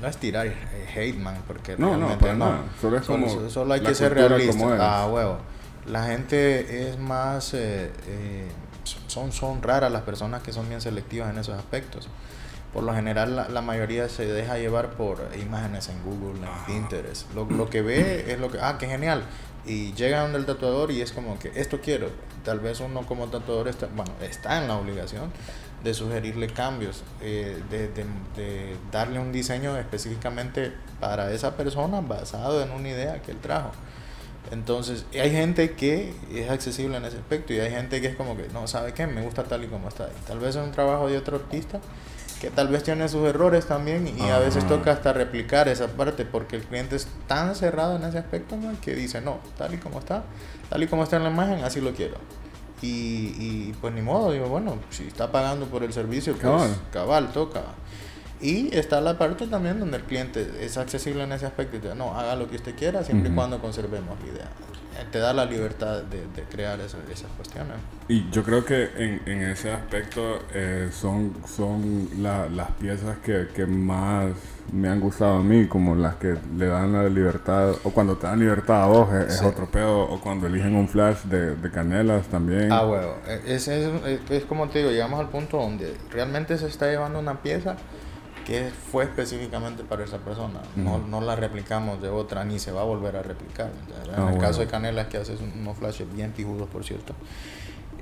no 0.00 0.08
es 0.08 0.16
tirar 0.16 0.52
hate, 0.94 1.16
man, 1.16 1.42
porque 1.46 1.76
No, 1.76 1.96
no, 1.96 2.18
para 2.18 2.34
nada. 2.34 2.64
Solo 2.80 2.98
es 2.98 3.06
como 3.06 3.28
solo, 3.28 3.50
solo 3.50 3.74
hay 3.74 3.80
que 3.80 3.94
ser 3.94 4.14
realista. 4.14 4.76
Ah, 4.80 5.06
huevo. 5.06 5.38
La 5.86 6.06
gente 6.06 6.88
es 6.88 6.98
más, 6.98 7.54
eh, 7.54 7.90
eh, 8.06 8.48
son, 9.06 9.32
son 9.32 9.62
raras 9.62 9.90
las 9.90 10.02
personas 10.02 10.42
que 10.42 10.52
son 10.52 10.68
bien 10.68 10.80
selectivas 10.80 11.30
en 11.30 11.38
esos 11.38 11.56
aspectos. 11.56 12.08
Por 12.72 12.84
lo 12.84 12.94
general, 12.94 13.34
la, 13.34 13.48
la 13.48 13.62
mayoría 13.62 14.08
se 14.08 14.26
deja 14.26 14.56
llevar 14.56 14.90
por 14.90 15.28
imágenes 15.40 15.88
en 15.88 16.02
Google, 16.04 16.40
en 16.40 16.66
Pinterest. 16.66 17.32
Lo, 17.34 17.44
lo 17.46 17.68
que 17.68 17.82
ve 17.82 18.30
es 18.32 18.38
lo 18.38 18.50
que, 18.50 18.60
ah, 18.60 18.76
qué 18.78 18.86
genial. 18.86 19.24
Y 19.66 19.92
llega 19.94 20.22
donde 20.22 20.38
el 20.38 20.46
tatuador 20.46 20.90
y 20.90 21.00
es 21.02 21.12
como 21.12 21.38
que 21.38 21.52
esto 21.54 21.80
quiero. 21.80 22.08
Tal 22.44 22.60
vez 22.60 22.80
uno 22.80 23.06
como 23.06 23.26
tatuador 23.28 23.68
está, 23.68 23.86
bueno, 23.94 24.12
está 24.22 24.58
en 24.62 24.68
la 24.68 24.76
obligación 24.76 25.30
de 25.84 25.94
sugerirle 25.94 26.46
cambios, 26.48 27.02
eh, 27.22 27.62
de, 27.70 27.88
de- 27.88 28.76
darle 28.92 29.18
un 29.18 29.32
diseño 29.32 29.76
específicamente 29.78 30.72
para 31.00 31.32
esa 31.32 31.56
persona 31.56 32.00
basado 32.00 32.62
en 32.62 32.70
una 32.70 32.88
idea 32.88 33.22
que 33.22 33.30
él 33.32 33.38
trajo. 33.38 33.70
Entonces, 34.50 35.04
hay 35.12 35.30
gente 35.30 35.72
que 35.72 36.12
es 36.34 36.50
accesible 36.50 36.96
en 36.96 37.04
ese 37.04 37.18
aspecto 37.18 37.52
y 37.52 37.60
hay 37.60 37.70
gente 37.70 38.00
que 38.00 38.08
es 38.08 38.16
como 38.16 38.36
que, 38.36 38.48
no, 38.48 38.66
¿sabe 38.66 38.92
qué? 38.94 39.06
Me 39.06 39.20
gusta 39.22 39.44
tal 39.44 39.62
y 39.64 39.68
como 39.68 39.88
está. 39.88 40.08
Y 40.08 40.26
tal 40.26 40.38
vez 40.38 40.56
es 40.56 40.62
un 40.64 40.72
trabajo 40.72 41.08
de 41.08 41.16
otro 41.18 41.36
artista 41.36 41.80
que 42.40 42.50
tal 42.50 42.68
vez 42.68 42.82
tiene 42.82 43.08
sus 43.08 43.28
errores 43.28 43.66
también 43.66 44.08
y 44.08 44.30
a 44.30 44.38
veces 44.38 44.66
toca 44.66 44.92
hasta 44.92 45.12
replicar 45.12 45.68
esa 45.68 45.88
parte 45.88 46.24
porque 46.24 46.56
el 46.56 46.62
cliente 46.62 46.96
es 46.96 47.06
tan 47.26 47.54
cerrado 47.54 47.96
en 47.96 48.04
ese 48.04 48.18
aspecto 48.18 48.56
¿no? 48.56 48.72
que 48.80 48.94
dice, 48.94 49.20
no, 49.20 49.38
tal 49.58 49.74
y 49.74 49.76
como 49.76 49.98
está, 49.98 50.24
tal 50.70 50.82
y 50.82 50.86
como 50.86 51.02
está 51.04 51.18
en 51.18 51.24
la 51.24 51.30
imagen, 51.30 51.62
así 51.62 51.80
lo 51.80 51.92
quiero. 51.92 52.16
Y, 52.80 53.34
y 53.38 53.74
pues 53.78 53.92
ni 53.92 54.00
modo, 54.00 54.32
digo, 54.32 54.48
bueno, 54.48 54.76
si 54.88 55.06
está 55.06 55.30
pagando 55.30 55.66
por 55.66 55.84
el 55.84 55.92
servicio, 55.92 56.32
pues 56.32 56.42
Cabal. 56.42 56.76
cabal, 56.90 57.32
toca. 57.32 57.62
Y 58.40 58.74
está 58.74 59.02
la 59.02 59.18
parte 59.18 59.46
también 59.46 59.78
donde 59.78 59.98
el 59.98 60.04
cliente 60.04 60.50
es 60.60 60.78
accesible 60.78 61.24
en 61.24 61.32
ese 61.32 61.44
aspecto 61.44 61.76
y 61.76 61.80
dice, 61.80 61.94
no, 61.94 62.18
haga 62.18 62.36
lo 62.36 62.48
que 62.48 62.56
usted 62.56 62.74
quiera 62.74 63.04
siempre 63.04 63.30
y 63.30 63.34
cuando 63.34 63.60
conservemos 63.60 64.18
la 64.20 64.32
idea. 64.32 64.48
Te 65.10 65.18
da 65.18 65.32
la 65.32 65.44
libertad 65.44 66.02
de, 66.02 66.20
de 66.34 66.42
crear 66.50 66.78
esas, 66.80 67.00
esas 67.12 67.30
cuestiones. 67.36 67.76
Y 68.08 68.28
yo 68.30 68.42
creo 68.42 68.64
que 68.64 68.90
en, 68.96 69.22
en 69.26 69.42
ese 69.50 69.70
aspecto 69.72 70.40
eh, 70.52 70.88
son, 70.92 71.34
son 71.46 72.08
la- 72.18 72.48
las 72.48 72.70
piezas 72.72 73.18
que, 73.18 73.48
que 73.54 73.66
más 73.66 74.32
me 74.72 74.88
han 74.88 75.00
gustado 75.00 75.38
a 75.38 75.42
mí, 75.42 75.66
como 75.66 75.94
las 75.96 76.14
que 76.16 76.36
le 76.56 76.66
dan 76.66 76.92
la 76.92 77.08
libertad, 77.08 77.70
o 77.84 77.90
cuando 77.90 78.16
te 78.16 78.26
dan 78.26 78.38
libertad 78.40 78.84
a 78.84 78.86
vos, 78.86 79.12
es, 79.14 79.42
otro 79.42 79.68
pedo, 79.70 80.00
o 80.02 80.20
cuando 80.20 80.46
eligen 80.46 80.74
un 80.76 80.88
flash 80.88 81.22
de, 81.24 81.56
de 81.56 81.70
canelas 81.70 82.26
también. 82.28 82.70
Ah, 82.70 82.86
huevo. 82.86 83.16
Es, 83.46 83.66
es, 83.68 83.88
es- 84.06 84.30
es 84.30 84.44
como 84.44 84.68
te 84.68 84.78
digo, 84.80 84.90
llegamos 84.90 85.18
al 85.20 85.28
punto 85.28 85.56
donde 85.58 85.96
realmente 86.10 86.56
se 86.58 86.66
está 86.68 86.86
llevando 86.88 87.18
una 87.18 87.42
pieza 87.42 87.76
que 88.46 88.70
fue 88.90 89.04
específicamente 89.04 89.84
para 89.84 90.04
esa 90.04 90.18
persona. 90.18 90.60
No, 90.76 90.98
no 90.98 91.20
la 91.20 91.36
replicamos 91.36 92.00
de 92.02 92.08
otra 92.08 92.44
ni 92.44 92.58
se 92.58 92.72
va 92.72 92.80
a 92.80 92.84
volver 92.84 93.16
a 93.16 93.22
replicar. 93.22 93.70
En 94.04 94.10
Ah, 94.10 94.16
el 94.16 94.22
bueno. 94.24 94.38
caso 94.38 94.60
de 94.60 94.66
Canelas, 94.66 95.06
que 95.08 95.18
haces 95.18 95.40
un- 95.40 95.60
unos 95.60 95.76
flashes 95.78 96.12
bien 96.12 96.32
pijudos, 96.32 96.68
por 96.68 96.84
cierto. 96.84 97.14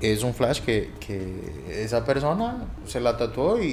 Es 0.01 0.23
un 0.23 0.33
flash 0.33 0.61
que, 0.61 0.91
que 0.99 1.83
esa 1.83 2.05
persona 2.05 2.63
se 2.87 2.99
la 3.01 3.17
tatuó 3.17 3.61
y, 3.61 3.65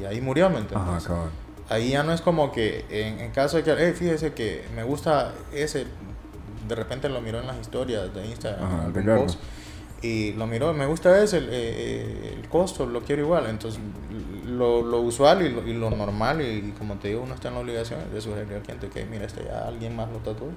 y 0.00 0.04
ahí 0.08 0.20
murió, 0.20 0.48
¿me 0.48 0.58
entiendes? 0.58 1.06
Ajá, 1.06 1.26
ahí 1.68 1.90
ya 1.90 2.02
no 2.02 2.12
es 2.12 2.20
como 2.22 2.52
que 2.52 2.84
en, 2.88 3.20
en 3.20 3.30
caso 3.32 3.58
de 3.58 3.62
que, 3.64 3.74
hey, 3.78 3.92
fíjese 3.94 4.32
que 4.32 4.64
me 4.74 4.82
gusta 4.82 5.32
ese, 5.52 5.86
de 6.68 6.74
repente 6.74 7.08
lo 7.10 7.20
miró 7.20 7.38
en 7.40 7.46
las 7.46 7.58
historias 7.60 8.14
de 8.14 8.26
Instagram, 8.26 8.64
Ajá, 8.64 8.84
algún 8.86 9.04
post, 9.04 9.38
y 10.02 10.32
lo 10.34 10.46
miró, 10.46 10.72
me 10.74 10.86
gusta 10.86 11.22
ese, 11.22 11.38
el, 11.38 11.48
eh, 11.50 12.34
el 12.40 12.48
costo, 12.48 12.84
lo 12.86 13.00
quiero 13.02 13.22
igual. 13.22 13.46
Entonces, 13.46 13.80
lo, 14.46 14.82
lo 14.82 15.00
usual 15.00 15.42
y 15.42 15.48
lo, 15.48 15.66
y 15.66 15.72
lo 15.72 15.90
normal, 15.90 16.42
y, 16.42 16.68
y 16.68 16.74
como 16.78 16.96
te 16.96 17.08
digo, 17.08 17.22
uno 17.22 17.34
está 17.34 17.48
en 17.48 17.54
la 17.54 17.60
obligación 17.60 18.00
de 18.12 18.20
sugerir 18.20 18.54
al 18.54 18.62
cliente 18.62 18.88
que, 18.88 19.04
mira, 19.06 19.24
este 19.24 19.44
ya 19.44 19.66
alguien 19.66 19.96
más 19.96 20.10
lo 20.10 20.18
tatuó, 20.18 20.48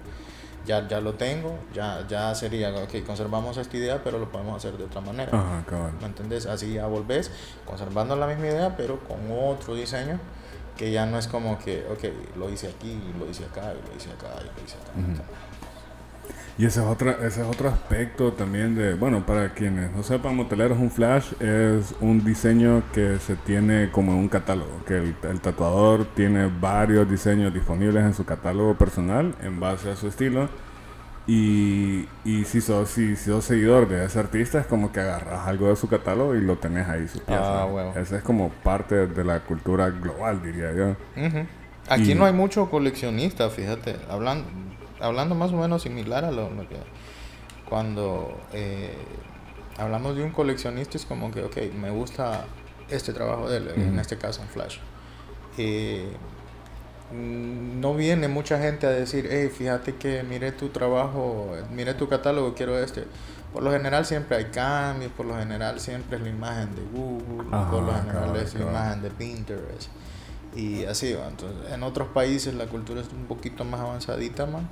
ya, 0.65 0.85
ya 0.87 0.99
lo 0.99 1.13
tengo, 1.13 1.57
ya, 1.73 2.05
ya 2.09 2.35
sería, 2.35 2.75
ok, 2.75 3.05
conservamos 3.05 3.55
esta 3.55 3.77
idea, 3.77 4.03
pero 4.03 4.19
lo 4.19 4.29
podemos 4.29 4.57
hacer 4.57 4.77
de 4.77 4.83
otra 4.83 4.99
manera. 4.99 5.29
Ajá, 5.31 5.63
cabal. 5.65 5.93
¿Me 6.01 6.07
entendés? 6.07 6.45
Así 6.45 6.73
ya 6.73 6.87
volvés 6.87 7.31
conservando 7.65 8.17
la 8.17 8.27
misma 8.27 8.47
idea, 8.47 8.75
pero 8.75 8.99
con 8.99 9.17
otro 9.31 9.75
diseño 9.75 10.19
que 10.75 10.91
ya 10.91 11.05
no 11.05 11.17
es 11.17 11.27
como 11.27 11.57
que, 11.57 11.85
ok, 11.89 12.37
lo 12.37 12.49
hice 12.51 12.67
aquí, 12.67 12.99
lo 13.17 13.27
hice 13.29 13.45
acá, 13.45 13.73
y 13.73 13.89
lo 13.89 13.95
hice 13.97 14.11
acá, 14.11 14.27
y 14.41 14.45
lo 14.45 14.65
hice 14.65 14.75
acá. 14.75 14.91
Ujú. 14.95 15.21
Y 16.59 16.65
ese 16.65 16.79
es, 16.79 16.85
otra, 16.87 17.11
ese 17.23 17.41
es 17.41 17.47
otro 17.47 17.69
aspecto 17.69 18.33
también 18.33 18.73
de, 18.75 18.95
bueno, 18.95 19.23
para 19.27 19.53
quienes 19.53 19.91
no 19.91 20.01
sepan, 20.01 20.35
Moteleros 20.35 20.79
un 20.79 20.89
flash 20.89 21.33
es 21.39 21.93
un 22.01 22.23
diseño 22.25 22.81
que 22.93 23.19
se 23.19 23.35
tiene 23.35 23.91
como 23.91 24.13
en 24.13 24.17
un 24.17 24.27
catálogo, 24.27 24.83
que 24.87 24.97
el, 24.97 25.15
el 25.29 25.39
tatuador 25.39 26.05
tiene 26.15 26.49
varios 26.59 27.07
diseños 27.09 27.53
disponibles 27.53 28.03
en 28.03 28.15
su 28.15 28.25
catálogo 28.25 28.75
personal 28.75 29.35
en 29.43 29.59
base 29.59 29.91
a 29.91 29.95
su 29.95 30.07
estilo. 30.07 30.49
Y, 31.27 32.07
y 32.23 32.45
si, 32.45 32.61
sos, 32.61 32.89
si, 32.89 33.15
si 33.17 33.25
sos 33.25 33.43
seguidor 33.43 33.87
de 33.89 34.05
ese 34.05 34.17
artista, 34.17 34.59
es 34.61 34.65
como 34.65 34.91
que 34.93 35.01
agarras 35.01 35.45
algo 35.45 35.67
de 35.69 35.75
su 35.75 35.87
catálogo 35.89 36.33
y 36.35 36.41
lo 36.41 36.57
tenés 36.57 36.87
ahí, 36.87 37.07
su 37.07 37.19
pieza. 37.19 37.63
Ah, 37.63 37.65
huevo. 37.65 37.93
Ese 37.97 38.15
es 38.17 38.23
como 38.23 38.49
parte 38.49 39.07
de 39.07 39.23
la 39.25 39.41
cultura 39.41 39.89
global, 39.89 40.41
diría 40.41 40.73
yo. 40.73 40.91
Ujú. 41.21 41.45
Aquí 41.89 42.13
Y- 42.13 42.15
no 42.15 42.25
hay 42.25 42.33
mucho 42.33 42.69
coleccionista, 42.69 43.49
fíjate, 43.49 43.97
hablando, 44.09 44.47
hablando 44.99 45.35
más 45.35 45.51
o 45.51 45.57
menos 45.57 45.83
similar 45.83 46.25
a 46.25 46.31
lo, 46.31 46.49
lo 46.49 46.67
que 46.67 46.77
cuando 47.69 48.37
eh, 48.53 48.95
hablamos 49.77 50.15
de 50.15 50.23
un 50.23 50.31
coleccionista 50.31 50.97
es 50.97 51.05
como 51.05 51.31
que, 51.31 51.43
ok, 51.43 51.57
me 51.79 51.89
gusta 51.89 52.45
este 52.89 53.13
trabajo 53.13 53.49
de 53.49 53.57
él, 53.57 53.71
en 53.75 53.99
este 53.99 54.17
caso 54.17 54.41
en 54.41 54.47
Flash. 54.47 54.77
Eh, 55.57 56.09
no 57.11 57.95
viene 57.95 58.27
mucha 58.27 58.59
gente 58.59 58.85
a 58.85 58.89
decir, 58.89 59.27
hey, 59.31 59.49
fíjate 59.55 59.95
que 59.95 60.23
mire 60.23 60.51
tu 60.51 60.69
trabajo, 60.69 61.51
mire 61.73 61.93
tu 61.93 62.07
catálogo, 62.07 62.53
quiero 62.53 62.77
este. 62.77 63.05
Por 63.53 63.63
lo 63.63 63.71
general 63.71 64.05
siempre 64.05 64.37
hay 64.37 64.45
cambios, 64.45 65.11
por 65.13 65.25
lo 65.25 65.35
general 65.37 65.79
siempre 65.79 66.17
es 66.17 66.23
la 66.23 66.29
imagen 66.29 66.75
de 66.75 66.81
Google, 66.81 67.47
Ajá, 67.51 67.71
por 67.71 67.83
lo 67.83 67.93
general 67.93 68.35
es 68.35 68.53
la 68.55 68.61
imagen 68.69 69.01
de 69.01 69.09
Pinterest. 69.09 69.89
Y 70.55 70.85
así 70.85 71.13
va. 71.13 71.27
Entonces, 71.27 71.71
en 71.71 71.83
otros 71.83 72.07
países 72.09 72.53
la 72.55 72.65
cultura 72.67 73.01
es 73.01 73.09
un 73.11 73.25
poquito 73.25 73.63
más 73.63 73.79
avanzadita, 73.81 74.45
man. 74.45 74.67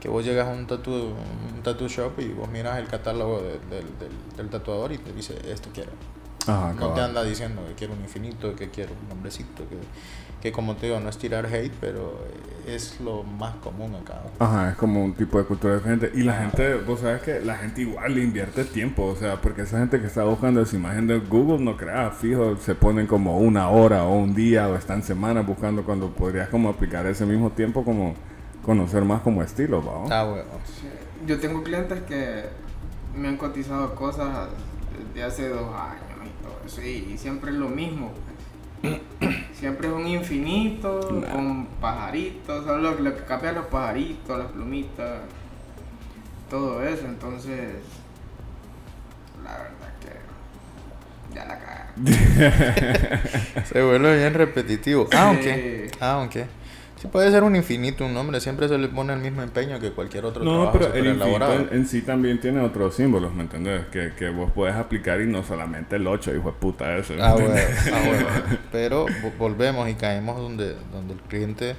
Que 0.00 0.08
vos 0.08 0.24
llegas 0.24 0.48
a 0.48 0.52
un 0.52 0.66
tattoo, 0.66 1.14
un 1.54 1.62
tattoo 1.62 1.88
shop 1.88 2.20
y 2.20 2.28
vos 2.28 2.48
miras 2.50 2.78
el 2.78 2.86
catálogo 2.88 3.40
de- 3.40 3.58
del, 3.74 3.86
del- 3.98 4.36
del 4.36 4.48
tatuador 4.50 4.92
y 4.92 4.98
te 4.98 5.12
dice, 5.12 5.34
esto 5.50 5.70
quiero. 5.72 5.92
Ajá, 6.46 6.74
No 6.78 6.92
te 6.92 7.00
anda 7.00 7.22
diciendo 7.22 7.62
que 7.66 7.74
quiero 7.74 7.94
un 7.94 8.00
infinito, 8.00 8.54
que 8.54 8.68
quiero 8.68 8.92
un 9.00 9.08
nombrecito, 9.08 9.66
que, 9.68 9.76
que 10.42 10.52
como 10.52 10.76
te 10.76 10.86
digo, 10.86 11.00
no 11.00 11.08
es 11.08 11.16
tirar 11.16 11.46
hate, 11.46 11.72
pero 11.80 12.18
es 12.66 13.00
lo 13.00 13.22
más 13.22 13.54
común 13.56 13.94
acá. 13.94 14.22
Ajá, 14.38 14.70
es 14.70 14.76
como 14.76 15.04
un 15.04 15.14
tipo 15.14 15.38
de 15.38 15.44
cultura 15.44 15.74
diferente. 15.76 16.10
Y 16.14 16.22
la 16.22 16.34
gente, 16.34 16.74
vos 16.74 17.00
sabes 17.00 17.22
que 17.22 17.40
la 17.40 17.56
gente 17.56 17.82
igual 17.82 18.14
le 18.14 18.22
invierte 18.22 18.64
tiempo, 18.64 19.04
o 19.04 19.16
sea, 19.16 19.40
porque 19.40 19.62
esa 19.62 19.78
gente 19.78 20.00
que 20.00 20.06
está 20.06 20.24
buscando 20.24 20.60
esa 20.60 20.76
imagen 20.76 21.06
de 21.06 21.18
Google, 21.18 21.64
no 21.64 21.76
crea, 21.76 22.10
fijo, 22.10 22.56
se 22.56 22.74
ponen 22.74 23.06
como 23.06 23.38
una 23.38 23.68
hora 23.70 24.04
o 24.04 24.14
un 24.14 24.34
día 24.34 24.68
o 24.68 24.74
están 24.74 25.02
semanas 25.02 25.46
buscando 25.46 25.84
cuando 25.84 26.10
podrías 26.10 26.48
como 26.48 26.68
aplicar 26.68 27.06
ese 27.06 27.26
mismo 27.26 27.50
tiempo 27.50 27.84
como 27.84 28.14
conocer 28.64 29.04
más 29.04 29.20
como 29.22 29.42
estilo, 29.42 29.82
¿va? 29.84 30.20
Ah, 30.20 30.24
bueno. 30.24 30.44
Yo 31.26 31.38
tengo 31.38 31.62
clientes 31.62 32.02
que 32.02 32.44
me 33.14 33.28
han 33.28 33.36
cotizado 33.36 33.94
cosas 33.94 34.48
desde 35.14 35.24
hace 35.24 35.48
dos 35.48 35.74
años 35.74 36.03
y 36.82 37.16
siempre 37.18 37.50
es 37.50 37.56
lo 37.56 37.68
mismo. 37.68 38.12
Siempre 39.54 39.88
es 39.88 39.94
un 39.94 40.06
infinito 40.06 41.08
Nah. 41.10 41.32
con 41.32 41.66
pajaritos, 41.80 42.64
solo 42.66 42.90
lo, 42.92 43.00
lo 43.00 43.16
que 43.16 43.22
cambia 43.24 43.52
los 43.52 43.64
pajaritos, 43.66 44.38
las 44.38 44.48
plumitas, 44.52 45.20
todo 46.50 46.82
eso. 46.84 47.06
Entonces, 47.06 47.76
la 49.42 49.52
verdad 49.52 49.94
que 50.00 51.34
ya 51.34 51.44
la 51.46 51.58
cagaron. 51.58 51.94
Se 53.72 53.82
vuelve 53.82 54.18
bien 54.18 54.34
repetitivo. 54.34 55.08
Sí. 55.10 55.16
Aunque, 55.16 55.90
aunque. 56.00 56.46
Sí 57.04 57.08
puede 57.08 57.30
ser 57.30 57.42
un 57.42 57.54
infinito, 57.54 58.06
un 58.06 58.14
nombre. 58.14 58.40
Siempre 58.40 58.66
se 58.66 58.78
le 58.78 58.88
pone 58.88 59.12
el 59.12 59.20
mismo 59.20 59.42
empeño 59.42 59.78
que 59.78 59.90
cualquier 59.90 60.24
otro 60.24 60.42
No, 60.42 60.70
trabajo 60.70 60.72
pero 60.78 60.94
el 60.94 61.06
elaborado. 61.08 61.52
en, 61.54 61.68
en 61.72 61.86
sí 61.86 62.00
también 62.00 62.40
tiene 62.40 62.60
otros 62.60 62.94
símbolos, 62.94 63.34
¿me 63.34 63.42
entendés? 63.42 63.84
Que, 63.88 64.12
que 64.18 64.30
vos 64.30 64.50
puedes 64.54 64.74
aplicar 64.74 65.20
y 65.20 65.26
no 65.26 65.42
solamente 65.42 65.96
el 65.96 66.06
8, 66.06 66.34
hijo 66.34 66.46
de 66.50 66.52
puta 66.58 66.96
ese. 66.96 67.16
¿me 67.16 67.22
Ah, 67.22 67.34
bueno, 67.34 67.50
ah, 67.92 68.02
bueno. 68.06 68.26
Pero 68.72 69.04
vo- 69.06 69.32
volvemos 69.38 69.86
y 69.90 69.94
caemos 69.94 70.38
donde, 70.40 70.76
donde 70.92 71.12
el 71.14 71.20
cliente 71.20 71.76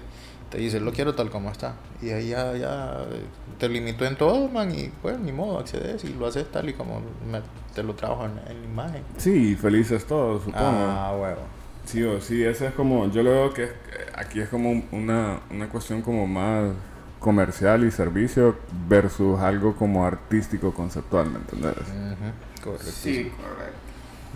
te 0.52 0.60
dice, 0.60 0.80
lo 0.80 0.92
quiero 0.92 1.16
tal 1.16 1.32
como 1.32 1.50
está. 1.50 1.74
Y 2.04 2.12
ahí 2.12 2.30
ya, 2.30 2.56
ya 2.56 2.98
eh, 3.12 3.24
te 3.58 3.68
limitó 3.68 4.06
en 4.06 4.16
todo, 4.18 4.48
man, 4.50 4.72
y 4.78 4.90
pues 5.02 5.18
ni 5.20 5.32
modo, 5.32 5.58
accedes 5.58 6.04
y 6.04 6.14
lo 6.14 6.28
haces 6.28 6.52
tal 6.52 6.70
y 6.70 6.74
como 6.74 7.02
me- 7.32 7.42
te 7.74 7.82
lo 7.82 7.96
trabajo 7.96 8.26
en, 8.26 8.34
en 8.52 8.60
la 8.62 8.66
imagen. 8.68 9.02
Sí, 9.18 9.56
felices 9.56 10.06
todos, 10.06 10.44
supongo. 10.44 10.60
Ah, 10.68 11.18
huevo. 11.20 11.42
Sí, 11.86 12.04
o 12.04 12.20
sí, 12.20 12.44
ese 12.44 12.68
es 12.68 12.74
como, 12.74 13.10
yo 13.12 13.24
lo 13.24 13.32
veo 13.32 13.54
que 13.54 13.64
es- 13.66 13.72
aquí 14.16 14.40
es 14.40 14.50
como 14.50 14.72
un- 14.72 14.86
una, 14.92 15.40
una 15.52 15.70
cuestión 15.70 16.02
como 16.02 16.26
más 16.28 16.72
comercial 17.20 17.84
y 17.86 17.92
servicio 17.92 18.56
versus 18.88 19.40
algo 19.40 19.76
como 19.76 20.06
artístico 20.06 20.74
conceptual, 20.74 21.30
¿me 21.30 21.38
entendés? 21.38 21.74
Correcto. 22.64 22.86
Sí, 22.92 23.32
correcto. 23.36 23.85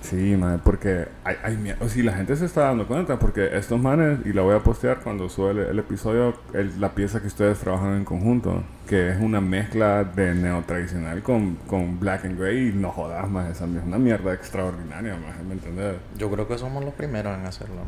Sí, 0.01 0.35
man, 0.37 0.61
porque 0.63 1.07
hay, 1.25 1.35
hay 1.43 1.57
mie- 1.57 1.75
o 1.81 1.89
sí, 1.89 2.01
la 2.03 2.13
gente 2.13 2.35
se 2.35 2.45
está 2.45 2.61
dando 2.61 2.87
cuenta, 2.87 3.19
porque 3.19 3.49
estos 3.57 3.79
manes, 3.81 4.19
y 4.25 4.31
la 4.33 4.41
voy 4.43 4.55
a 4.55 4.59
postear 4.59 5.01
cuando 5.01 5.27
sube 5.29 5.51
el, 5.51 5.57
el 5.59 5.79
episodio, 5.79 6.35
el- 6.53 6.79
la 6.79 6.95
pieza 6.95 7.19
que 7.21 7.27
ustedes 7.27 7.59
trabajan 7.59 7.95
en 7.97 8.05
conjunto, 8.05 8.63
que 8.87 9.09
es 9.09 9.19
una 9.19 9.41
mezcla 9.41 10.03
de 10.05 10.33
neotradicional 10.35 11.21
con, 11.21 11.55
con 11.67 11.99
black 11.99 12.25
and 12.25 12.39
gray, 12.39 12.69
y 12.69 12.71
no 12.73 12.91
jodas 12.91 13.29
más, 13.29 13.49
esa 13.49 13.65
es 13.65 13.83
una 13.85 13.97
mierda 13.99 14.33
extraordinaria, 14.33 15.15
más, 15.17 15.43
¿me 15.45 15.53
entendés? 15.53 15.95
Yo 16.17 16.31
creo 16.31 16.47
que 16.47 16.57
somos 16.57 16.83
los 16.83 16.93
primeros 16.93 17.37
en 17.37 17.45
hacerlo. 17.45 17.81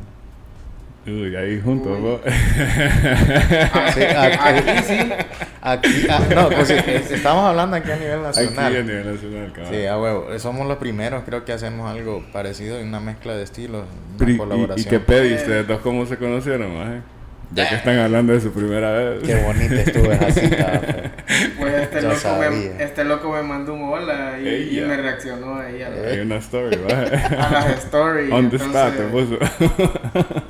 Uy, 1.07 1.35
ahí 1.35 1.59
juntos, 1.59 1.97
Uy. 1.97 2.03
¿no? 2.03 2.19
Sí, 3.91 4.01
aquí, 4.17 4.37
Aquí 4.39 4.83
sí. 4.83 4.99
aquí- 5.61 6.07
ah, 6.09 6.21
no, 6.35 6.49
pues 6.49 6.67
sí, 6.67 6.75
estamos 7.11 7.43
hablando 7.43 7.75
aquí 7.77 7.89
a 7.89 7.95
nivel 7.95 8.19
Aquí 8.19 8.23
nacional. 8.39 8.65
a 8.75 8.81
nivel 8.83 9.13
nacional, 9.15 9.51
cabrón. 9.51 9.73
Sí, 9.73 9.85
a 9.87 9.97
huevo. 9.99 10.39
Somos 10.39 10.67
los 10.67 10.77
primeros, 10.77 11.23
creo 11.25 11.43
que 11.43 11.53
hacemos 11.53 11.89
algo 11.89 12.23
parecido 12.31 12.79
y 12.79 12.83
una 12.83 12.99
mezcla 12.99 13.33
de 13.35 13.43
estilos, 13.43 13.85
una 14.09 14.17
Pero 14.19 14.31
y- 14.31 14.33
y, 14.35 14.37
colaboración. 14.37 14.87
¿Y 14.87 14.89
qué 14.89 14.99
pedí 14.99 15.33
ustedes 15.33 15.67
dos 15.67 15.79
cómo 15.81 16.05
se 16.05 16.17
conocieron, 16.17 16.77
maje? 16.77 17.01
Ya 17.53 17.67
que 17.67 17.75
están 17.75 17.99
hablando 17.99 18.31
de 18.33 18.39
su 18.41 18.51
primera 18.53 18.91
vez. 18.91 19.23
Qué 19.23 19.35
bonita 19.35 19.75
estuvo 19.75 20.11
esa 20.11 20.31
cita. 20.31 20.65
fe. 20.79 21.11
Pues 21.57 21.73
este 21.83 22.01
loco, 22.01 22.37
me, 22.39 22.83
este 22.83 23.03
loco 23.05 23.31
me 23.31 23.41
mandó 23.43 23.73
un 23.73 23.83
hola 23.93 24.37
y, 24.39 24.81
me 24.85 24.97
reaccionó 24.97 25.57
ahí 25.59 25.81
a, 25.81 25.89
la- 25.89 26.09
Hay 26.09 26.19
una 26.19 26.35
story, 26.37 26.77
maje. 26.77 27.15
a 27.35 27.49
las 27.51 27.77
stories. 27.85 28.31
On 28.31 28.49
the 28.49 28.55
spot, 28.57 28.95
te 28.97 29.03
puso. 29.03 29.37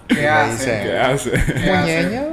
¿Qué 0.07 0.27
hace? 0.27 0.81
¿Qué 0.83 0.97
hace? 0.97 1.31
¿Qué 1.31 1.69
hace? 1.71 2.31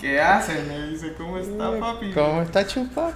¿Qué 0.00 0.20
hace? 0.20 0.52
Me 0.68 0.88
dice, 0.88 1.12
¿cómo 1.16 1.38
está 1.38 1.78
papi? 1.78 2.10
¿Cómo 2.12 2.42
está 2.42 2.66
chupado? 2.66 3.12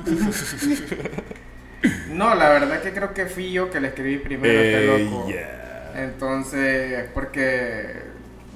No, 2.11 2.35
la 2.35 2.49
verdad 2.49 2.81
que 2.81 2.93
creo 2.93 3.13
que 3.13 3.27
fui 3.27 3.53
yo 3.53 3.71
que 3.71 3.81
le 3.81 3.89
escribí 3.89 4.19
primero 4.19 4.59
a 4.59 4.63
este 4.63 4.85
Eh, 4.85 5.05
loco. 5.05 5.29
yeah. 5.29 5.63
Entonces, 5.97 7.09
porque, 7.15 8.03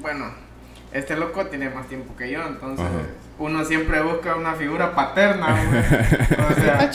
bueno, 0.00 0.26
este 0.92 1.16
loco 1.16 1.46
tiene 1.46 1.70
más 1.70 1.86
tiempo 1.86 2.14
que 2.16 2.30
yo, 2.30 2.46
entonces 2.46 2.84
Ajá. 2.84 2.98
uno 3.38 3.64
siempre 3.64 4.02
busca 4.02 4.34
una 4.34 4.54
figura 4.54 4.94
paterna. 4.94 5.56
O 6.50 6.54
sea, 6.60 6.90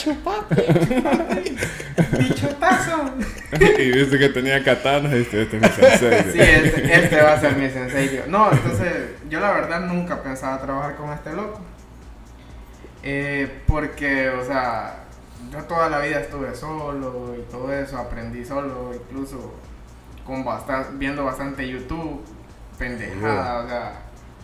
bichotazo. 2.20 3.12
y 3.80 3.92
viste 3.92 4.20
que 4.20 4.30
tenía 4.30 4.64
katanas 4.64 5.14
y 5.14 5.18
este, 5.18 5.42
este 5.44 5.58
es 5.58 5.62
mi 5.64 5.70
sensei. 5.70 6.32
Sí, 6.32 6.40
este, 6.40 6.96
este 6.96 7.22
va 7.22 7.34
a 7.34 7.40
ser 7.40 7.56
mi 7.56 7.70
sensei. 7.70 8.24
No, 8.28 8.52
entonces 8.52 8.94
yo 9.30 9.40
la 9.40 9.52
verdad 9.52 9.82
nunca 9.82 10.22
pensaba 10.22 10.62
trabajar 10.62 10.96
con 10.96 11.12
este 11.12 11.34
loco. 11.34 11.62
Eh, 13.02 13.62
porque, 13.66 14.30
o 14.30 14.46
sea, 14.46 15.06
yo 15.52 15.64
toda 15.64 15.90
la 15.90 16.00
vida 16.00 16.20
estuve 16.20 16.54
solo 16.56 17.36
y 17.38 17.42
todo 17.52 17.74
eso, 17.74 17.98
aprendí 17.98 18.44
solo, 18.44 18.92
incluso 18.94 19.54
con 20.26 20.44
bastan- 20.44 20.98
viendo 20.98 21.24
bastante 21.26 21.68
YouTube, 21.68 22.22
pendejada, 22.78 23.64
o 23.64 23.68
sea, 23.68 23.94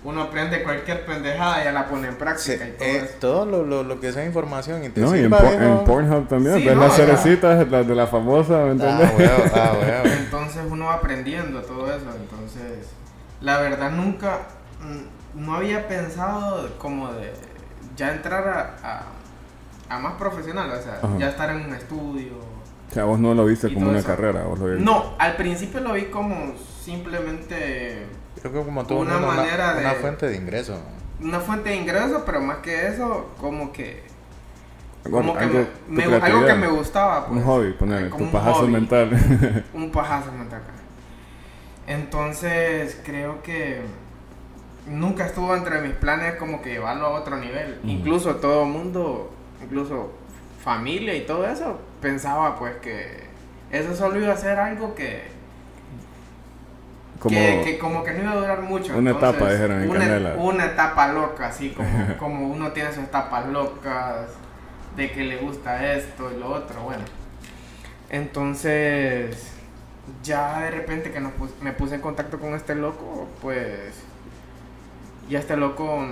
uno 0.03 0.23
aprende 0.23 0.63
cualquier 0.63 1.05
pendejada 1.05 1.61
y 1.61 1.65
ya 1.65 1.71
la 1.71 1.87
pone 1.87 2.07
en 2.07 2.13
Sí, 2.13 2.19
práctica 2.19 2.67
y 2.67 2.71
todo 2.71 2.87
eh, 2.87 2.97
eso. 2.97 3.13
todo 3.19 3.45
lo, 3.45 3.63
lo, 3.63 3.83
lo 3.83 3.99
que 3.99 4.11
sea 4.11 4.25
información 4.25 4.83
y 4.83 4.89
te 4.89 5.01
No, 5.01 5.15
y 5.15 5.19
en, 5.19 5.29
Por- 5.29 5.45
en 5.45 5.83
Pornhub 5.83 6.27
también, 6.27 6.57
Sí, 6.57 6.65
ves 6.65 6.75
no, 6.75 6.81
las 6.83 6.97
ya. 6.97 7.05
cerecitas, 7.05 7.67
las 7.69 7.87
de 7.87 7.95
la 7.95 8.07
famosa, 8.07 8.57
¿me 8.65 8.71
entiendes? 8.71 9.09
Ah, 9.11 9.15
huevo, 9.17 9.43
ah, 9.55 9.73
huevo. 9.79 10.05
Entonces 10.17 10.61
uno 10.69 10.85
va 10.85 10.95
aprendiendo 10.95 11.61
todo 11.61 11.87
eso. 11.87 12.05
Entonces, 12.15 12.87
la 13.41 13.59
verdad 13.59 13.91
nunca, 13.91 14.39
mm, 14.81 15.43
no 15.45 15.55
había 15.55 15.87
pensado 15.87 16.67
como 16.79 17.11
de 17.13 17.33
ya 17.95 18.11
entrar 18.13 18.47
a, 18.47 18.75
a, 19.89 19.95
a 19.95 19.99
más 19.99 20.13
profesional, 20.13 20.71
o 20.71 20.81
sea, 20.81 20.95
Ajá. 20.95 21.09
ya 21.19 21.29
estar 21.29 21.49
en 21.51 21.65
un 21.65 21.73
estudio. 21.75 22.33
O 22.91 22.93
sea, 22.93 23.05
vos 23.05 23.19
no 23.19 23.33
lo 23.33 23.45
viste 23.45 23.73
como 23.73 23.89
una 23.89 23.99
eso. 23.99 24.07
carrera, 24.07 24.43
vos 24.43 24.59
lo 24.59 24.65
viste. 24.67 24.83
No, 24.83 25.13
al 25.17 25.35
principio 25.37 25.79
lo 25.79 25.93
vi 25.93 26.03
como 26.05 26.53
simplemente 26.83 28.05
Creo 28.41 28.53
que 28.53 28.63
como 28.65 28.83
todo 28.85 28.99
Una 28.99 29.13
mundo, 29.17 29.27
manera 29.27 29.73
de- 29.75 29.81
una 29.85 29.93
fuente 29.93 30.27
de 30.27 30.35
ingreso. 30.35 30.77
una 31.21 31.39
fuente 31.39 31.69
de 31.69 31.75
ingreso, 31.77 32.23
pero 32.25 32.41
más 32.41 32.57
que 32.57 32.87
eso, 32.87 33.29
como 33.39 33.71
que, 33.71 34.03
Bueno, 35.03 35.27
como 35.27 35.33
que 35.39 35.45
algo, 35.45 35.59
me- 35.87 36.03
tu 36.03 36.09
me- 36.09 36.15
algo 36.17 36.45
que 36.45 36.53
me 36.55 36.67
gustaba. 36.67 37.25
Un 37.27 37.33
pues. 37.35 37.45
hobby, 37.45 37.73
poner 37.73 38.09
Como 38.09 38.17
tu 38.17 38.23
un 38.25 38.31
pajazo 38.31 38.59
hobby. 38.61 38.71
mental. 38.71 39.09
un 39.73 39.91
pajazo 39.91 40.31
mental. 40.33 40.61
Entonces 41.87 42.99
creo 43.05 43.41
que 43.43 43.81
nunca 44.87 45.25
estuvo 45.25 45.55
entre 45.55 45.81
mis 45.81 45.93
planes 45.93 46.35
como 46.35 46.61
que 46.61 46.71
llevarlo 46.71 47.07
a 47.07 47.09
otro 47.19 47.37
nivel. 47.37 47.79
Mm. 47.83 47.89
Incluso 47.89 48.35
todo 48.37 48.65
mundo, 48.65 49.31
incluso 49.63 50.11
familia 50.63 51.15
y 51.15 51.25
todo 51.25 51.45
eso, 51.47 51.79
pensaba 52.01 52.57
pues 52.57 52.75
que 52.77 53.23
eso 53.71 53.95
solo 53.95 54.19
iba 54.19 54.33
a 54.33 54.37
ser 54.37 54.59
algo 54.59 54.95
que, 54.95 55.23
como, 57.19 57.29
que, 57.35 57.61
que 57.63 57.77
como 57.79 58.03
que 58.03 58.13
no 58.13 58.23
iba 58.23 58.31
a 58.31 58.35
durar 58.35 58.61
mucho. 58.61 58.97
Una 58.97 59.11
Entonces, 59.11 59.35
etapa, 59.39 59.51
dijeron 59.53 59.81
en 59.83 59.89
una, 59.89 59.99
Canela. 59.99 60.33
una 60.35 60.65
etapa 60.65 61.07
loca, 61.09 61.47
así 61.47 61.69
como, 61.69 62.17
como 62.19 62.47
uno 62.47 62.71
tiene 62.71 62.89
sus 62.91 63.03
etapas 63.03 63.45
locas 63.47 64.27
de 64.95 65.11
que 65.11 65.23
le 65.23 65.37
gusta 65.37 65.93
esto 65.93 66.31
y 66.35 66.39
lo 66.39 66.49
otro, 66.49 66.81
bueno. 66.81 67.03
Entonces, 68.09 69.51
ya 70.23 70.59
de 70.61 70.71
repente 70.71 71.11
que 71.11 71.21
nos 71.21 71.31
pus- 71.33 71.55
me 71.61 71.71
puse 71.71 71.95
en 71.95 72.01
contacto 72.01 72.39
con 72.39 72.53
este 72.55 72.75
loco, 72.75 73.27
pues 73.41 73.93
ya 75.29 75.39
este 75.39 75.55
loco 75.55 76.05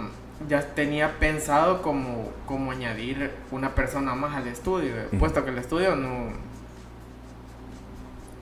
ya 0.48 0.62
tenía 0.62 1.20
pensado 1.20 1.82
como, 1.82 2.30
como 2.46 2.72
añadir 2.72 3.32
una 3.52 3.76
persona 3.76 4.16
más 4.16 4.36
al 4.36 4.48
estudio, 4.48 4.94
Ujú. 5.08 5.18
puesto 5.18 5.44
que 5.44 5.52
el 5.52 5.58
estudio 5.58 5.96
no... 5.96 6.32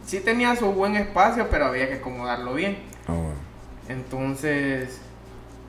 Sí 0.05 0.19
tenía 0.21 0.55
su 0.55 0.71
buen 0.71 0.95
espacio, 0.95 1.47
pero 1.49 1.65
había 1.65 1.89
que 1.89 1.95
acomodarlo 1.95 2.53
bien. 2.53 2.77
Bueno. 3.07 3.31
Entonces, 3.89 5.01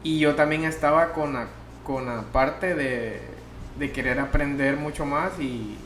y 0.03 0.21
yo 0.21 0.35
también 0.37 0.65
estaba 0.65 1.13
con 1.13 1.33
la, 1.33 1.47
con 1.85 2.07
la 2.07 2.23
parte 2.33 2.75
de, 2.75 3.21
de 3.79 3.91
querer 3.93 4.21
aprender 4.21 4.77
mucho 4.77 5.05
más 5.07 5.39
y, 5.41 5.77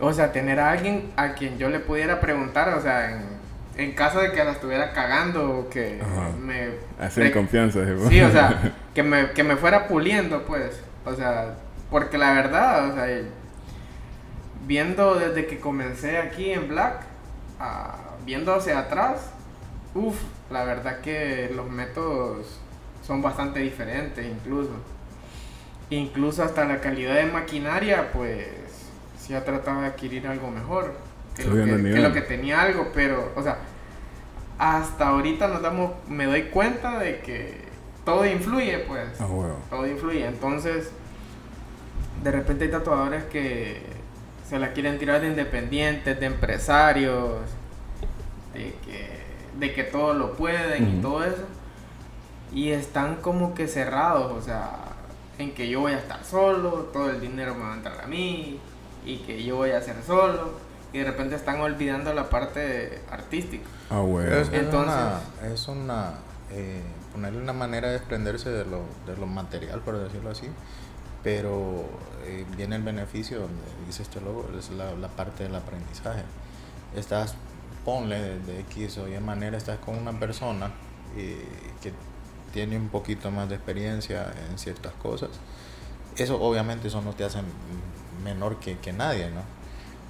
o 0.00 0.12
sea, 0.12 0.32
tener 0.32 0.58
a 0.58 0.70
alguien 0.72 1.12
a 1.16 1.34
quien 1.34 1.58
yo 1.58 1.68
le 1.68 1.78
pudiera 1.80 2.20
preguntar, 2.20 2.74
o 2.74 2.80
sea, 2.80 3.12
en, 3.12 3.35
en 3.76 3.92
caso 3.92 4.20
de 4.20 4.32
que 4.32 4.42
la 4.42 4.52
estuviera 4.52 4.92
cagando 4.92 5.58
o 5.58 5.68
que 5.68 6.00
Ajá. 6.00 6.30
me... 6.40 6.70
Así 6.98 7.20
en 7.20 7.32
confianza. 7.32 7.82
digo. 7.82 8.08
Sí, 8.08 8.20
o 8.20 8.30
sea, 8.30 8.72
que 8.94 9.02
me, 9.02 9.30
que 9.32 9.44
me 9.44 9.56
fuera 9.56 9.86
puliendo, 9.86 10.44
pues. 10.44 10.80
O 11.04 11.14
sea, 11.14 11.54
porque 11.90 12.18
la 12.18 12.32
verdad, 12.32 12.90
o 12.90 12.94
sea, 12.94 13.06
viendo 14.66 15.14
desde 15.16 15.46
que 15.46 15.60
comencé 15.60 16.18
aquí 16.18 16.52
en 16.52 16.68
Black, 16.68 17.02
ah, 17.60 17.96
viendo 18.24 18.54
hacia 18.54 18.78
atrás, 18.78 19.30
uff, 19.94 20.16
la 20.50 20.64
verdad 20.64 21.00
que 21.00 21.50
los 21.54 21.68
métodos 21.70 22.60
son 23.06 23.22
bastante 23.22 23.60
diferentes 23.60 24.26
incluso. 24.26 24.72
Incluso 25.90 26.42
hasta 26.42 26.64
la 26.64 26.80
calidad 26.80 27.14
de 27.14 27.26
maquinaria, 27.26 28.10
pues, 28.12 28.48
sí 29.18 29.34
ha 29.34 29.44
tratado 29.44 29.82
de 29.82 29.88
adquirir 29.88 30.26
algo 30.26 30.50
mejor. 30.50 30.94
Que 31.36 31.44
lo 31.44 31.54
que, 31.54 31.62
el 31.62 31.70
que 31.70 31.76
nivel. 31.82 32.02
lo 32.02 32.12
que 32.12 32.22
tenía 32.22 32.62
algo, 32.62 32.88
pero, 32.94 33.32
o 33.36 33.42
sea, 33.42 33.58
hasta 34.58 35.08
ahorita 35.08 35.48
nos 35.48 35.62
damos, 35.62 35.92
me 36.08 36.24
doy 36.24 36.44
cuenta 36.44 36.98
de 36.98 37.20
que 37.20 37.60
todo 38.04 38.24
influye, 38.24 38.78
pues. 38.86 39.18
Todo 39.68 39.86
influye. 39.86 40.26
Entonces, 40.26 40.90
de 42.22 42.30
repente 42.30 42.64
hay 42.64 42.70
tatuadores 42.70 43.24
que 43.24 43.82
se 44.48 44.58
la 44.58 44.72
quieren 44.72 44.98
tirar 44.98 45.20
de 45.20 45.28
independientes, 45.28 46.18
de 46.18 46.26
empresarios, 46.26 47.40
de 48.54 48.74
que, 48.84 49.20
de 49.58 49.74
que 49.74 49.84
todo 49.84 50.14
lo 50.14 50.34
pueden 50.34 50.98
y 50.98 51.02
todo 51.02 51.24
eso. 51.24 51.44
Y 52.54 52.70
están 52.70 53.16
como 53.16 53.54
que 53.54 53.68
cerrados, 53.68 54.32
o 54.32 54.40
sea, 54.40 54.70
en 55.38 55.52
que 55.52 55.68
yo 55.68 55.80
voy 55.80 55.92
a 55.92 55.98
estar 55.98 56.24
solo, 56.24 56.90
todo 56.92 57.10
el 57.10 57.20
dinero 57.20 57.54
me 57.54 57.64
va 57.64 57.72
a 57.72 57.76
entrar 57.76 58.00
a 58.02 58.06
mí, 58.06 58.58
y 59.04 59.18
que 59.18 59.42
yo 59.42 59.56
voy 59.56 59.72
a 59.72 59.82
ser 59.82 59.96
solo. 60.06 60.65
Y 60.96 61.00
de 61.00 61.04
repente 61.04 61.34
están 61.34 61.60
olvidando 61.60 62.14
la 62.14 62.30
parte 62.30 63.02
artística. 63.10 63.66
Ah, 63.90 63.98
bueno. 64.00 64.34
Es, 64.34 64.48
Entonces- 64.50 64.94
una, 65.42 65.52
es 65.52 65.68
una 65.68 66.14
eh, 66.50 66.80
ponerle 67.12 67.38
una 67.38 67.52
manera 67.52 67.88
de 67.88 67.92
desprenderse 67.98 68.48
de 68.48 68.64
lo, 68.64 68.80
de 69.06 69.14
lo 69.18 69.26
material, 69.26 69.80
por 69.80 69.98
decirlo 69.98 70.30
así. 70.30 70.46
Pero 71.22 71.84
eh, 72.24 72.46
viene 72.56 72.76
el 72.76 72.82
beneficio, 72.82 73.40
donde 73.40 73.62
dice 73.86 74.04
este 74.04 74.22
logo, 74.22 74.48
es 74.58 74.70
la, 74.70 74.92
la 74.94 75.08
parte 75.08 75.42
del 75.42 75.54
aprendizaje. 75.54 76.22
Estás, 76.94 77.34
ponle 77.84 78.18
de, 78.18 78.38
de 78.40 78.60
X 78.60 78.96
o 78.96 79.06
Y 79.06 79.20
manera, 79.20 79.58
estás 79.58 79.78
con 79.80 79.98
una 79.98 80.18
persona 80.18 80.70
eh, 81.14 81.46
que 81.82 81.92
tiene 82.54 82.78
un 82.78 82.88
poquito 82.88 83.30
más 83.30 83.50
de 83.50 83.56
experiencia 83.56 84.32
en 84.50 84.58
ciertas 84.58 84.94
cosas. 84.94 85.28
Eso 86.16 86.40
obviamente 86.40 86.88
eso 86.88 87.02
no 87.02 87.12
te 87.12 87.24
hace 87.24 87.40
menor 88.24 88.56
que, 88.60 88.78
que 88.78 88.94
nadie, 88.94 89.28
¿no? 89.30 89.42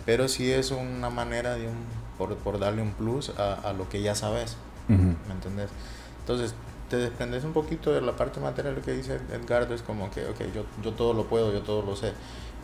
Pero 0.07 0.29
sí 0.29 0.51
es 0.51 0.71
una 0.71 1.11
manera 1.11 1.55
de 1.57 1.67
un, 1.67 1.85
por, 2.17 2.35
por 2.37 2.59
darle 2.59 2.81
un 2.81 2.93
plus 2.93 3.31
a, 3.37 3.55
a 3.55 3.73
lo 3.75 3.89
que 3.89 4.01
ya 4.01 4.15
sabes, 4.15 4.57
Ujú. 4.89 5.17
¿me 5.27 5.35
entendés? 5.35 5.69
Entonces, 6.21 6.55
te 6.89 6.97
desprendes 6.97 7.45
un 7.45 7.53
poquito 7.53 7.93
de 7.93 8.01
la 8.01 8.17
parte 8.17 8.41
material 8.41 8.81
que 8.81 8.93
dice 8.93 9.19
Edgardo, 9.33 9.75
es 9.75 9.83
como 9.83 10.11
que, 10.11 10.25
ok, 10.27 10.39
yo, 10.55 10.65
yo 10.83 10.93
todo 10.93 11.13
lo 11.13 11.27
puedo, 11.27 11.53
yo 11.53 11.63
todo 11.63 11.83
lo 11.83 11.97
sé. 11.97 12.13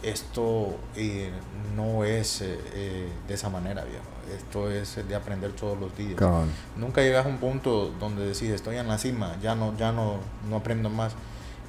Esto 0.03 0.77
eh, 0.97 1.31
no 1.77 2.05
es 2.05 2.41
eh, 2.41 2.59
eh, 2.75 3.09
de 3.29 3.35
esa 3.35 3.49
manera, 3.51 3.85
viejo. 3.85 4.05
Esto 4.37 4.71
es 4.71 4.97
de 5.09 5.15
aprender 5.15 5.53
todos 5.53 5.79
los 5.79 5.97
días. 5.97 6.15
Cabal. 6.15 6.49
Nunca 6.77 7.03
llegas 7.03 7.27
a 7.27 7.29
un 7.29 7.39
punto 7.39 7.93
donde 8.01 8.25
decís, 8.27 8.51
estoy 8.51 8.77
en 8.77 8.89
la 8.89 8.99
cima, 8.99 9.37
ya 9.41 9.55
no, 9.55 9.77
ya 9.77 9.93
no, 9.93 10.17
no 10.49 10.57
aprendo 10.57 10.91
más. 10.91 11.15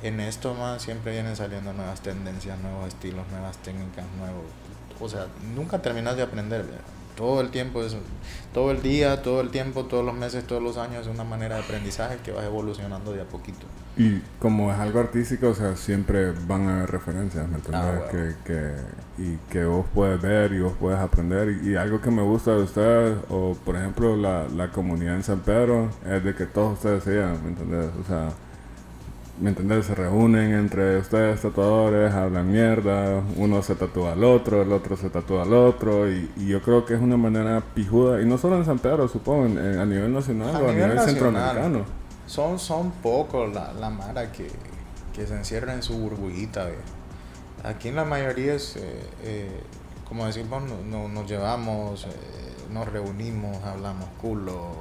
En 0.01 0.19
esto 0.19 0.53
más 0.53 0.81
siempre 0.81 1.13
vienen 1.13 1.35
saliendo 1.35 1.73
nuevas 1.73 2.01
tendencias, 2.01 2.59
nuevos 2.59 2.87
estilos, 2.87 3.25
nuevas 3.31 3.57
técnicas, 3.57 4.05
nuevos... 4.17 4.43
O 5.03 5.09
sea, 5.09 5.27
nunca 5.55 5.81
terminas 5.81 6.15
de 6.15 6.23
aprender. 6.23 6.65
Todo 7.15 7.41
el 7.41 7.51
tiempo 7.51 7.83
es... 7.83 7.95
Todo 8.53 8.71
el 8.71 8.81
día, 8.81 9.21
todo 9.21 9.41
el 9.41 9.49
tiempo, 9.49 9.85
todos 9.85 10.05
los 10.05 10.13
meses, 10.13 10.45
todos 10.45 10.61
los 10.61 10.77
años 10.77 11.07
es 11.07 11.13
una 11.13 11.23
manera 11.23 11.55
de 11.55 11.63
aprendizaje 11.63 12.17
que 12.23 12.31
vas 12.31 12.45
evolucionando 12.45 13.11
de 13.11 13.21
a 13.21 13.25
poquito. 13.25 13.65
Y 13.97 14.19
como 14.39 14.71
es 14.71 14.79
algo 14.79 14.99
artístico, 14.99 15.49
o 15.49 15.53
sea, 15.55 15.75
siempre 15.75 16.31
van 16.47 16.67
a 16.67 16.77
haber 16.77 16.91
referencias, 16.91 17.47
¿me 17.47 17.55
entiendes? 17.55 17.83
Ah, 17.83 18.03
bueno. 18.11 18.35
que, 18.45 18.53
que, 18.53 19.23
y 19.23 19.37
que 19.51 19.65
vos 19.65 19.85
puedes 19.93 20.21
ver 20.21 20.53
y 20.53 20.61
vos 20.61 20.73
puedes 20.79 20.99
aprender. 20.99 21.49
Y, 21.63 21.71
y 21.71 21.75
algo 21.75 22.01
que 22.01 22.11
me 22.11 22.21
gusta 22.23 22.51
de 22.51 22.63
ustedes, 22.63 23.17
o 23.29 23.55
por 23.63 23.75
ejemplo 23.75 24.15
la, 24.15 24.47
la 24.49 24.71
comunidad 24.71 25.15
en 25.15 25.23
San 25.23 25.39
Pedro, 25.41 25.89
es 26.05 26.23
de 26.23 26.35
que 26.35 26.45
todos 26.45 26.73
ustedes 26.73 27.03
se 27.03 27.11
llevan, 27.11 27.43
¿me 27.43 27.49
entiendes? 27.49 27.91
O 28.03 28.07
sea, 28.07 28.29
¿me 29.39 29.49
entiendes? 29.49 29.85
Se 29.87 29.95
reúnen 29.95 30.53
entre 30.53 30.97
ustedes 30.97 31.41
tatuadores, 31.41 32.13
hablan 32.13 32.51
mierda, 32.51 33.21
uno 33.37 33.61
se 33.63 33.75
tatúa 33.75 34.13
al 34.13 34.23
otro, 34.23 34.61
el 34.61 34.71
otro 34.71 34.95
se 34.95 35.09
tatúa 35.09 35.43
al 35.43 35.53
otro, 35.53 36.09
y, 36.11 36.31
y 36.37 36.47
yo 36.47 36.61
creo 36.61 36.85
que 36.85 36.93
es 36.93 37.01
una 37.01 37.17
manera 37.17 37.61
pijuda, 37.73 38.21
y 38.21 38.25
no 38.25 38.37
solo 38.37 38.57
en 38.57 38.65
San 38.65 38.79
Pedro, 38.79 39.07
supongo, 39.07 39.45
en- 39.47 39.57
en- 39.57 39.79
a 39.79 39.85
nivel 39.85 40.13
nacional 40.13 40.55
A 40.55 40.59
o 40.59 40.69
a 40.69 40.71
nivel 40.71 40.95
nacional. 40.95 41.05
centroamericano. 41.05 41.85
Son, 42.27 42.57
son 42.59 42.91
pocos 42.91 43.53
la, 43.53 43.73
la 43.73 43.89
mara 43.89 44.31
que, 44.31 44.47
que 45.13 45.27
se 45.27 45.35
encierra 45.35 45.73
en 45.73 45.83
su 45.83 45.97
burbujita. 45.97 46.67
Aquí 47.63 47.89
en 47.89 47.95
la 47.95 48.05
mayoría 48.05 48.53
es, 48.55 48.75
eh, 48.77 48.81
eh, 49.23 49.59
como 50.07 50.25
decimos, 50.25 50.63
no, 50.63 50.75
no- 50.89 51.09
nos 51.09 51.29
llevamos, 51.29 52.05
eh, 52.05 52.09
nos 52.71 52.87
reunimos, 52.87 53.61
hablamos 53.63 54.05
culo, 54.21 54.71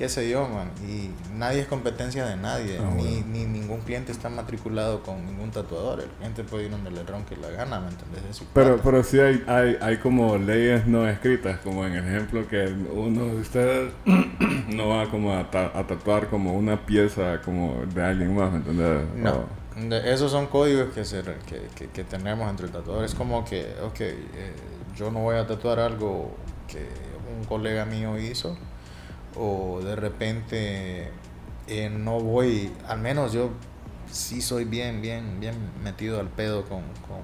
qué 0.00 0.08
sé 0.08 0.30
yo, 0.30 0.48
man. 0.48 0.70
Y 0.88 1.10
nadie 1.36 1.60
es 1.60 1.66
competencia 1.66 2.24
de 2.24 2.34
nadie, 2.38 2.78
Ah, 2.80 2.90
ni, 2.96 3.02
bueno. 3.20 3.26
ni 3.32 3.44
ningún 3.44 3.80
cliente 3.82 4.12
está 4.12 4.30
matriculado 4.30 5.02
con 5.02 5.26
ningún 5.26 5.50
tatuador. 5.50 6.00
El 6.00 6.08
cliente 6.08 6.42
puede 6.42 6.64
ir 6.64 6.70
donde 6.70 6.90
le 6.90 7.02
ronque 7.02 7.36
la 7.36 7.50
gana, 7.50 7.80
¿me 7.80 7.88
entiendes? 7.90 8.22
Es 8.30 8.36
su 8.36 8.46
Pero, 8.46 8.76
plata. 8.76 8.82
pero 8.82 9.04
sí 9.04 9.20
hay, 9.20 9.44
hay, 9.46 9.76
hay 9.78 9.98
como 9.98 10.38
leyes 10.38 10.86
no 10.86 11.06
escritas, 11.06 11.60
como 11.60 11.84
en 11.86 11.92
el 11.96 12.04
ejemplo 12.08 12.48
que 12.48 12.64
uno 12.94 13.26
de 13.26 13.36
ustedes 13.42 13.92
no 14.74 14.88
va 14.88 15.10
como 15.10 15.36
a, 15.36 15.50
ta- 15.50 15.70
a 15.78 15.86
tatuar 15.86 16.28
como 16.28 16.54
una 16.54 16.86
pieza 16.86 17.42
como 17.42 17.82
de 17.94 18.02
alguien 18.02 18.34
más, 18.34 18.50
¿me 18.52 18.56
entiendes? 18.56 19.02
No, 19.16 19.32
O- 19.76 19.80
de- 19.86 20.14
esos 20.14 20.30
son 20.32 20.46
códigos 20.46 20.94
que, 20.94 21.04
se, 21.04 21.22
que, 21.46 21.68
que- 21.76 21.88
que 21.88 22.04
tenemos 22.04 22.48
entre 22.48 22.68
tatuadores. 22.68 23.14
Como 23.14 23.44
que, 23.44 23.66
ok, 23.84 24.00
eh, 24.00 24.22
yo 24.96 25.10
no 25.10 25.20
voy 25.20 25.36
a 25.36 25.46
tatuar 25.46 25.78
algo 25.78 26.34
que 26.68 26.88
un 27.38 27.44
colega 27.44 27.84
mío 27.84 28.18
hizo, 28.18 28.56
o 29.40 29.80
de 29.80 29.96
repente 29.96 31.10
eh, 31.66 31.88
no 31.88 32.20
voy, 32.20 32.70
al 32.86 33.00
menos 33.00 33.32
yo 33.32 33.50
sí 34.10 34.42
soy 34.42 34.64
bien, 34.64 35.00
bien, 35.00 35.40
bien 35.40 35.54
metido 35.82 36.20
al 36.20 36.28
pedo 36.28 36.64
con, 36.64 36.82
con, 37.08 37.22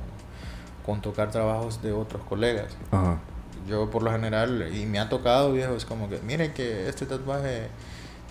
con 0.84 1.02
tocar 1.02 1.30
trabajos 1.30 1.82
de 1.82 1.92
otros 1.92 2.22
colegas. 2.24 2.74
Ajá. 2.90 3.20
Yo 3.68 3.90
por 3.90 4.02
lo 4.02 4.12
general, 4.12 4.70
y 4.74 4.86
me 4.86 4.98
ha 4.98 5.08
tocado, 5.08 5.52
viejo, 5.52 5.74
es 5.74 5.84
como 5.84 6.08
que, 6.08 6.18
miren 6.20 6.54
que 6.54 6.88
este 6.88 7.04
tatuaje 7.04 7.68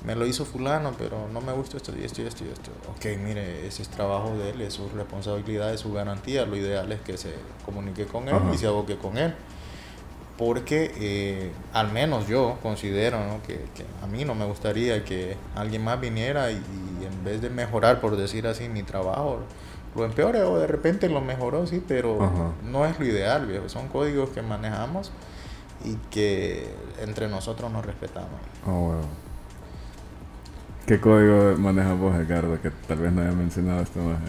me 0.06 0.16
lo 0.16 0.26
hizo 0.26 0.46
fulano, 0.46 0.94
pero 0.98 1.28
no 1.32 1.42
me 1.42 1.52
gusta 1.52 1.78
esto 1.78 1.92
y 2.00 2.04
esto 2.04 2.22
y 2.22 2.26
esto 2.26 2.44
y 2.46 2.48
esto. 2.50 2.72
Ok, 2.90 3.06
mire, 3.22 3.68
ese 3.68 3.82
es 3.82 3.90
trabajo 3.90 4.36
de 4.38 4.52
él, 4.52 4.62
es 4.62 4.74
su 4.74 4.88
responsabilidad, 4.90 5.74
es 5.74 5.82
su 5.82 5.92
garantía. 5.92 6.46
Lo 6.46 6.56
ideal 6.56 6.92
es 6.92 7.02
que 7.02 7.18
se 7.18 7.34
comunique 7.66 8.06
con 8.06 8.28
él 8.30 8.36
Ajá. 8.36 8.54
y 8.54 8.58
se 8.58 8.68
aboque 8.68 8.98
con 8.98 9.18
él. 9.18 9.36
Porque 10.38 10.92
eh, 10.98 11.52
al 11.72 11.92
menos 11.94 12.28
yo 12.28 12.58
considero 12.62 13.20
¿no? 13.26 13.42
que, 13.48 13.56
que 13.74 13.86
a 14.04 14.08
mí 14.08 14.26
no 14.26 14.36
me 14.36 14.46
gustaría 14.46 15.04
que 15.06 15.38
alguien 15.56 15.84
más 15.84 16.00
viniera 16.02 16.52
y, 16.52 16.56
y 16.56 17.06
en 17.06 17.24
vez 17.24 17.42
de 17.42 17.50
mejorar, 17.50 18.02
por 18.02 18.18
decir 18.18 18.46
así, 18.46 18.68
mi 18.68 18.84
trabajo, 18.84 19.40
lo 19.96 20.04
empeore 20.04 20.42
o 20.44 20.58
de 20.60 20.68
repente 20.68 21.08
lo 21.08 21.22
mejoró, 21.22 21.66
sí, 21.68 21.82
pero 21.88 22.22
Ajá. 22.22 22.52
no 22.64 22.86
es 22.86 23.00
lo 23.00 23.06
ideal, 23.06 23.46
viejo. 23.46 23.70
Son 23.70 23.88
códigos 23.88 24.30
que 24.32 24.42
manejamos 24.42 25.12
y 25.86 25.96
que 26.10 26.68
entre 27.02 27.30
nosotros 27.30 27.72
nos 27.72 27.86
respetamos. 27.86 28.40
Ah, 28.66 28.72
huevo. 28.72 29.06
¿Qué 30.86 31.00
código 31.00 31.58
manejas 31.58 31.98
vos, 31.98 32.16
Ricardo? 32.16 32.62
Que 32.62 32.72
tal 32.88 32.98
vez 33.00 33.12
no 33.12 33.22
haya 33.22 33.32
mencionado 33.32 33.82
esto 33.82 34.00
más. 34.02 34.20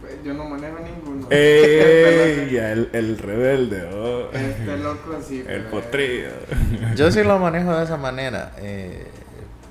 Pues 0.00 0.14
yo 0.24 0.34
no 0.34 0.44
manejo 0.44 0.78
El, 1.30 2.90
el 2.92 3.18
rebelde, 3.18 3.88
oh. 3.92 4.30
Este 4.32 4.76
loco 4.78 5.18
sí. 5.26 5.44
El 5.46 5.62
potrillo. 5.64 6.30
Yo 6.94 7.10
sí 7.10 7.22
lo 7.22 7.38
manejo 7.38 7.76
de 7.76 7.84
esa 7.84 7.96
manera, 7.96 8.52
eh, 8.58 9.06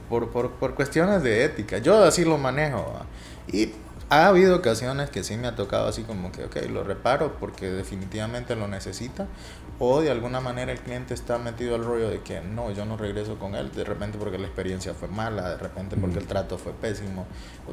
por, 0.09 0.29
por, 0.31 0.51
por 0.51 0.75
cuestiones 0.75 1.23
de 1.23 1.43
ética. 1.45 1.77
Yo 1.79 2.03
así 2.03 2.25
lo 2.25 2.37
manejo. 2.37 2.93
¿va? 2.93 3.05
Y 3.47 3.73
ha 4.09 4.27
habido 4.27 4.55
ocasiones 4.55 5.09
que 5.09 5.23
sí 5.23 5.37
me 5.37 5.47
ha 5.47 5.55
tocado 5.55 5.87
así 5.87 6.03
como 6.03 6.31
que, 6.31 6.45
ok, 6.45 6.57
lo 6.69 6.83
reparo 6.83 7.37
porque 7.39 7.69
definitivamente 7.71 8.55
lo 8.55 8.67
necesita. 8.67 9.27
O 9.77 9.99
de 9.99 10.09
alguna 10.09 10.39
manera 10.39 10.71
el 10.71 10.79
cliente 10.79 11.13
está 11.13 11.37
metido 11.37 11.75
al 11.75 11.83
rollo 11.83 12.09
de 12.09 12.21
que 12.21 12.39
no, 12.39 12.71
yo 12.71 12.85
no 12.85 12.95
regreso 12.95 13.37
con 13.37 13.55
él, 13.55 13.71
de 13.73 13.83
repente 13.83 14.17
porque 14.17 14.37
la 14.37 14.47
experiencia 14.47 14.93
fue 14.93 15.09
mala, 15.09 15.49
de 15.49 15.57
repente 15.57 15.97
porque 15.97 16.15
Ujú. 16.15 16.21
el 16.21 16.27
trato 16.27 16.57
fue 16.57 16.71
pésimo, 16.71 17.25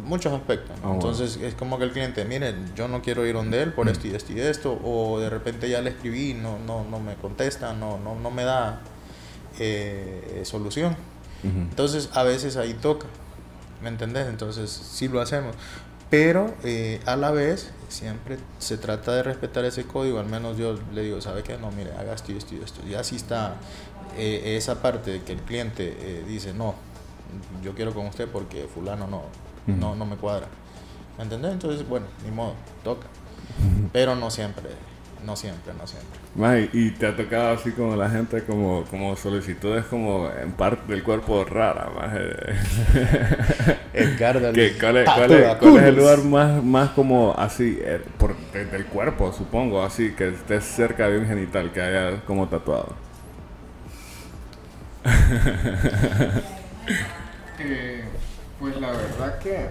muchos 0.05 0.33
aspectos. 0.33 0.77
¿no? 0.83 0.91
Ah. 0.91 0.95
Entonces 0.95 1.37
es 1.37 1.55
como 1.55 1.79
que 1.79 1.85
el 1.85 1.93
cliente, 1.93 2.25
mire, 2.25 2.55
yo 2.75 2.89
no 2.89 3.03
quiero 3.03 3.25
ir 3.25 3.35
donde 3.35 3.63
él 3.63 3.73
por 3.73 3.89
esto 3.89 4.09
y 4.09 4.15
esto 4.17 4.33
y 4.33 4.41
esto, 4.41 4.81
o 4.83 5.21
de 5.21 5.31
repente 5.31 5.69
ya 5.69 5.81
le 5.81 5.91
escribí, 5.91 6.35
no, 6.35 6.59
no, 6.59 6.85
no 6.85 6.99
me 6.99 7.15
contesta, 7.15 7.73
no, 7.73 7.99
no, 7.99 8.17
no 8.17 8.31
me 8.33 8.43
da 8.43 8.81
eh, 9.61 10.43
solución. 10.45 10.97
Ujú. 11.45 11.57
Entonces 11.57 12.11
a 12.15 12.25
veces 12.25 12.57
ahí 12.57 12.75
toca, 12.75 13.07
¿me 13.81 13.89
entendés? 13.89 14.27
Entonces 14.27 14.71
sí 14.71 15.07
lo 15.07 15.21
hacemos. 15.21 15.55
Pero 16.13 16.53
eh, 16.63 17.01
a 17.07 17.17
la 17.17 17.31
vez 17.31 17.71
siempre 17.89 18.37
se 18.59 18.77
trata 18.77 19.15
de 19.15 19.23
respetar 19.23 19.65
ese 19.65 19.85
código, 19.85 20.21
al 20.21 20.27
menos 20.27 20.59
yo 20.59 20.79
le 20.93 21.05
digo, 21.05 21.23
¿sabe 21.23 21.43
qué? 21.43 21.57
No, 21.57 21.71
mire, 21.73 21.91
haga 21.93 22.13
esto 22.13 22.33
y 22.33 22.37
esto 22.37 22.55
y 22.55 22.59
esto. 22.63 22.83
Y 22.87 22.93
así 22.93 23.17
está 23.17 23.55
eh, 24.19 24.59
esa 24.59 24.83
parte 24.83 25.11
de 25.11 25.23
que 25.23 25.33
el 25.33 25.41
cliente 25.41 25.97
eh, 25.99 26.23
dice, 26.29 26.53
no, 26.53 26.75
yo 27.65 27.75
quiero 27.75 27.95
con 27.95 28.07
usted 28.09 28.29
porque 28.29 28.69
fulano 28.69 29.07
no, 29.07 29.23
no, 29.67 29.97
no 29.97 30.05
me 30.05 30.17
cuadra. 30.17 30.49
¿Me 31.17 31.25
entendés? 31.25 31.53
Entonces, 31.53 31.89
bueno, 31.89 32.05
ni 32.27 32.31
modo, 32.31 32.57
toca. 32.85 33.07
Pero 33.95 34.15
no 34.15 34.31
siempre, 34.31 34.69
no 35.25 35.37
siempre, 35.37 35.73
no 35.75 35.87
siempre. 35.87 36.69
Y 36.73 36.91
te 36.93 37.07
ha 37.07 37.17
tocado 37.17 37.55
así 37.55 37.73
como 37.73 37.95
la 37.97 38.09
gente 38.11 38.43
como, 38.45 38.85
como 38.85 39.15
solicitudes 39.17 39.85
como 39.87 40.31
en 40.31 40.53
parte 40.53 40.93
del 40.93 41.03
cuerpo 41.03 41.45
rara, 41.45 41.91
maje. 41.95 42.21
Edgardo, 43.95 44.53
¿Qué- 44.53 44.77
cuál, 44.79 44.97
es, 44.99 45.05
cuál 45.11 45.33
es- 45.33 45.55
cuál 45.57 45.77
es 45.77 45.83
el 45.85 45.97
lugar 45.97 46.19
más, 46.25 46.63
más 46.65 46.91
como 46.91 47.35
así, 47.37 47.79
eh, 47.83 48.01
por, 48.19 48.37
de- 48.53 48.65
del 48.67 48.87
cuerpo, 48.87 49.33
supongo, 49.33 49.83
así, 49.83 50.13
que 50.13 50.29
estés 50.29 50.65
cerca 50.65 51.09
de 51.09 51.19
un 51.19 51.27
genital, 51.27 51.71
que 51.73 51.81
haya 51.81 52.21
como 52.27 52.49
tatuado? 52.49 52.95
Eh, 57.59 58.03
pues 58.59 58.77
la 58.81 58.91
verdad 58.91 59.39
que 59.39 59.69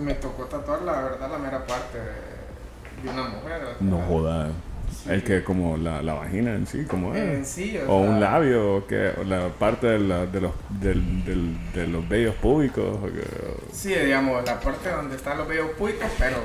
me 0.00 0.14
tocó 0.14 0.44
tatuar 0.46 0.82
la 0.82 1.02
verdad 1.02 1.30
la 1.30 1.38
mera 1.38 1.64
parte 1.66 1.98
de, 1.98 2.33
de 3.04 3.10
una 3.10 3.22
mujer. 3.28 3.62
o 3.64 3.66
sea, 3.68 3.76
No 3.80 3.98
jodas. 4.08 4.50
sí. 5.02 5.10
El 5.10 5.22
que 5.24 5.42
como 5.44 5.76
la, 5.76 6.02
la 6.02 6.14
vagina 6.14 6.54
en 6.54 6.66
sí, 6.66 6.84
como 6.84 7.14
En 7.14 7.40
es. 7.42 7.48
sí, 7.48 7.76
o 7.78 7.82
O 7.82 8.02
sea, 8.02 8.10
un 8.10 8.20
labio, 8.20 8.76
o 8.76 8.86
que, 8.86 9.10
o 9.20 9.24
la 9.24 9.48
parte 9.48 9.86
de, 9.86 9.98
la- 9.98 10.26
de, 10.26 10.40
los, 10.40 10.52
del, 10.70 11.24
del- 11.24 11.72
de 11.72 11.86
los 11.88 12.08
vellos 12.08 12.34
públicos. 12.36 12.98
o 13.02 13.06
que- 13.06 13.72
Sí, 13.72 13.94
digamos, 13.94 14.44
la 14.44 14.60
parte 14.60 14.90
donde 14.90 15.16
están 15.16 15.38
los 15.38 15.48
vellos 15.48 15.70
públicos, 15.72 16.06
pero 16.18 16.36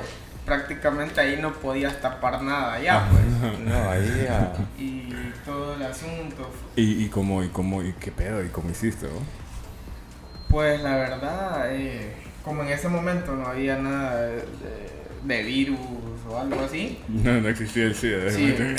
prácticamente 0.44 1.20
ahí 1.20 1.38
no 1.40 1.52
podías 1.52 2.00
tapar 2.00 2.42
nada 2.42 2.80
ya, 2.80 3.08
pues. 3.10 3.58
No, 3.60 3.90
ahí 3.90 4.24
ya... 4.26 4.52
Y 4.78 5.12
todo 5.44 5.74
el 5.74 5.82
asunto. 5.84 6.50
y, 6.76 7.04
y 7.04 7.08
como, 7.08 7.42
y 7.44 7.48
como, 7.48 7.82
y 7.82 7.92
qué 7.94 8.10
pedo, 8.10 8.44
y 8.44 8.48
cómo 8.48 8.70
hiciste, 8.70 9.06
¿no? 9.06 9.40
Pues 10.48 10.82
la 10.82 10.96
verdad, 10.96 11.72
eh, 11.72 12.12
como 12.44 12.62
en 12.64 12.70
ese 12.70 12.88
momento 12.88 13.36
no 13.36 13.46
había 13.46 13.76
nada 13.76 14.28
de 15.24 15.42
virus 15.44 15.78
o 16.30 16.38
algo 16.38 16.60
así. 16.64 16.98
No, 17.08 17.32
no 17.40 17.48
existía 17.48 17.84
el 17.84 17.94
SIDA. 17.94 18.30
Sí. 18.30 18.56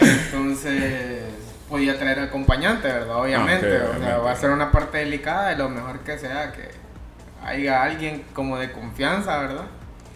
Entonces 0.00 1.22
podía 1.68 1.98
traer 1.98 2.20
acompañante, 2.20 2.88
¿verdad? 2.88 3.16
Obviamente. 3.22 3.66
O 3.66 3.70
sea, 3.78 3.88
obviamente. 3.90 4.16
va 4.24 4.30
a 4.32 4.36
ser 4.36 4.50
una 4.50 4.70
parte 4.70 4.98
delicada 4.98 5.52
y 5.52 5.56
lo 5.56 5.68
mejor 5.68 6.00
que 6.00 6.18
sea 6.18 6.52
que 6.52 6.68
haya 7.44 7.82
alguien 7.82 8.24
como 8.32 8.58
de 8.58 8.72
confianza, 8.72 9.38
¿verdad? 9.38 9.64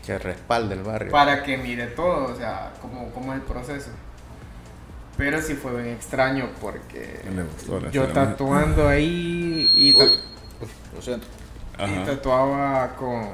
Que 0.04 0.18
respalde 0.18 0.74
el 0.74 0.82
barrio. 0.82 1.10
Para 1.12 1.42
que 1.42 1.56
mire 1.58 1.86
todo, 1.88 2.32
o 2.32 2.36
sea, 2.36 2.72
cómo, 2.80 3.10
cómo 3.12 3.32
es 3.32 3.40
el 3.40 3.44
proceso. 3.44 3.90
Pero 5.16 5.40
sí 5.42 5.54
fue 5.54 5.82
bien 5.82 5.94
extraño 5.94 6.48
porque 6.60 7.20
gustó 7.56 7.90
yo 7.90 8.06
tatuando 8.08 8.88
ahí 8.88 9.70
y, 9.74 9.92
ta- 9.92 10.04
Uy, 10.04 10.10
uy, 10.62 10.68
lo 10.94 11.02
siento. 11.02 11.26
y 11.78 12.06
tatuaba 12.06 12.96
con, 12.96 13.28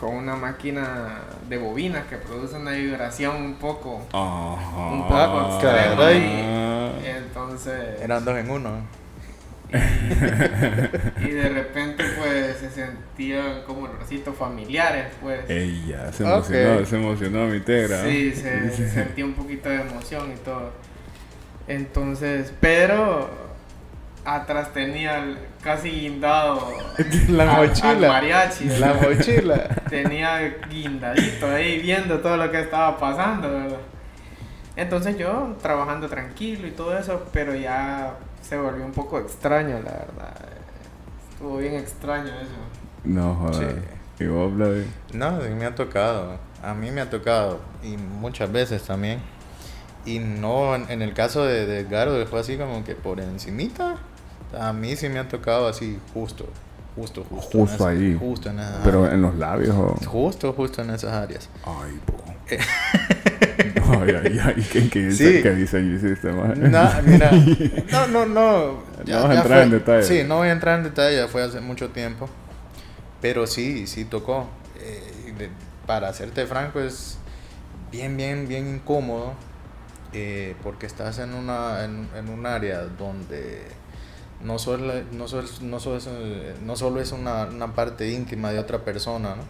con 0.00 0.14
una 0.14 0.36
máquina 0.36 1.20
de 1.48 1.58
bobinas 1.58 2.06
que 2.06 2.16
produce 2.16 2.56
una 2.56 2.70
vibración 2.72 3.36
un 3.36 3.54
poco 3.54 4.00
Ajá. 4.12 4.90
un 4.92 5.02
poco 5.08 5.48
extrema. 5.54 5.96
caray. 5.96 6.18
y 7.02 7.06
Entonces, 7.06 8.00
Eran 8.00 8.24
dos 8.24 8.36
en 8.38 8.50
uno. 8.50 8.70
y 9.70 11.28
de 11.30 11.48
repente 11.50 12.02
pues 12.16 12.56
se 12.56 12.70
sentían 12.70 13.62
como 13.66 13.82
olorcitos 13.82 14.34
familiares, 14.34 15.06
pues. 15.20 15.40
Ella 15.50 16.10
se 16.12 16.22
emocionó, 16.24 16.86
se 16.86 16.96
emocionó 16.96 17.46
mi 17.46 17.60
tegra. 17.60 18.02
Sí, 18.04 18.32
se, 18.34 18.70
se 18.76 18.88
sentía 18.88 19.24
un 19.26 19.34
poquito 19.34 19.68
de 19.68 19.80
emoción 19.82 20.32
y 20.32 20.38
todo. 20.38 20.70
Entonces, 21.66 22.52
pero 22.60 23.28
atrás 24.24 24.72
tenía 24.72 25.18
el- 25.22 25.38
casi 25.68 25.90
guindado 25.90 26.66
La 27.28 27.54
al- 27.56 27.68
mochila. 27.68 27.90
al 27.90 28.00
mariachi. 28.00 28.64
La 28.78 28.94
mochila. 28.94 29.68
tenía 29.90 30.56
guindadito 30.70 31.46
ahí 31.46 31.78
viendo 31.80 32.18
todo 32.20 32.36
lo 32.38 32.50
que 32.50 32.60
estaba 32.60 32.98
pasando, 32.98 33.48
¿verdad? 33.50 33.76
Entonces 34.76 35.18
yo 35.18 35.56
trabajando 35.60 36.08
tranquilo 36.08 36.66
y 36.66 36.70
todo 36.70 36.96
eso, 36.96 37.24
pero 37.32 37.54
ya 37.54 38.14
se 38.40 38.56
volvió 38.56 38.84
un 38.84 38.92
poco 38.92 39.18
extraño, 39.18 39.74
la 39.84 39.90
verdad. 39.92 40.34
Estuvo 41.32 41.58
bien 41.58 41.74
extraño 41.74 42.28
eso. 42.28 42.56
No, 43.04 43.34
joder. 43.34 43.82
Sí. 44.18 44.24
Y 44.24 44.26
vos, 44.28 44.54
Vladi? 44.54 44.86
No, 45.12 45.40
sí 45.42 45.48
me 45.50 45.66
ha 45.66 45.74
tocado. 45.74 46.38
A 46.62 46.74
mí 46.74 46.90
me 46.90 47.00
ha 47.02 47.10
tocado. 47.10 47.60
Y 47.82 47.96
muchas 47.96 48.50
veces 48.50 48.82
también. 48.82 49.20
Y 50.06 50.20
no, 50.20 50.74
en, 50.74 51.02
el 51.02 51.12
caso 51.12 51.44
de, 51.44 51.66
de 51.66 51.80
Edgardo 51.80 52.24
fue 52.26 52.40
así 52.40 52.56
como 52.56 52.82
que 52.84 52.94
por 52.94 53.20
encimita. 53.20 53.96
A 54.58 54.72
mí 54.72 54.96
sí 54.96 55.08
me 55.08 55.18
ha 55.18 55.28
tocado 55.28 55.66
así 55.68 55.98
justo. 56.14 56.46
Justo, 56.96 57.24
justo. 57.28 57.58
en 57.58 57.66
Justo 57.66 57.74
esa- 57.88 57.88
ahí. 57.90 58.16
Justo 58.18 58.50
en 58.50 58.58
esas 58.60 58.80
Pero 58.84 58.98
áreas. 59.00 59.14
en 59.14 59.22
los 59.22 59.34
labios 59.36 59.76
o... 59.76 59.94
Justo, 60.06 60.52
justo 60.52 60.82
en 60.82 60.90
esas 60.90 61.12
áreas. 61.12 61.48
Ay, 61.64 62.00
po. 62.04 62.14
ay, 64.00 64.10
ay, 64.24 64.40
ay. 64.42 64.68
¿Qué, 64.72 64.88
qué, 64.88 65.12
Sí. 65.12 65.40
qué 65.42 65.50
diseño 65.54 65.94
hiciste? 65.96 66.32
No, 66.32 66.44
mira, 66.54 67.30
no, 67.92 68.06
no, 68.08 68.26
no. 68.26 68.72
No 69.06 69.22
vas 69.22 69.24
a 69.30 69.34
entrar 69.34 69.62
en 69.62 69.70
detalle. 69.70 70.02
Sí, 70.02 70.22
no 70.26 70.36
voy 70.38 70.48
a 70.48 70.52
entrar 70.52 70.78
en 70.78 70.84
detalle, 70.84 71.16
ya 71.16 71.28
fue 71.28 71.42
hace 71.42 71.60
mucho 71.60 71.90
tiempo. 71.90 72.28
Pero 73.20 73.46
sí, 73.46 73.86
sí 73.86 74.04
tocó. 74.04 74.48
Eh, 74.80 75.34
de- 75.38 75.50
para 75.86 76.12
serte 76.12 76.46
franco, 76.46 76.80
es 76.80 77.18
bien, 77.92 78.16
bien, 78.16 78.48
bien 78.48 78.66
incómodo. 78.76 79.34
eh, 80.14 80.56
porque 80.62 80.86
estás 80.86 81.18
en, 81.18 81.34
una, 81.34 81.84
en, 81.84 82.08
en 82.16 82.28
un 82.30 82.46
área 82.46 82.80
donde 82.80 83.62
no 84.42 84.58
solo, 84.58 84.92
no 85.12 85.26
solo, 85.28 85.48
no 85.62 85.80
solo 85.80 85.96
es, 85.96 86.08
no 86.64 86.76
solo 86.76 87.00
es 87.00 87.12
una, 87.12 87.44
una 87.46 87.74
parte 87.74 88.10
íntima 88.10 88.50
de 88.50 88.58
otra 88.58 88.78
persona, 88.84 89.30
¿no? 89.36 89.42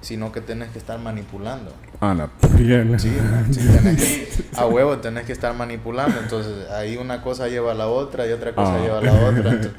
sino 0.00 0.30
que 0.30 0.40
tenés 0.40 0.68
que 0.70 0.78
estar 0.78 0.96
manipulando. 1.00 1.72
Ah, 2.00 2.14
la 2.14 2.28
piel. 2.56 3.00
Sí, 3.00 3.12
sí, 3.50 3.60
tenés 3.66 3.96
que- 4.00 4.44
a 4.56 4.66
huevo 4.66 4.98
tenés 4.98 5.24
que 5.24 5.32
estar 5.32 5.52
manipulando. 5.54 6.20
Entonces, 6.20 6.70
ahí 6.70 6.96
una 6.96 7.20
cosa 7.20 7.48
lleva 7.48 7.72
a 7.72 7.74
la 7.74 7.88
otra 7.88 8.24
y 8.26 8.30
otra 8.30 8.54
cosa 8.54 8.76
Ah. 8.76 8.78
lleva 8.80 8.98
a 8.98 9.02
la 9.02 9.12
otra. 9.14 9.50
Entonces, 9.50 9.72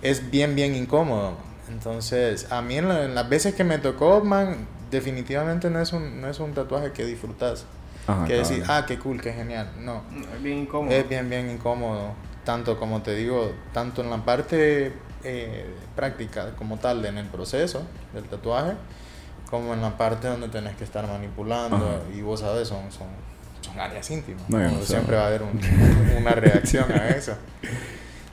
es 0.00 0.30
bien, 0.30 0.54
bien 0.54 0.76
incómodo. 0.76 1.32
Entonces, 1.68 2.46
a 2.52 2.62
mí 2.62 2.76
en, 2.76 2.88
la- 2.88 3.04
en 3.04 3.14
las 3.16 3.28
veces 3.28 3.54
que 3.56 3.64
me 3.64 3.78
tocó, 3.78 4.22
man, 4.22 4.68
definitivamente 4.92 5.68
no 5.70 5.80
es 5.80 5.92
un, 5.92 6.20
no 6.20 6.28
es 6.28 6.38
un 6.38 6.52
tatuaje 6.54 6.92
que 6.92 7.04
disfrutas. 7.04 7.66
Ajá, 8.06 8.26
que 8.26 8.34
decir, 8.34 8.62
ah, 8.68 8.84
qué 8.86 8.96
cool, 8.98 9.20
qué 9.20 9.32
genial. 9.32 9.70
No, 9.80 10.02
Es 10.36 10.40
bien 10.42 10.58
incómodo. 10.58 10.94
es 10.94 11.08
bien, 11.08 11.28
bien 11.28 11.50
incómodo. 11.50 12.12
Tanto 12.44 12.78
como 12.78 13.02
te 13.02 13.14
digo, 13.14 13.52
tanto 13.72 14.02
en 14.02 14.10
la 14.10 14.18
parte 14.24 14.92
eh, 15.24 15.74
práctica 15.96 16.54
como 16.56 16.76
tal, 16.78 17.04
en 17.06 17.16
el 17.18 17.26
proceso 17.26 17.82
del 18.12 18.24
tatuaje, 18.24 18.72
como 19.50 19.72
en 19.72 19.80
la 19.80 19.96
parte 19.96 20.28
donde 20.28 20.48
tenés 20.48 20.76
que 20.76 20.84
estar 20.84 21.06
manipulando. 21.06 21.76
Ajá. 21.76 22.16
Y 22.16 22.20
vos 22.20 22.40
sabes, 22.40 22.68
son, 22.68 22.92
son, 22.92 23.06
son 23.62 23.80
áreas 23.80 24.10
íntimas. 24.10 24.42
No, 24.48 24.58
no 24.58 24.82
siempre 24.82 25.16
va 25.16 25.22
a 25.24 25.26
haber 25.28 25.42
un- 25.42 25.58
una 26.18 26.32
reacción 26.32 26.90
a 26.92 27.08
eso. 27.08 27.34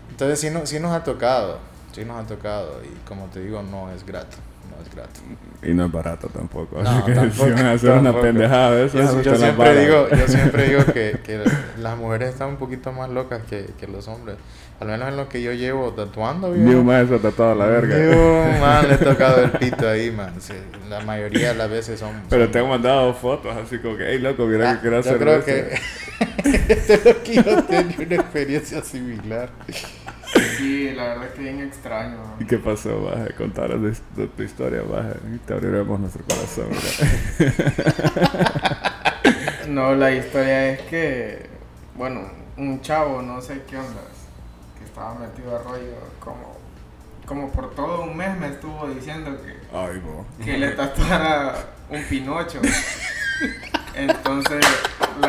Entonces 0.09 0.39
sí, 0.39 0.49
no, 0.49 0.66
sí 0.66 0.80
nos 0.80 0.91
ha 0.91 1.03
tocado, 1.03 1.59
sí 1.93 2.03
nos 2.03 2.22
ha 2.24 2.28
tocado. 2.28 2.82
Y 2.84 3.07
como 3.07 3.28
te 3.28 3.39
digo, 3.39 3.64
no 3.64 3.89
es 3.91 4.05
grato. 4.05 4.38
Es 4.82 4.95
grato. 4.95 5.19
Y 5.63 5.73
no 5.73 5.86
es 5.86 5.91
barato 5.91 6.27
tampoco. 6.29 6.82
No, 6.82 6.89
Así 6.89 7.03
que 7.03 7.13
tampoco, 7.13 7.45
si 7.45 7.51
van 7.51 7.65
a 7.65 7.71
hacer 7.73 7.89
una 7.91 8.01
tampoco. 8.03 8.21
pendejada 8.23 8.71
de 8.71 8.86
eso, 8.86 8.97
Yo, 8.97 9.03
eso 9.03 9.21
yo 9.21 9.36
siempre 9.36 9.86
digo, 9.86 10.09
yo 10.09 10.27
siempre 10.27 10.63
digo 10.69 10.86
que, 10.86 11.19
que 11.25 11.43
las 11.79 11.97
mujeres 11.97 12.29
están 12.29 12.49
un 12.49 12.57
poquito 12.57 12.91
más 12.91 13.09
locas 13.09 13.41
que, 13.49 13.67
que 13.79 13.88
los 13.88 14.07
hombres. 14.07 14.38
Al 14.79 14.88
menos 14.88 15.09
en 15.09 15.17
lo 15.17 15.29
que 15.29 15.43
yo 15.43 15.53
llevo 15.53 15.91
tatuando, 15.93 16.49
Ni 16.55 16.73
un 16.73 16.84
maestro 16.88 17.19
tatuado 17.19 17.51
a 17.51 17.55
la 17.55 17.65
verga. 17.67 17.95
Yo, 17.99 18.59
man, 18.59 18.88
le 18.88 18.95
he 18.95 18.97
tocado 18.97 19.43
el 19.43 19.51
pito 19.51 19.88
ahí, 19.88 20.09
man. 20.09 20.34
Sí, 20.39 20.53
la 20.89 21.01
mayoría 21.01 21.49
de 21.49 21.55
las 21.55 21.69
veces 21.69 21.99
son... 21.99 22.13
Pero 22.27 22.45
son- 22.45 22.51
te 22.51 22.59
han 22.59 22.67
mandado 22.67 23.13
fotos 23.13 23.55
así 23.55 23.77
como 23.77 23.95
que, 23.97 24.05
hey 24.09 24.17
loco, 24.17 24.47
mira 24.47 24.71
Ah, 24.71 24.73
que 24.75 24.79
quiero 24.82 24.95
yo 24.95 24.99
hacer 25.01 25.17
creo 25.19 25.34
esto". 25.36 25.45
que 25.45 25.75
este 26.45 27.01
loquillo 27.03 27.63
tiene 27.63 27.95
una 27.97 28.15
experiencia 28.15 28.81
similar. 28.81 29.49
Sí, 30.57 30.91
la 30.91 31.03
verdad 31.09 31.25
es 31.25 31.33
que 31.33 31.41
bien 31.41 31.61
extraño. 31.61 32.17
¿Y 32.39 32.45
qué 32.45 32.57
pasó, 32.57 33.03
Baje? 33.03 33.33
Contaros 33.35 33.81
de, 33.81 33.91
de 34.21 34.27
tu 34.27 34.43
historia, 34.43 34.81
Baje. 34.81 35.15
Y 35.33 35.37
te 35.39 35.53
abriremos 35.53 35.99
nuestro 35.99 36.23
corazón. 36.23 36.69
¿verdad? 36.69 38.21
No, 39.67 39.95
la 39.95 40.11
historia 40.11 40.71
es 40.71 40.81
que, 40.81 41.45
bueno, 41.95 42.29
un 42.57 42.81
chavo, 42.81 43.21
no 43.21 43.41
sé 43.41 43.61
qué 43.69 43.77
onda, 43.77 44.01
que 44.77 44.83
estaba 44.83 45.15
metido 45.15 45.55
a 45.55 45.63
rollo, 45.63 45.95
como, 46.19 46.57
como 47.25 47.49
por 47.51 47.73
todo 47.73 48.03
un 48.03 48.17
mes 48.17 48.37
me 48.37 48.47
estuvo 48.47 48.87
diciendo 48.89 49.31
que, 49.41 49.57
Ay, 49.73 50.01
que 50.43 50.57
le 50.57 50.71
tatuara 50.71 51.55
un 51.89 52.03
Pinocho. 52.03 52.59
Entonces, 53.95 54.65
la, 55.21 55.27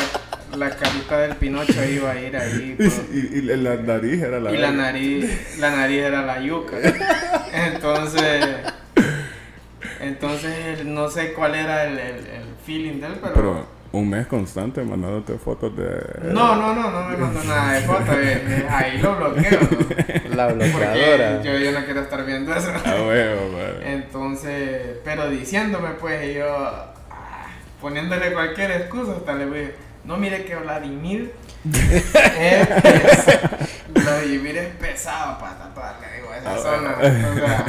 la 0.56 0.70
carita 0.70 1.18
del 1.18 1.36
Pinocho 1.36 1.84
iba 1.84 2.10
a 2.12 2.20
ir 2.20 2.36
ahí. 2.36 2.76
Y, 2.78 3.16
y- 3.18 3.38
y 3.38 3.42
la 3.42 3.76
nariz 3.76 4.22
era 4.22 4.38
la 4.40 4.52
y 4.52 4.56
la 4.58 4.70
nariz, 4.70 5.58
la 5.58 5.70
nariz 5.76 5.98
era 6.02 6.22
la 6.22 6.40
yuca. 6.40 6.76
Entonces, 7.52 8.44
entonces 10.00 10.84
no 10.84 11.08
sé 11.10 11.32
cuál 11.32 11.54
era 11.54 11.84
el, 11.84 11.98
el, 11.98 12.16
el 12.26 12.44
feeling 12.64 13.00
de 13.00 13.06
él, 13.08 13.12
pero, 13.20 13.34
Pero 13.34 13.66
un 13.92 14.08
mes 14.08 14.26
constante 14.26 14.82
mandándote 14.82 15.34
fotos 15.38 15.76
de... 15.76 16.32
no, 16.32 16.56
no, 16.56 16.74
no, 16.74 16.90
no 16.90 17.08
me 17.10 17.16
mandó 17.16 17.44
nada 17.44 17.72
de 17.74 17.80
foto, 17.82 18.12
eh, 18.12 18.42
eh, 18.48 18.66
ahí 18.70 18.98
lo 18.98 19.16
bloqueo, 19.16 19.60
¿no? 19.60 20.34
La 20.34 20.46
bloqueadora. 20.48 21.32
Porque 21.34 21.48
yo, 21.52 21.58
yo 21.58 21.72
no 21.78 21.84
quiero 21.84 22.00
estar 22.00 22.24
viendo 22.24 22.54
eso. 22.54 22.70
A 22.70 23.02
huevo. 23.06 23.58
Entonces, 23.84 24.96
pero 25.04 25.28
diciéndome 25.28 25.90
pues, 26.00 26.24
y 26.30 26.34
yo 26.34 26.46
ah, 26.56 26.94
poniéndole 27.82 28.32
cualquier 28.32 28.70
excusa, 28.72 29.12
hasta 29.18 29.34
le 29.34 29.44
voy, 29.46 29.70
no 30.04 30.16
mire 30.16 30.44
que 30.44 30.56
Vladimir 30.56 31.32
es, 31.72 32.02
pes- 32.82 33.38
Vladimir 33.88 34.56
es 34.58 34.74
pesado 34.76 35.38
para 35.38 35.58
tatuarle, 35.58 36.06
digo, 36.16 36.34
esa 36.34 36.54
Ah, 36.54 36.58
zona. 36.58 36.94
bueno. 36.98 37.28
O 37.30 37.34
sea, 37.34 37.64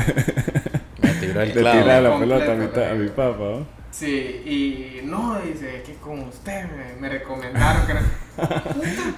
Me 1.02 1.10
tiró 1.20 1.42
el 1.42 1.48
Le 1.50 1.54
tira 1.54 1.72
clavo. 1.84 2.02
la 2.10 2.20
pelota 2.20 2.52
a 2.52 2.56
mi, 2.56 2.66
a 2.66 2.94
mi 2.96 3.08
papá, 3.10 3.44
¿no? 3.44 3.68
sí, 3.92 4.08
y 4.46 5.02
no, 5.06 5.40
dice, 5.42 5.78
es 5.78 5.84
que 5.84 5.94
con 5.96 6.20
usted 6.22 6.66
me, 6.66 6.96
me 7.00 7.10
recomendaron 7.10 7.86
que 7.86 7.94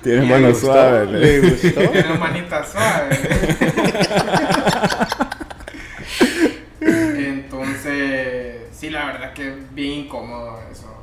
Tienes 0.04 0.28
¿Le 0.28 0.34
manos 0.34 0.60
suaves. 0.60 1.10
¿Le 1.10 1.20
le- 1.20 1.40
gustó? 1.50 1.82
tiene 1.92 2.14
manita 2.18 2.66
suave. 2.66 3.18
Entonces, 7.18 8.56
sí, 8.72 8.90
la 8.90 9.06
verdad 9.06 9.34
que 9.34 9.50
es 9.50 9.56
bien 9.74 9.92
incómodo 10.06 10.60
eso. 10.72 10.95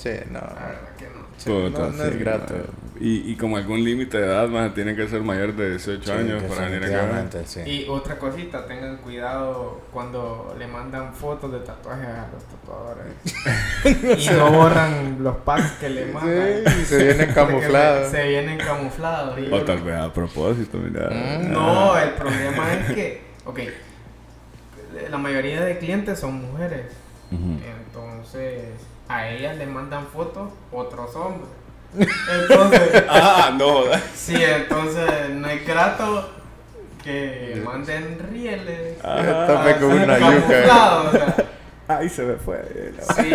Sí, 0.00 0.10
no. 0.30 0.40
La 0.40 0.46
verdad 0.66 0.96
que 0.98 1.04
no. 1.04 1.20
Sí, 1.36 1.50
Puta, 1.50 1.78
no, 1.78 1.90
no 1.90 2.04
sí, 2.04 2.08
es 2.10 2.18
grato. 2.18 2.54
Y, 2.98 3.32
y 3.32 3.36
como 3.36 3.56
algún 3.58 3.82
límite 3.84 4.18
de 4.18 4.26
edad, 4.26 4.48
más 4.48 4.74
tiene 4.74 4.94
que 4.96 5.06
ser 5.08 5.22
mayor 5.22 5.54
de 5.54 5.70
18 5.70 6.02
Sí, 6.04 6.10
años 6.10 6.42
para 6.44 6.68
venir 6.68 6.84
acá. 6.84 7.24
sí. 7.44 7.60
Y 7.66 7.88
otra 7.88 8.18
cosita, 8.18 8.66
tengan 8.66 8.96
cuidado 8.98 9.80
cuando 9.92 10.54
le 10.58 10.66
mandan 10.66 11.14
fotos 11.14 11.52
de 11.52 11.60
tatuajes 11.60 12.06
a 12.08 12.28
los 12.32 12.44
tatuadores. 12.44 14.24
y 14.26 14.30
no 14.36 14.52
borran 14.52 15.22
los 15.22 15.36
packs 15.36 15.72
que 15.72 15.88
le 15.90 16.06
mandan. 16.06 16.62
Sí, 16.76 16.84
se 16.84 17.04
vienen 17.04 17.32
camuflados. 17.34 18.10
Se 18.10 18.28
vienen 18.28 18.58
camuflados. 18.58 19.38
y 19.38 19.52
O 19.52 19.62
tal 19.64 19.82
vez 19.82 19.96
a 19.96 20.12
propósito, 20.12 20.78
mira. 20.78 21.08
Mm. 21.10 21.52
No, 21.52 21.98
el 21.98 22.10
problema 22.10 22.72
es 22.74 22.92
que, 22.94 23.22
ok, 23.44 23.60
la 25.10 25.18
mayoría 25.18 25.62
de 25.62 25.78
clientes 25.78 26.18
son 26.18 26.34
mujeres. 26.50 26.86
Entonces, 27.30 28.64
a 29.10 29.28
ellas 29.28 29.56
le 29.56 29.66
mandan 29.66 30.06
fotos 30.06 30.50
otros 30.72 31.14
hombres. 31.16 31.50
Entonces, 32.40 33.04
Ah, 33.08 33.52
no, 33.58 33.82
sí, 34.14 34.36
entonces 34.40 35.30
no 35.30 35.48
es 35.48 35.66
grato 35.66 36.30
que 37.02 37.60
manden 37.64 38.18
rieles. 38.30 38.98
Ah, 39.02 39.44
Tome 39.48 39.76
con 39.76 39.92
una 40.02 40.18
camuflados, 40.18 41.06
o 41.08 41.10
sea, 41.16 41.36
Ahí 41.88 42.08
se 42.08 42.22
me 42.22 42.36
fue. 42.36 42.92
no. 42.96 43.14
sí. 43.14 43.32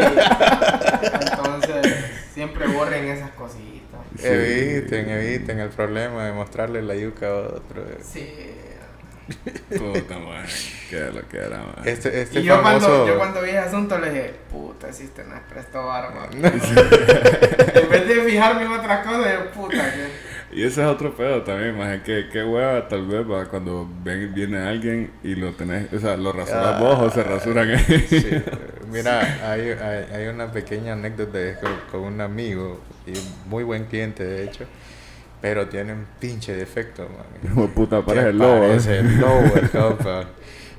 Entonces, 1.21 1.95
siempre 2.33 2.67
borren 2.67 3.05
esas 3.09 3.31
cositas. 3.31 3.99
Sí. 4.17 4.25
Eviten, 4.27 5.09
eviten 5.09 5.59
el 5.59 5.69
problema 5.69 6.23
de 6.25 6.31
mostrarle 6.31 6.81
la 6.81 6.95
yuca 6.95 7.27
a 7.27 7.33
otro. 7.33 7.83
Sí. 8.01 8.51
Puta 9.69 10.19
madre. 10.19 10.47
Qué 10.89 10.99
lo 11.11 11.27
que 11.27 11.37
era, 11.37 11.57
madre. 11.63 11.91
Este, 11.91 12.21
este 12.21 12.39
y 12.39 12.43
yo 12.43 12.61
famoso... 12.61 12.87
cuando, 12.87 13.07
yo 13.07 13.17
cuando 13.17 13.41
vi 13.41 13.49
ese 13.49 13.57
asunto 13.59 13.97
le 13.97 14.09
dije, 14.11 14.33
puta, 14.51 14.93
si 14.93 15.07
te 15.07 15.23
no 15.23 15.35
es 15.35 15.41
presto 15.51 15.85
barba. 15.85 16.29
en 16.31 17.89
vez 17.89 18.07
de 18.07 18.21
fijarme 18.23 18.63
en 18.65 18.71
otras 18.71 19.05
cosas, 19.05 19.33
yo, 19.33 19.51
puta, 19.51 19.91
que... 19.93 20.35
Y 20.51 20.63
ese 20.63 20.81
es 20.83 20.87
otro 20.87 21.13
pedo 21.13 21.41
también, 21.41 21.77
más 21.77 22.01
que 22.03 22.29
qué 22.31 22.43
hueva 22.43 22.87
tal 22.87 23.05
vez 23.07 23.29
va 23.29 23.45
cuando 23.45 23.89
ven, 24.03 24.33
viene 24.33 24.59
alguien 24.59 25.11
y 25.23 25.35
lo 25.35 25.51
tenés, 25.53 25.91
o 25.91 25.99
sea, 25.99 26.15
lo 26.15 26.31
rasuras 26.31 26.75
Ah, 26.75 26.79
vos 26.79 26.99
o 27.01 27.09
se 27.09 27.23
rasuran 27.23 27.69
ellos. 27.71 28.03
Sí, 28.07 28.25
mira, 28.89 29.19
hay, 29.51 29.71
hay, 29.71 30.05
hay 30.13 30.27
una 30.27 30.51
pequeña 30.51 30.93
anécdota 30.93 31.39
de- 31.39 31.55
con, 31.59 31.71
con 31.91 32.01
un 32.13 32.21
amigo, 32.21 32.79
y 33.05 33.13
muy 33.49 33.63
buen 33.65 33.85
cliente 33.85 34.23
de 34.23 34.45
hecho, 34.45 34.65
pero 35.45 35.67
tiene 35.67 35.93
un 35.93 36.07
pinche 36.19 36.55
defecto, 36.55 37.03
man. 37.03 37.51
Hijo 37.51 37.67
puta, 37.67 38.01
parece 38.01 38.29
el 38.29 38.39
lobo. 38.39 38.63
¿eh? 38.63 38.67
Parece 38.69 38.97
el 38.97 39.19
lobo, 39.19 39.55
el 39.55 39.69
compa. 39.71 40.25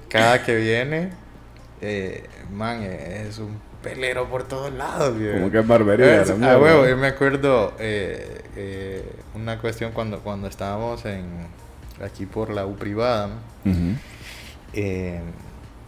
Cada 0.09 0.43
que 0.43 0.57
viene, 0.57 1.11
eh, 1.81 2.25
man, 2.53 2.81
eh, 2.83 3.27
es 3.29 3.39
un 3.39 3.61
pelero 3.81 4.29
por 4.29 4.43
todos 4.49 4.73
lados, 4.73 5.17
viejo. 5.17 5.35
Como 5.39 5.53
que 5.53 5.61
es 5.61 5.67
barbería. 5.69 6.21
Es- 6.23 6.29
la 6.31 6.35
a 6.35 6.39
mierda. 6.39 6.59
huevo, 6.59 6.85
yo 6.89 6.97
me 6.97 7.07
acuerdo 7.07 7.75
eh, 7.79 8.41
eh, 8.57 9.09
una 9.37 9.61
cuestión 9.61 9.93
cuando, 9.93 10.19
cuando 10.19 10.49
estábamos 10.49 11.05
en 11.05 11.27
aquí 12.05 12.27
por 12.27 12.51
la 12.51 12.67
U 12.67 12.75
privada, 12.75 13.29
¿no? 13.29 13.71
Ujú. 13.71 13.93
Eh, 14.73 15.21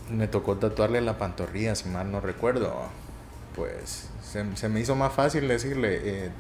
me 0.09 0.29
tocó 0.29 0.55
tatuarle 0.55 1.01
la 1.01 1.19
pantorrilla, 1.19 1.75
si 1.75 1.89
mal 1.89 2.13
no 2.13 2.21
recuerdo. 2.21 2.73
Pues 3.57 4.09
se, 4.23 4.45
se 4.55 4.69
me 4.69 4.79
hizo 4.79 4.95
más 4.95 5.13
fácil 5.13 5.49
decirle, 5.49 5.99
eh, 6.01 6.31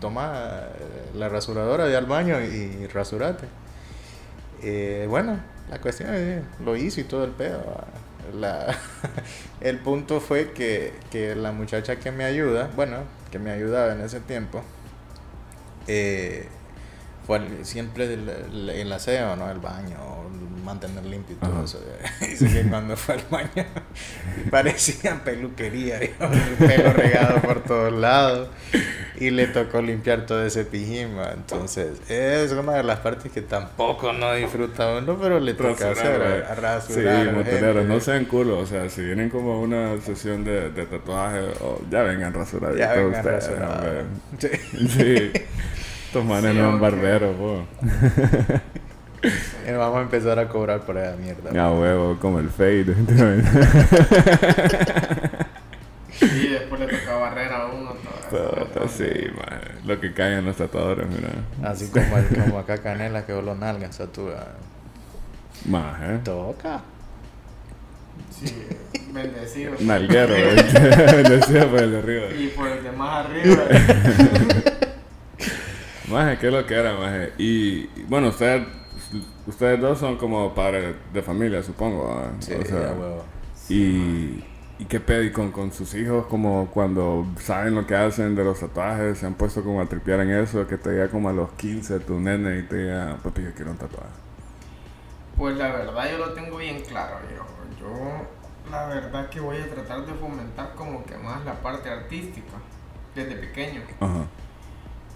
toma 0.00 0.60
eh, 0.62 1.10
la 1.14 1.28
rasuradora 1.28 1.86
de 1.86 1.96
al 1.96 2.06
baño 2.06 2.40
y 2.40 2.86
rasurate. 2.86 3.46
Eh, 4.62 5.06
bueno, 5.08 5.38
la 5.70 5.80
cuestión 5.80 6.14
es, 6.14 6.42
lo 6.64 6.76
hizo 6.76 7.00
y 7.00 7.04
todo 7.04 7.24
el 7.24 7.30
pedo. 7.30 7.62
La, 8.34 8.76
el 9.60 9.78
punto 9.78 10.20
fue 10.20 10.52
que, 10.52 10.92
que 11.10 11.34
la 11.34 11.52
muchacha 11.52 11.96
que 11.96 12.10
me 12.10 12.24
ayuda, 12.24 12.70
bueno, 12.76 12.98
que 13.30 13.38
me 13.38 13.50
ayudaba 13.50 13.92
en 13.92 14.00
ese 14.00 14.20
tiempo, 14.20 14.62
eh, 15.86 16.48
fue 17.28 17.40
siempre 17.62 18.12
el, 18.12 18.28
el- 18.28 18.70
el 18.70 18.92
aseo, 18.92 19.36
¿no? 19.36 19.48
El 19.50 19.58
baño, 19.60 19.96
mantener 20.64 21.04
limpio 21.04 21.36
y 21.36 21.38
todo 21.38 21.52
Ajá. 21.52 21.64
eso. 21.64 21.80
Dice 22.20 22.50
que 22.50 22.68
cuando 22.68 22.96
fue 22.96 23.14
al 23.16 23.22
baño 23.30 23.64
parecía 24.50 25.22
peluquería, 25.24 25.98
digamos, 25.98 26.36
el 26.36 26.66
pelo 26.66 26.92
regado 26.92 27.40
por 27.42 27.62
todos 27.62 27.92
lados. 27.92 28.48
y 29.20 29.30
le 29.30 29.46
tocó 29.48 29.82
limpiar 29.82 30.26
todo 30.26 30.44
ese 30.44 30.64
pijima. 30.64 31.30
Entonces, 31.34 31.98
es 32.08 32.52
una 32.52 32.72
de 32.74 32.82
las 32.84 33.00
partes 33.00 33.30
que 33.32 33.42
tampoco 33.42 34.12
no 34.12 34.32
disfruta 34.34 34.96
uno, 34.98 35.18
pero 35.20 35.40
le 35.40 35.54
toca 35.54 35.90
hacer, 35.90 36.22
a 36.22 36.28
güey. 36.28 36.40
rasurar. 36.60 37.24
Sí, 37.26 37.30
montoneros, 37.34 37.76
gente. 37.78 37.84
no 37.94 38.00
sean 38.00 38.24
culos. 38.26 38.62
O 38.62 38.66
sea, 38.66 38.88
si 38.88 39.02
vienen 39.02 39.28
como 39.30 39.52
a 39.54 39.58
una 39.60 40.00
sesión 40.00 40.44
de, 40.44 40.70
de 40.70 40.86
tatuaje, 40.86 41.40
o 41.60 41.80
ya 41.90 42.02
vengan 42.02 42.32
rasuraditos 42.32 42.78
Ya 42.80 42.92
vengan 42.94 43.24
rasurados. 43.24 44.04
Sí. 44.38 44.48
Sí. 44.88 45.32
Estos 46.08 46.24
manes 46.24 46.52
Sí, 46.52 46.58
no 46.58 46.70
son 46.70 46.80
barberos, 46.80 47.36
po. 47.36 47.66
Vamos 49.76 49.98
a 49.98 50.00
empezar 50.00 50.38
a 50.38 50.48
cobrar 50.48 50.80
por 50.86 50.96
esa 50.96 51.14
mierda. 51.16 51.66
A 51.66 51.70
huevo, 51.70 52.16
como 52.18 52.38
el 52.38 52.48
fade. 52.48 52.94
Y 56.20 56.48
después 56.48 56.80
le 56.80 56.86
toca 56.88 57.16
barrer 57.16 57.52
a 57.52 57.66
uno. 57.66 57.92
todo. 58.30 58.88
Sí, 58.88 59.04
man. 59.36 59.60
Lo 59.84 60.00
que 60.00 60.12
caen 60.12 60.44
los 60.46 60.56
tatuadores, 60.56 61.06
mira. 61.08 61.28
Así 61.62 61.88
como, 61.90 62.16
como 62.44 62.58
acá 62.58 62.78
Canela 62.78 63.24
que 63.24 63.34
lo 63.34 63.54
nalgas 63.54 64.00
a 64.00 64.06
tu... 64.08 64.28
ah, 64.30 64.48
Más, 65.66 66.00
¿eh? 66.02 66.18
Toca. 66.24 66.80
Sí, 68.30 68.52
bendecido. 69.12 69.74
Nalguero, 69.78 70.34
¿eh? 70.36 70.54
Decía 71.28 71.70
por 71.70 71.80
el 71.82 71.92
de 71.92 71.98
arriba. 71.98 72.26
Y 72.36 72.48
por 72.48 72.66
el 72.66 72.82
de 72.82 72.92
más 72.92 73.26
arriba. 73.26 73.64
Maje, 76.10 76.38
¿qué 76.38 76.46
es 76.48 76.52
lo 76.52 76.66
que 76.66 76.74
era, 76.74 76.94
maje? 76.94 77.32
Y, 77.38 77.88
y, 77.96 78.04
bueno, 78.08 78.28
ustedes, 78.28 78.66
ustedes 79.46 79.80
dos 79.80 79.98
son 79.98 80.16
como 80.16 80.54
padres 80.54 80.94
de 81.12 81.22
familia, 81.22 81.62
supongo. 81.62 82.30
Sí, 82.40 82.54
O 82.54 82.64
sea, 82.64 82.92
huevo. 82.92 83.24
y, 83.68 84.44
y 84.78 84.84
qué 84.88 85.00
pedo, 85.00 85.30
con, 85.32 85.52
con 85.52 85.72
sus 85.72 85.94
hijos, 85.94 86.26
como 86.26 86.68
cuando 86.70 87.26
saben 87.38 87.74
lo 87.74 87.86
que 87.86 87.94
hacen 87.96 88.34
de 88.34 88.44
los 88.44 88.60
tatuajes, 88.60 89.18
se 89.18 89.26
han 89.26 89.34
puesto 89.34 89.62
como 89.62 89.80
a 89.80 89.86
tripear 89.86 90.20
en 90.20 90.30
eso, 90.30 90.66
que 90.66 90.78
te 90.78 90.90
diga 90.92 91.08
como 91.08 91.28
a 91.28 91.32
los 91.32 91.50
15 91.52 92.00
tu 92.00 92.18
nene 92.20 92.58
y 92.60 92.62
te 92.62 92.76
diga, 92.84 93.18
papi, 93.22 93.42
yo 93.42 93.52
quiero 93.54 93.72
un 93.72 93.76
tatuaje. 93.78 94.08
Pues 95.36 95.56
la 95.56 95.68
verdad 95.68 96.10
yo 96.10 96.18
lo 96.18 96.32
tengo 96.32 96.56
bien 96.56 96.80
claro, 96.82 97.18
viejo. 97.28 97.46
Yo 97.80 98.70
la 98.70 98.86
verdad 98.86 99.28
que 99.28 99.40
voy 99.40 99.56
a 99.58 99.68
tratar 99.68 100.04
de 100.04 100.12
fomentar 100.14 100.74
como 100.74 101.04
que 101.04 101.16
más 101.18 101.44
la 101.44 101.54
parte 101.60 101.88
artística 101.90 102.54
desde 103.14 103.36
pequeño. 103.36 103.82
Ajá. 104.00 104.24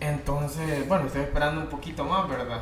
Entonces, 0.03 0.89
bueno, 0.89 1.07
estoy 1.07 1.23
esperando 1.23 1.61
un 1.61 1.69
poquito 1.69 2.05
más, 2.05 2.29
¿verdad? 2.29 2.61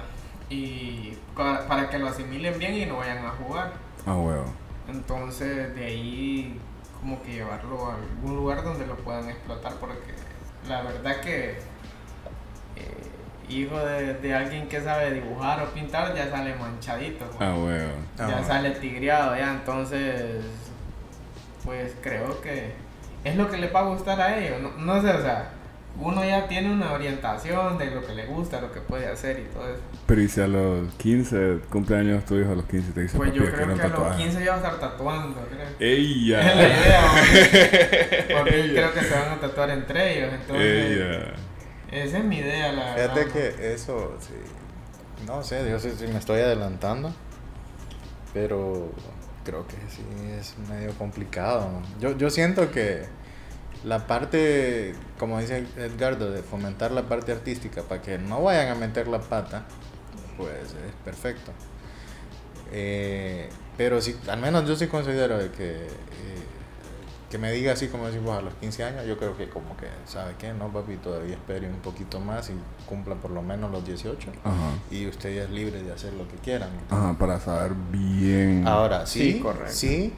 Y 0.51 1.17
para, 1.35 1.67
para 1.67 1.89
que 1.89 1.99
lo 1.99 2.09
asimilen 2.09 2.59
bien 2.59 2.75
y 2.75 2.85
no 2.85 2.99
vayan 2.99 3.25
a 3.25 3.31
jugar. 3.31 3.73
Ah, 4.07 4.15
huevo. 4.15 4.45
Entonces, 4.89 5.75
de 5.75 5.85
ahí 5.87 6.61
como 7.01 7.23
que 7.23 7.33
llevarlo 7.33 7.87
a 7.87 7.95
algún 7.95 8.37
lugar 8.37 8.63
donde 8.63 8.87
lo 8.87 8.95
puedan 8.97 9.27
explotar 9.31 9.73
porque 9.77 10.13
la 10.69 10.83
verdad 10.83 11.21
que 11.21 11.53
eh, 12.77 13.11
hijo 13.49 13.79
de, 13.79 14.15
de 14.15 14.35
alguien 14.35 14.69
que 14.69 14.83
sabe 14.83 15.11
dibujar 15.13 15.63
o 15.63 15.67
pintar 15.71 16.15
ya 16.15 16.29
sale 16.31 16.55
manchadito. 16.57 17.25
¿no? 17.25 17.47
Ah, 17.47 17.55
huevo. 17.57 17.93
Ah, 18.19 18.29
ya 18.29 18.45
sale 18.45 18.73
tigreado 18.73 19.35
ya, 19.35 19.53
entonces 19.53 20.45
pues 21.65 21.95
creo 22.03 22.39
que 22.43 22.75
es 23.25 23.37
lo 23.37 23.51
que 23.51 23.57
le 23.57 23.71
va 23.71 23.81
a 23.81 23.85
gustar 23.85 24.21
a 24.21 24.37
ellos, 24.39 24.61
no, 24.61 24.71
no 24.73 25.01
sé, 25.01 25.11
o 25.11 25.23
sea, 25.23 25.51
uno 26.01 26.25
ya 26.25 26.49
tiene 26.49 26.73
una 26.73 26.93
orientación 26.93 27.77
de 27.79 27.91
lo 27.91 28.05
que 28.07 28.15
le 28.15 28.27
gusta, 28.27 28.61
lo 28.61 28.73
que 28.73 28.81
puede 28.81 29.07
hacer 29.07 29.39
y 29.39 29.43
todo 29.55 29.69
eso. 29.69 29.81
Pero 30.07 30.21
y 30.23 30.29
si 30.29 30.41
a 30.41 30.47
los 30.47 30.93
15 30.95 31.59
cumpleaños 31.71 32.25
tu 32.25 32.37
hijo 32.37 32.53
a 32.53 32.55
los 32.55 32.65
15 32.65 32.93
te 32.93 33.03
dice, 33.03 33.17
Pues 33.17 33.33
yo 33.35 33.45
creo 33.45 33.67
un 33.69 33.75
que 33.77 33.83
a 33.83 33.89
los 33.89 33.97
tatuaje. 33.99 34.23
15 34.23 34.45
ya 34.45 34.51
va 34.51 34.55
a 34.55 34.61
estar 34.61 34.81
tatuando, 34.81 35.41
creo. 35.49 35.67
¡Ella! 35.79 36.41
Es 36.41 36.57
la 36.57 36.69
idea, 36.69 38.37
porque 38.39 38.71
creo 38.73 38.93
que 38.95 39.01
se 39.03 39.15
van 39.15 39.29
a 39.33 39.41
tatuar 39.41 39.71
entre 39.71 40.19
ellos, 40.19 40.33
entonces 40.33 40.91
¡Ella! 40.97 41.33
esa 41.93 42.19
es 42.19 42.25
mi 42.25 42.39
idea, 42.39 42.73
la 42.73 42.95
Fíjate 42.95 43.25
verdad. 43.25 43.33
que 43.33 43.75
eso, 43.75 44.17
sí. 44.21 44.35
No 45.27 45.43
sé, 45.43 45.69
yo 45.69 45.79
sé 45.79 45.95
si 45.97 46.07
me 46.07 46.19
estoy 46.19 46.41
adelantando. 46.41 47.13
Pero 48.33 48.93
creo 49.45 49.67
que 49.67 49.77
sí 49.89 50.03
es 50.39 50.55
medio 50.69 50.93
complicado. 50.95 51.69
Yo, 52.01 52.17
yo 52.17 52.31
siento 52.31 52.71
que 52.71 53.05
la 53.85 54.07
parte, 54.07 54.95
como 55.19 55.39
dice 55.41 55.67
Edgardo, 55.77 56.31
de 56.31 56.43
fomentar 56.43 56.91
la 56.93 57.03
parte 57.09 57.33
artística 57.33 57.83
para 57.83 58.03
que 58.03 58.19
no 58.19 58.43
vayan 58.43 58.69
a 58.69 58.75
meter 58.75 59.09
la 59.09 59.21
pata, 59.21 59.65
pues 60.37 60.53
es 60.65 60.95
perfecto. 61.05 61.53
Eh, 62.73 63.49
pero 63.77 64.01
sí, 64.01 64.17
al 64.29 64.41
menos 64.41 64.67
yo 64.69 64.77
sí 64.77 64.87
considero 64.87 65.39
de 65.39 65.51
que, 65.51 65.71
eh, 65.87 65.89
que 67.31 67.39
me 67.39 67.51
diga 67.53 67.73
así 67.73 67.89
como 67.89 68.07
decimos 68.07 68.39
a 68.39 68.43
los 68.43 68.55
15 68.55 68.85
años, 68.85 69.07
yo 69.07 69.17
creo 69.19 69.37
que 69.37 69.49
como 69.49 69.77
que, 69.77 69.87
¿sabe 70.07 70.35
qué? 70.39 70.53
No, 70.53 70.69
papi, 70.73 70.97
todavía 70.97 71.35
espere 71.35 71.69
un 71.69 71.79
poquito 71.81 72.21
más 72.21 72.51
y 72.51 72.55
cumpla 72.87 73.15
por 73.17 73.31
lo 73.31 73.43
menos 73.43 73.71
los 73.71 73.85
18. 73.85 74.31
Ajá. 74.45 74.55
Y 74.91 75.07
usted 75.07 75.35
ya 75.35 75.43
es 75.45 75.51
libre 75.51 75.83
de 75.83 75.93
hacer 75.93 76.13
lo 76.13 76.29
que 76.29 76.37
quieran. 76.37 76.71
Ajá, 76.91 77.17
para 77.19 77.41
saber 77.41 77.73
bien. 77.91 78.67
Ahora, 78.69 79.07
sí, 79.07 79.33
Sí, 79.35 79.41
correcto. 79.41 79.73
sí, 79.73 80.13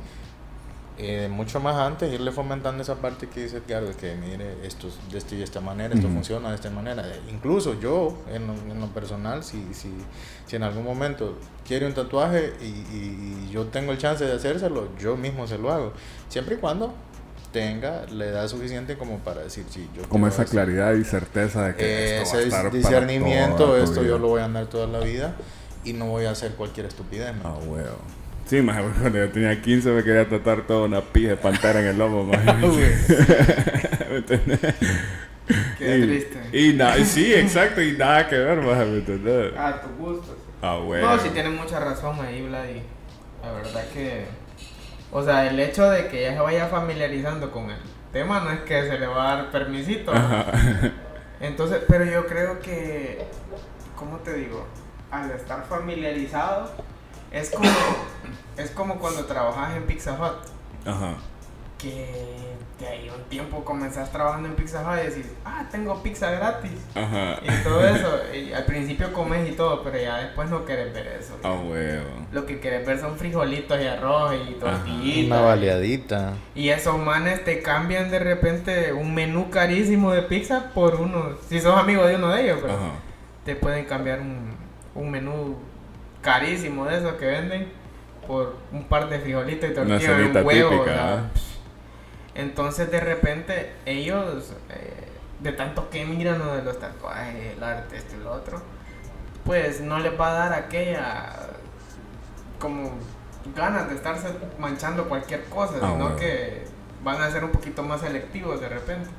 eh, 0.99 1.29
mucho 1.31 1.59
más 1.61 1.77
antes 1.77 2.13
irle 2.13 2.33
fomentando 2.33 2.83
esa 2.83 2.97
parte 2.97 3.27
que 3.29 3.45
dice 3.45 3.59
Edgardo, 3.67 3.97
que 3.97 4.15
mire, 4.15 4.57
esto 4.65 4.89
es 4.89 4.95
de 5.11 5.19
esta 5.19 5.35
y 5.35 5.43
esta 5.43 5.61
manera, 5.61 5.95
esto 5.95 6.09
funciona 6.09 6.51
de 6.51 6.55
esta 6.57 6.71
manera. 6.71 7.03
Eh, 7.09 7.21
Incluso 7.31 7.81
yo, 7.81 8.19
en 8.33 8.47
lo, 8.47 8.53
en 8.55 8.79
lo 8.81 8.87
personal, 8.89 9.43
si, 9.43 9.73
si, 9.73 9.91
si 10.47 10.57
en 10.57 10.63
algún 10.63 10.85
momento 10.85 11.39
quiere 11.67 11.87
un 11.87 11.95
tatuaje 11.95 12.53
y, 12.61 12.65
y- 12.67 13.47
y 13.49 13.51
yo 13.53 13.67
tengo 13.67 13.93
el 13.93 13.99
chance 13.99 14.25
de 14.25 14.33
hacérselo, 14.35 14.89
yo 14.99 15.17
mismo 15.17 15.47
se 15.47 15.59
lo 15.59 15.73
hago. 15.73 15.93
Siempre 16.29 16.57
y 16.57 16.59
cuando 16.59 16.93
tenga 17.53 18.07
la 18.11 18.25
edad 18.27 18.49
suficiente 18.49 18.97
como 18.97 19.19
para 19.19 19.43
decir, 19.43 19.65
sí, 19.69 19.89
yo 19.95 20.09
como 20.09 20.27
esa 20.27 20.45
claridad 20.47 20.95
y 20.95 21.05
certeza 21.05 21.67
de 21.69 21.75
que 21.77 22.17
esto 22.21 22.31
va 22.31 22.37
a 22.37 22.41
Ese 22.41 22.49
estar 22.49 22.61
para 22.63 22.71
discernimiento, 22.77 23.57
toda 23.57 23.85
esto 23.85 24.03
yo 24.05 24.19
lo 24.19 24.29
voy 24.29 24.41
a 24.41 24.45
andar 24.47 24.67
toda 24.67 24.87
la 24.87 25.01
vida 25.01 25.35
y 25.85 25.93
no 25.93 26.07
voy 26.07 26.25
a 26.27 26.31
hacer 26.31 26.53
cualquier 26.53 26.87
estupidez. 26.87 27.35
¿no? 27.37 27.43
Ah, 27.49 27.59
huevo. 27.67 27.97
Sí, 28.53 28.61
más 28.61 28.83
cuando 29.01 29.19
yo 29.19 29.31
tenía 29.31 29.63
15 29.63 29.93
me 29.93 30.05
quería 30.05 30.29
tratar 30.29 30.67
toda 30.67 30.85
una 30.85 31.01
pija 31.01 31.31
de 31.31 31.37
pantera 31.39 31.81
en 31.81 31.87
el 31.87 31.97
lomo, 31.97 32.25
más. 32.25 32.45
¿Me 32.55 34.17
entendés? 34.19 34.61
Qué 35.79 35.97
y, 35.97 36.03
triste. 36.03 36.39
Y 36.53 36.75
nada, 36.75 37.03
sí, 37.03 37.33
exacto, 37.33 37.81
y 37.81 37.93
nada 37.93 38.29
que 38.29 38.37
ver, 38.37 38.61
más, 38.61 38.77
¿me 38.87 38.99
entendés? 38.99 39.57
A 39.57 39.81
tu 39.81 39.89
gusto. 39.97 40.37
Ah, 40.61 40.79
huevo. 40.81 41.07
No, 41.07 41.19
sí 41.19 41.31
tienes 41.31 41.51
mucha 41.59 41.81
razón 41.81 42.21
ahí, 42.21 42.43
Vladi. 42.43 42.83
La 43.43 43.53
verdad 43.53 43.85
que... 43.95 44.27
O 45.11 45.23
sea, 45.23 45.49
el 45.49 45.59
hecho 45.59 45.89
de 45.89 46.09
que 46.09 46.21
ya 46.21 46.35
se 46.35 46.41
vaya 46.41 46.67
familiarizando 46.67 47.51
con 47.51 47.71
el 47.71 47.79
tema 48.13 48.41
no 48.41 48.51
es 48.51 48.61
que 48.61 48.83
se 48.83 48.99
le 48.99 49.07
va 49.07 49.33
a 49.33 49.37
dar 49.37 49.51
permisito. 49.51 50.13
¿no? 50.13 50.21
Ajá. 50.21 50.45
Entonces, 51.41 51.79
pero 51.89 52.05
yo 52.05 52.27
creo 52.27 52.61
que... 52.61 53.25
¿Cómo 53.97 54.19
te 54.19 54.35
digo? 54.35 54.67
Al 55.11 55.31
estar 55.31 55.65
familiarizado, 55.65 56.71
es 57.33 57.51
como... 57.51 57.69
es 58.57 58.71
como 58.71 58.99
cuando 58.99 59.25
trabajas 59.25 59.77
en 59.77 59.85
Pizza 59.87 60.13
Hut. 60.13 60.87
Ajá. 60.87 61.15
Que 61.79 62.53
de 62.79 62.87
ahí 62.87 63.11
un 63.17 63.23
tiempo 63.25 63.65
comenzás 63.65 64.11
trabajando 64.13 64.49
en 64.49 64.55
Pizza 64.55 64.83
Hut 64.83 65.01
y 65.03 65.09
decís, 65.09 65.27
ah, 65.45 65.65
tengo 65.71 66.03
pizza 66.03 66.31
gratis. 66.31 66.73
Ajá. 66.95 67.39
Y 67.43 67.65
todo 67.65 67.87
eso. 67.89 68.21
Y 68.35 68.53
al 68.53 68.65
principio 68.65 69.13
comes 69.13 69.49
y 69.49 69.53
todo, 69.53 69.83
pero 69.83 69.99
ya 69.99 70.19
después 70.19 70.49
no 70.51 70.65
querés 70.65 70.93
ver 70.93 71.07
eso. 71.21 71.37
Ah, 71.43 71.55
huevo. 71.55 72.05
Lo 72.33 72.47
que 72.47 72.61
querés 72.61 72.87
ver 72.87 73.01
son 73.01 73.17
frijolitos 73.17 73.81
y 73.81 73.87
arroz 73.87 74.35
y 74.49 74.55
tortillitas. 74.55 75.39
Una 75.39 75.47
baleadita. 75.49 76.33
Y 76.55 76.69
esos 76.69 76.99
manes 76.99 77.45
te 77.45 77.63
cambian 77.63 78.11
de 78.11 78.19
repente 78.19 78.93
un 78.93 79.15
menú 79.15 79.51
carísimo 79.51 80.13
de 80.13 80.23
pizza 80.23 80.71
por 80.75 80.97
uno. 80.97 81.31
Si 81.49 81.61
sos 81.61 81.77
amigo 81.77 82.05
de 82.07 82.17
uno 82.17 82.29
de 82.31 82.45
ellos, 82.45 82.59
pero 82.61 82.75
Ajá. 82.75 82.91
te 83.45 83.57
pueden 83.57 83.85
cambiar 83.87 84.21
un, 84.21 84.55
un 84.95 85.11
menú 85.11 85.57
carísimo 86.23 86.87
de 86.87 86.97
esos 86.99 87.13
que 87.15 87.27
venden 87.27 87.71
por 88.27 88.57
un 88.73 88.85
par 88.85 89.09
de 89.09 89.19
frijolitos 89.19 89.69
y 89.69 89.73
Una 89.73 89.99
tortillas 89.99 90.03
y 90.03 90.07
cenita 90.23 90.41
un 90.41 90.47
huevo. 90.47 90.71
típica, 90.71 90.91
o 90.93 90.95
sea, 90.95 91.15
¿ah? 91.15 91.23
Entonces 92.35 92.91
de 92.91 93.01
repente 93.01 93.73
ellos, 93.85 94.53
eh, 94.71 95.09
de 95.41 95.53
tanto 95.53 95.91
que 95.91 96.05
miran 96.07 96.39
lo 96.39 96.55
de 96.55 96.63
los 96.63 96.79
tatuajes, 96.79 97.57
el 97.57 97.63
arte, 97.63 97.97
esto 97.97 98.17
y 98.17 98.25
lo 98.25 98.33
otro, 98.33 98.63
pues 99.45 99.81
no 99.81 99.99
les 99.99 100.19
va 100.19 100.29
a 100.31 100.35
dar 100.49 100.53
aquella 100.55 101.33
como 102.59 102.93
ganas 103.57 103.89
de 103.89 103.97
estarse 103.97 104.29
manchando 104.59 105.09
cualquier 105.09 105.45
cosa, 105.47 105.75
Ah, 105.83 105.89
sino 105.91 105.97
bueno. 105.97 106.17
que 106.17 106.63
van 107.03 107.21
a 107.21 107.29
ser 107.31 107.43
un 107.45 107.51
poquito 107.51 107.83
más 107.83 108.01
selectivos 108.01 108.61
de 108.61 108.69
repente. 108.69 109.11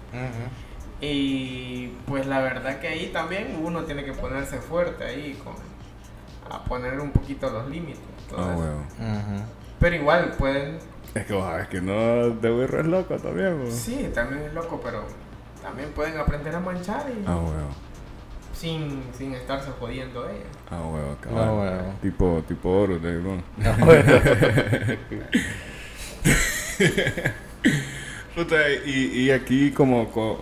Y 1.02 1.88
pues 2.08 2.26
la 2.26 2.40
verdad 2.40 2.80
que 2.80 2.88
ahí 2.88 3.08
también 3.08 3.60
uno 3.62 3.82
tiene 3.84 4.06
que 4.06 4.14
ponerse 4.14 4.60
fuerte 4.60 5.04
ahí 5.04 5.40
con 5.44 5.54
a 6.50 6.64
poner 6.64 7.00
un 7.00 7.12
poquito 7.12 7.50
los 7.50 7.70
límites. 7.70 8.00
Ah. 8.38 8.56
Pero 9.80 9.96
igual 9.96 10.32
pueden, 10.38 10.78
Es 11.14 11.26
que 11.26 11.34
sabes 11.40 11.68
que 11.68 11.82
no 11.82 12.30
de 12.30 12.50
burro 12.50 12.80
es 12.80 12.86
loco 12.88 13.16
también, 13.18 13.64
¿no? 13.66 13.72
sí, 13.72 14.10
también 14.14 14.44
es 14.44 14.54
loco, 14.54 14.80
pero 14.84 15.04
también 15.62 15.90
pueden 15.92 16.18
aprender 16.18 16.56
a 16.56 16.60
manchar 16.60 17.06
y 17.10 17.24
Ah, 17.28 17.40
sin, 18.54 19.04
sin 19.18 19.34
estarse 19.34 19.72
jodiendo 19.80 20.28
ellos. 20.30 20.48
Ah, 20.72 20.80
huevo. 20.82 21.16
Ah. 21.36 21.92
Tipo, 22.02 22.42
tipo 22.48 22.70
oro, 22.70 22.98
de. 23.00 23.22
Puta, 28.36 28.56
y, 28.86 28.90
y 29.22 29.32
aquí 29.32 29.72
como, 29.72 30.10
co- 30.10 30.40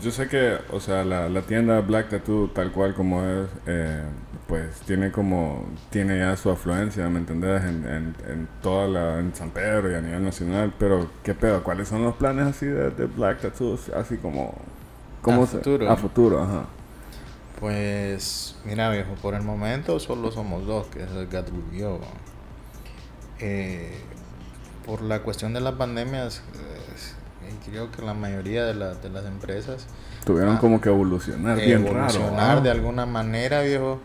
yo 0.00 0.10
sé 0.12 0.28
que, 0.28 0.56
o 0.70 0.78
sea, 0.78 1.04
la, 1.04 1.28
la 1.28 1.42
tienda 1.42 1.80
Black 1.80 2.08
Tattoo 2.08 2.48
tal 2.48 2.70
cual 2.70 2.94
como 2.94 3.24
es, 3.24 3.48
eh, 3.66 4.02
pues 4.46 4.80
tiene 4.80 5.10
como, 5.10 5.64
tiene 5.90 6.18
ya 6.18 6.36
su 6.36 6.50
afluencia, 6.50 7.08
¿me 7.08 7.18
entendés? 7.18 7.62
En, 7.64 7.86
en, 7.86 8.16
en 8.28 8.48
toda 8.62 8.86
la, 8.88 9.18
en 9.18 9.34
San 9.34 9.50
Pedro 9.50 9.90
y 9.90 9.94
a 9.94 10.00
nivel 10.00 10.22
nacional, 10.24 10.72
pero 10.78 11.08
¿qué 11.22 11.34
pedo? 11.34 11.62
¿Cuáles 11.64 11.88
son 11.88 12.02
los 12.04 12.14
planes 12.16 12.46
así 12.48 12.66
de, 12.66 12.90
de 12.90 13.06
Black 13.06 13.40
Tattoo? 13.40 13.78
Así 13.96 14.18
como, 14.18 14.54
¿cómo 15.22 15.44
A 15.44 15.46
se- 15.46 15.56
futuro. 15.58 15.90
A 15.90 15.96
futuro, 15.96 16.42
ajá. 16.42 16.64
Pues, 17.58 18.56
mira 18.64 18.90
viejo, 18.90 19.14
por 19.22 19.34
el 19.34 19.42
momento 19.42 19.98
solo 19.98 20.30
somos 20.30 20.66
dos, 20.66 20.86
que 20.88 21.02
es 21.04 21.10
el 21.12 21.26
Gat 21.28 21.48
Rubio. 21.48 22.00
Eh, 23.40 23.98
por 24.86 25.00
la 25.02 25.20
cuestión 25.20 25.54
de 25.54 25.60
las 25.60 25.74
pandemias, 25.74 26.42
eh, 26.54 27.54
creo 27.70 27.90
que 27.90 28.02
la 28.02 28.12
mayoría 28.14 28.64
de, 28.64 28.74
la- 28.74 28.94
de 28.94 29.08
las 29.08 29.24
empresas 29.26 29.86
Tuvieron 30.26 30.56
Ah, 30.56 30.58
como 30.58 30.80
que 30.80 30.88
evolucionar 30.88 31.56
bien 31.58 31.84
raro. 31.84 31.96
evolucionar 31.98 32.62
de 32.62 32.70
alguna 32.70 33.04
manera, 33.06 33.60
viejo, 33.62 34.00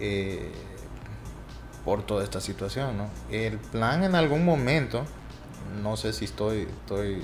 eh, 0.00 0.50
por 1.84 2.04
toda 2.04 2.24
esta 2.24 2.40
situación, 2.40 2.96
¿no? 2.96 3.08
El 3.30 3.58
plan 3.58 4.04
en 4.04 4.14
algún 4.14 4.44
momento, 4.44 5.04
no 5.82 5.96
sé 5.96 6.12
si 6.12 6.24
estoy, 6.24 6.68
estoy 6.82 7.14
eh, 7.14 7.22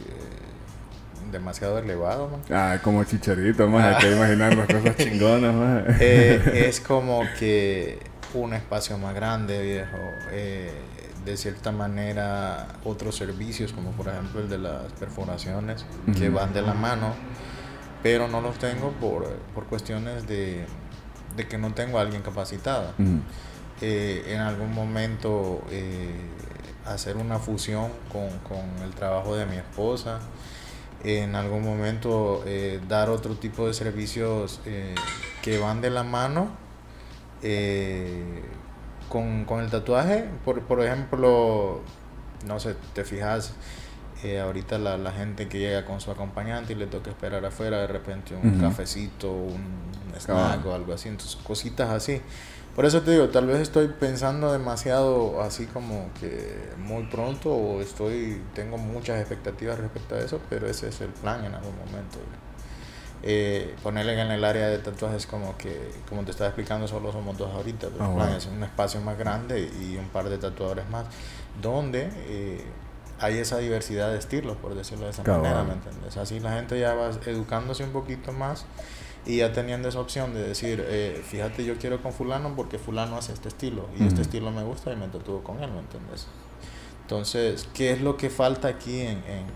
demasiado 1.30 1.78
elevado, 1.78 2.30
¿no? 2.30 2.54
Ah, 2.54 2.78
como 2.82 3.04
chicharito, 3.04 3.68
más, 3.68 3.96
hay 3.96 4.02
que 4.02 4.16
imaginar 4.16 4.56
las 4.56 4.66
cosas 4.66 4.96
chingonas, 4.98 5.54
más. 5.54 6.00
Eh, 6.00 6.66
es 6.68 6.80
como 6.86 7.22
que 7.38 7.98
un 8.34 8.54
espacio 8.54 8.98
más 8.98 9.14
grande, 9.14 9.62
viejo. 9.62 9.98
eh, 10.32 10.72
de 11.24 11.36
cierta 11.36 11.72
manera, 11.72 12.68
otros 12.84 13.14
servicios, 13.16 13.72
como 13.74 13.90
por 13.90 14.08
ejemplo 14.08 14.40
el 14.40 14.48
de 14.48 14.56
las 14.56 14.92
perforaciones, 14.98 15.84
que 16.18 16.30
van 16.30 16.54
de 16.54 16.62
la 16.62 16.72
mano, 16.72 17.12
pero 18.02 18.28
no 18.28 18.40
los 18.40 18.58
tengo 18.58 18.92
por, 18.92 19.28
por 19.54 19.66
cuestiones 19.66 20.26
de, 20.26 20.64
de 21.38 21.48
que 21.48 21.56
no 21.56 21.72
tengo 21.72 21.98
a 21.98 22.02
alguien 22.02 22.20
capacitado. 22.20 22.92
Eh, 23.80 24.24
en 24.26 24.40
algún 24.40 24.74
momento 24.74 25.62
eh, 25.70 26.20
hacer 26.84 27.16
una 27.16 27.38
fusión 27.38 27.90
con, 28.12 28.28
con 28.40 28.84
el 28.84 28.90
trabajo 28.90 29.34
de 29.36 29.46
mi 29.46 29.56
esposa, 29.56 30.18
en 31.02 31.34
algún 31.36 31.62
momento 31.64 32.42
eh, 32.44 32.80
dar 32.88 33.08
otro 33.08 33.36
tipo 33.36 33.66
de 33.66 33.72
servicios 33.72 34.60
que 35.42 35.58
van 35.58 35.80
de 35.80 35.90
la 35.90 36.02
mano 36.02 36.50
eh, 37.42 38.42
con, 39.08 39.44
con 39.44 39.60
el 39.60 39.70
tatuaje. 39.70 40.28
Por, 40.44 40.62
por 40.62 40.82
ejemplo, 40.82 41.80
no 42.46 42.60
sé, 42.60 42.74
te 42.94 43.04
fijas, 43.04 43.54
eh, 44.24 44.40
ahorita 44.40 44.78
la, 44.78 44.96
la 44.98 45.12
gente 45.12 45.48
que 45.48 45.58
llega 45.58 45.84
con 45.84 46.00
su 46.00 46.10
acompañante 46.10 46.72
y 46.72 46.76
le 46.76 46.86
toca 46.86 47.10
esperar 47.10 47.44
afuera, 47.44 47.78
de 47.78 47.86
repente 47.86 48.34
un 48.34 48.54
Ujú. 48.54 48.60
cafecito, 48.60 49.30
un 49.32 49.88
snack 50.18 50.64
o 50.66 50.74
algo 50.74 50.92
así, 50.92 51.08
entonces 51.08 51.36
cositas 51.36 51.90
así. 51.90 52.20
Por 52.74 52.84
eso 52.86 53.02
te 53.02 53.10
digo, 53.10 53.28
tal 53.28 53.46
vez 53.46 53.58
estoy 53.60 53.88
pensando 53.88 54.52
demasiado 54.52 55.42
así 55.42 55.66
como 55.66 56.10
que 56.20 56.70
muy 56.78 57.04
pronto 57.06 57.50
o 57.52 57.80
estoy 57.80 58.40
tengo 58.54 58.78
muchas 58.78 59.18
expectativas 59.18 59.78
respecto 59.78 60.14
a 60.14 60.20
eso, 60.20 60.40
pero 60.48 60.68
ese 60.68 60.88
es 60.88 61.00
el 61.00 61.08
plan 61.08 61.44
en 61.44 61.54
algún 61.54 61.76
momento. 61.76 62.18
Eh, 63.24 63.74
ponerle 63.82 64.20
en 64.20 64.30
el 64.30 64.44
área 64.44 64.68
de 64.68 64.78
tatuajes 64.78 65.26
como 65.26 65.56
que, 65.58 65.90
como 66.08 66.22
te 66.22 66.30
estaba 66.30 66.50
explicando, 66.50 66.86
solo 66.86 67.10
somos 67.10 67.36
dos 67.36 67.52
ahorita, 67.52 67.88
pero 67.92 68.08
el 68.10 68.14
plan 68.14 68.30
es 68.30 68.46
un 68.46 68.62
espacio 68.62 69.00
más 69.00 69.18
grande 69.18 69.60
y 69.60 69.96
un 69.96 70.08
par 70.08 70.28
de 70.28 70.38
tatuadores 70.38 70.88
más, 70.88 71.04
donde 71.60 72.08
eh, 72.28 72.64
hay 73.20 73.38
esa 73.38 73.58
diversidad 73.58 74.10
de 74.12 74.18
estilos, 74.18 74.56
por 74.56 74.74
decirlo 74.74 75.04
de 75.06 75.10
esa 75.10 75.22
Cabal. 75.22 75.42
manera, 75.42 75.64
¿me 75.64 75.72
entiendes? 75.74 76.16
Así 76.16 76.40
la 76.40 76.52
gente 76.52 76.78
ya 76.78 76.94
va 76.94 77.10
educándose 77.26 77.84
un 77.84 77.90
poquito 77.90 78.32
más 78.32 78.64
y 79.26 79.38
ya 79.38 79.52
teniendo 79.52 79.88
esa 79.88 80.00
opción 80.00 80.32
de 80.34 80.42
decir, 80.42 80.84
eh, 80.88 81.22
fíjate, 81.26 81.64
yo 81.64 81.76
quiero 81.78 82.02
con 82.02 82.12
fulano 82.12 82.54
porque 82.56 82.78
fulano 82.78 83.16
hace 83.16 83.32
este 83.32 83.48
estilo 83.48 83.86
y 83.98 84.06
este 84.06 84.22
estilo 84.22 84.50
me 84.50 84.62
gusta 84.62 84.92
y 84.92 84.96
me 84.96 85.08
tatúo 85.08 85.42
con 85.42 85.62
él, 85.62 85.70
¿me 85.72 85.80
entiendes? 85.80 86.26
Entonces, 87.02 87.68
¿qué 87.74 87.92
es 87.92 88.00
lo 88.02 88.16
que 88.16 88.30
falta 88.30 88.68
aquí 88.68 89.00
en, 89.00 89.18
en, 89.26 89.46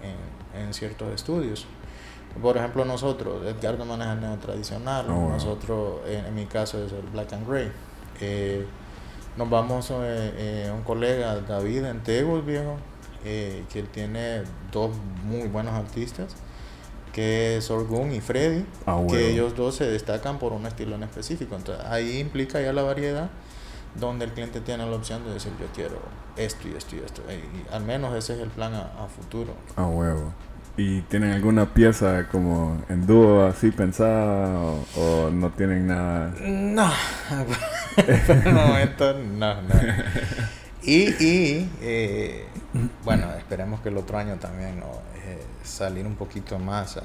en, 0.54 0.62
en 0.66 0.74
ciertos 0.74 1.12
estudios? 1.14 1.66
Por 2.40 2.56
ejemplo, 2.56 2.84
nosotros, 2.86 3.46
Edgardo 3.46 3.84
maneja 3.84 4.12
el 4.14 4.20
neo 4.22 4.38
tradicional, 4.38 5.04
Oh, 5.10 5.12
wow. 5.14 5.28
nosotros, 5.30 6.00
en, 6.06 6.24
en 6.26 6.34
mi 6.34 6.46
caso, 6.46 6.82
es 6.82 6.90
el 6.92 7.02
black 7.12 7.32
and 7.34 7.46
gray. 7.46 7.70
Eh, 8.20 8.66
nos 9.36 9.50
vamos 9.50 9.90
a 9.90 9.94
un 9.96 10.82
colega, 10.82 11.36
David, 11.40 11.84
en 11.84 12.02
Tegus, 12.02 12.44
viejo, 12.44 12.76
eh, 13.24 13.64
que 13.72 13.80
él 13.80 13.88
tiene 13.88 14.42
dos 14.72 14.90
muy 15.24 15.48
buenos 15.48 15.74
artistas, 15.74 16.34
que 17.12 17.56
es 17.58 17.64
Sorgun 17.64 18.12
y 18.12 18.20
Freddy, 18.20 18.64
Ah, 18.86 18.96
huevo. 18.96 19.08
que 19.08 19.30
ellos 19.30 19.54
dos 19.56 19.76
se 19.76 19.84
destacan 19.86 20.38
por 20.38 20.52
un 20.52 20.66
estilo 20.66 20.94
en 20.96 21.02
específico. 21.02 21.54
Entonces, 21.56 21.84
ahí 21.86 22.18
implica 22.18 22.60
ya 22.60 22.72
la 22.72 22.82
variedad, 22.82 23.28
donde 23.94 24.24
el 24.24 24.32
cliente 24.32 24.60
tiene 24.60 24.86
la 24.86 24.96
opción 24.96 25.22
de 25.24 25.34
decir, 25.34 25.52
yo 25.60 25.66
quiero 25.74 25.98
esto 26.36 26.68
y 26.68 26.74
esto 26.76 26.96
y 26.96 27.00
esto. 27.00 27.22
Y, 27.28 27.32
y 27.34 27.74
al 27.74 27.84
menos 27.84 28.14
ese 28.16 28.34
es 28.34 28.40
el 28.40 28.48
plan 28.48 28.72
a, 28.74 29.04
a 29.04 29.06
futuro. 29.08 29.54
A 29.76 29.84
huevo. 29.86 30.32
¿Y 30.74 31.02
tienen 31.02 31.32
alguna 31.32 31.74
pieza 31.74 32.28
como 32.32 32.82
en 32.88 33.06
dúo 33.06 33.44
así 33.44 33.70
pensada 33.72 34.48
o, 34.58 34.82
o 34.96 35.30
no 35.30 35.50
tienen 35.50 35.86
nada? 35.86 36.32
No, 36.40 36.90
por 38.26 38.36
el 38.46 38.54
momento 38.54 39.12
no, 39.18 39.60
no. 39.60 39.74
Y, 40.84 41.10
y 41.22 41.70
eh, 41.82 42.46
bueno, 43.04 43.30
esperemos 43.34 43.80
que 43.80 43.90
el 43.90 43.98
otro 43.98 44.18
año 44.18 44.38
también 44.38 44.80
¿no? 44.80 44.86
Eh, 45.14 45.46
salir 45.62 46.06
un 46.06 46.16
poquito 46.16 46.58
más 46.58 46.96
a, 46.98 47.02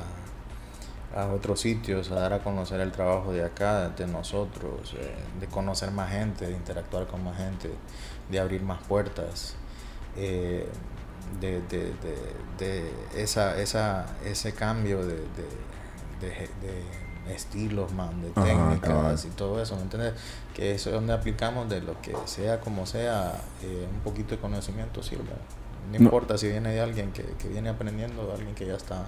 a 1.21 1.27
otros 1.33 1.61
sitios, 1.61 2.11
a 2.11 2.15
dar 2.15 2.33
a 2.33 2.43
conocer 2.43 2.79
el 2.81 2.91
trabajo 2.91 3.33
de 3.33 3.43
acá, 3.45 3.89
de 3.89 4.07
nosotros, 4.07 4.93
eh, 4.97 5.15
de 5.39 5.47
conocer 5.47 5.91
más 5.91 6.11
gente, 6.11 6.47
de 6.47 6.53
interactuar 6.53 7.07
con 7.07 7.23
más 7.23 7.37
gente, 7.37 7.79
de 8.29 8.39
abrir 8.39 8.61
más 8.63 8.81
puertas. 8.83 9.55
eh, 10.15 10.67
de, 11.41 11.61
de, 11.63 11.93
de, 11.95 12.37
de 12.57 12.93
esa, 13.15 13.59
esa, 13.61 14.17
ese 14.25 14.53
cambio 14.55 15.05
de, 15.05 15.15
de, 15.15 15.47
de, 16.21 16.49
de 16.61 17.35
estilos, 17.35 17.91
man, 17.93 18.21
de 18.21 18.33
Ajá, 18.35 18.43
técnicas 18.43 19.25
y 19.25 19.31
todo 19.31 19.61
eso, 19.61 19.75
¿me 19.75 19.83
entiendes? 19.83 20.13
Que 20.53 20.73
eso 20.75 20.89
es 20.89 20.95
donde 20.95 21.13
aplicamos 21.13 21.69
de 21.69 21.81
lo 21.81 22.01
que 22.01 22.15
sea 22.25 22.61
como 22.61 22.85
sea, 22.85 23.49
eh, 23.61 23.87
un 23.91 24.01
poquito 24.01 24.35
de 24.35 24.41
conocimiento 24.41 25.03
sirve. 25.03 25.33
No 25.91 25.97
No. 25.99 26.05
importa 26.05 26.37
si 26.37 26.47
viene 26.49 26.69
de 26.73 26.81
alguien 26.81 27.11
que, 27.11 27.23
que 27.39 27.47
viene 27.47 27.69
aprendiendo, 27.69 28.25
de 28.27 28.33
alguien 28.33 28.53
que 28.55 28.65
ya 28.65 28.75
está 28.75 29.05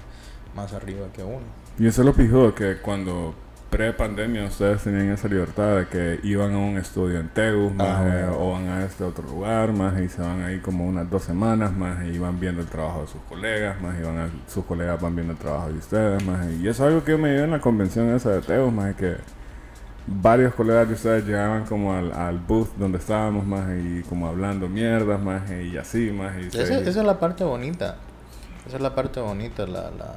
más 0.56 0.74
arriba 0.74 1.08
que 1.14 1.24
uno. 1.24 1.42
Y 1.78 1.88
eso 1.88 2.04
lo 2.04 2.14
pijó 2.14 2.54
que 2.56 2.78
cuando 2.78 3.34
pre-pandemia 3.70 4.46
ustedes 4.46 4.82
tenían 4.84 5.10
esa 5.12 5.28
libertad 5.28 5.76
de 5.78 5.88
que 5.88 6.20
iban 6.24 6.54
a 6.56 6.58
un 6.58 6.78
estudio 6.78 7.20
en 7.20 7.30
Tegus 7.30 7.72
más, 7.76 7.88
Ah, 8.00 8.08
eh, 8.08 8.24
bueno. 8.26 8.38
o 8.40 8.52
van 8.54 8.68
a 8.68 8.84
este 8.84 9.04
otro 9.04 9.24
lugar 9.28 9.72
más 9.74 10.00
y 10.02 10.10
se 10.10 10.22
van 10.24 10.42
ahí 10.44 10.58
como 10.60 10.88
unas 10.88 11.08
dos 11.08 11.22
semanas 11.24 11.72
más 11.72 12.04
y 12.04 12.18
van 12.18 12.40
viendo 12.40 12.62
el 12.62 12.68
trabajo 12.68 13.02
de 13.02 13.08
sus 13.08 13.22
colegas 13.30 13.80
más 13.80 13.96
y 14.00 14.02
van 14.02 14.18
a- 14.18 14.30
sus 14.48 14.66
colegas 14.66 15.00
van 15.00 15.16
viendo 15.16 15.34
el 15.34 15.40
trabajo 15.40 15.68
de 15.72 15.78
ustedes 15.78 16.26
más 16.26 16.48
y 16.50 16.68
eso 16.68 16.84
es 16.84 16.90
algo 16.92 17.04
que 17.04 17.12
yo 17.12 17.20
me 17.20 17.32
dio 17.32 17.44
en 17.44 17.52
la 17.52 17.62
convención 17.62 18.10
esa 18.16 18.32
de 18.32 18.42
Tegus 18.42 18.74
más 18.74 18.96
que 18.96 19.18
varios 20.10 20.54
colegas 20.56 20.88
de 20.88 20.96
ustedes 20.96 21.26
llegaban 21.26 21.66
como 21.66 21.94
al, 21.94 22.12
al 22.12 22.40
booth 22.40 22.70
donde 22.78 22.98
estábamos 22.98 23.46
más 23.46 23.70
y 23.78 24.02
como 24.04 24.28
hablando 24.28 24.68
mierdas 24.68 25.22
más 25.22 25.50
y 25.52 25.78
así 25.78 26.12
más 26.12 26.36
y 26.38 26.48
Esa, 26.48 26.80
esa 26.80 26.90
es 26.90 26.96
la 26.96 27.20
parte 27.20 27.44
bonita. 27.44 27.98
Esa 28.68 28.78
es 28.78 28.82
la 28.82 28.96
parte 28.96 29.20
bonita, 29.20 29.66
la, 29.66 29.92
la, 29.92 30.16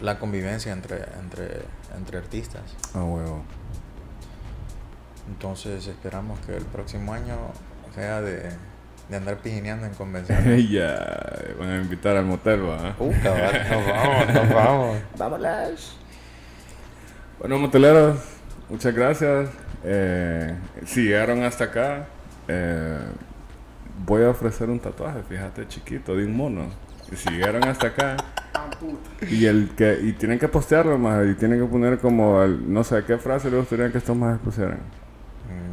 la 0.00 0.18
convivencia 0.18 0.72
entre, 0.72 0.98
entre, 1.20 1.62
entre 1.96 2.18
artistas. 2.18 2.62
Ah, 2.94 3.02
huevo. 3.02 3.42
Entonces 5.28 5.86
esperamos 5.86 6.38
que 6.40 6.56
el 6.56 6.64
próximo 6.64 7.12
año 7.12 7.36
sea 7.94 8.20
de, 8.20 8.50
de 9.08 9.16
andar 9.16 9.38
pijineando 9.38 9.86
en 9.86 9.94
convenciones. 9.94 10.70
ya 10.70 10.96
van 11.58 11.70
a 11.70 11.76
invitar 11.76 12.16
al 12.16 12.26
motel 12.26 12.68
va 12.68 12.94
Uh, 12.98 13.12
cabal, 13.22 13.66
nos 13.70 13.86
vamos, 13.86 14.34
nos 14.34 14.54
vamos. 14.54 14.98
Vámonos. 15.18 15.96
Bueno, 17.38 17.58
moteleros, 17.58 18.18
muchas 18.68 18.94
gracias. 18.94 19.50
Eh, 19.84 20.54
si 20.86 21.04
llegaron 21.04 21.42
hasta 21.42 21.64
acá, 21.64 22.06
eh, 22.48 22.98
voy 24.04 24.22
a 24.24 24.30
ofrecer 24.30 24.70
un 24.70 24.80
tatuaje, 24.80 25.20
fíjate, 25.28 25.68
chiquito, 25.68 26.16
de 26.16 26.24
un 26.24 26.36
mono. 26.36 26.66
Y 27.10 27.16
si 27.16 27.30
llegaron 27.30 27.64
hasta 27.64 27.88
acá 27.88 28.16
y 29.30 29.46
el 29.46 29.70
que 29.76 29.98
y 30.02 30.12
tienen 30.14 30.38
que 30.38 30.48
postearlo 30.48 30.98
más 30.98 31.24
y 31.26 31.34
tienen 31.34 31.60
que 31.60 31.66
poner 31.66 31.98
como 31.98 32.42
el- 32.42 32.72
no 32.72 32.82
sé 32.82 33.04
qué 33.06 33.16
frase 33.18 33.48
les 33.50 33.60
gustaría 33.60 33.92
que 33.92 33.98
estos 33.98 34.16
más 34.16 34.38
pusieran. 34.40 34.78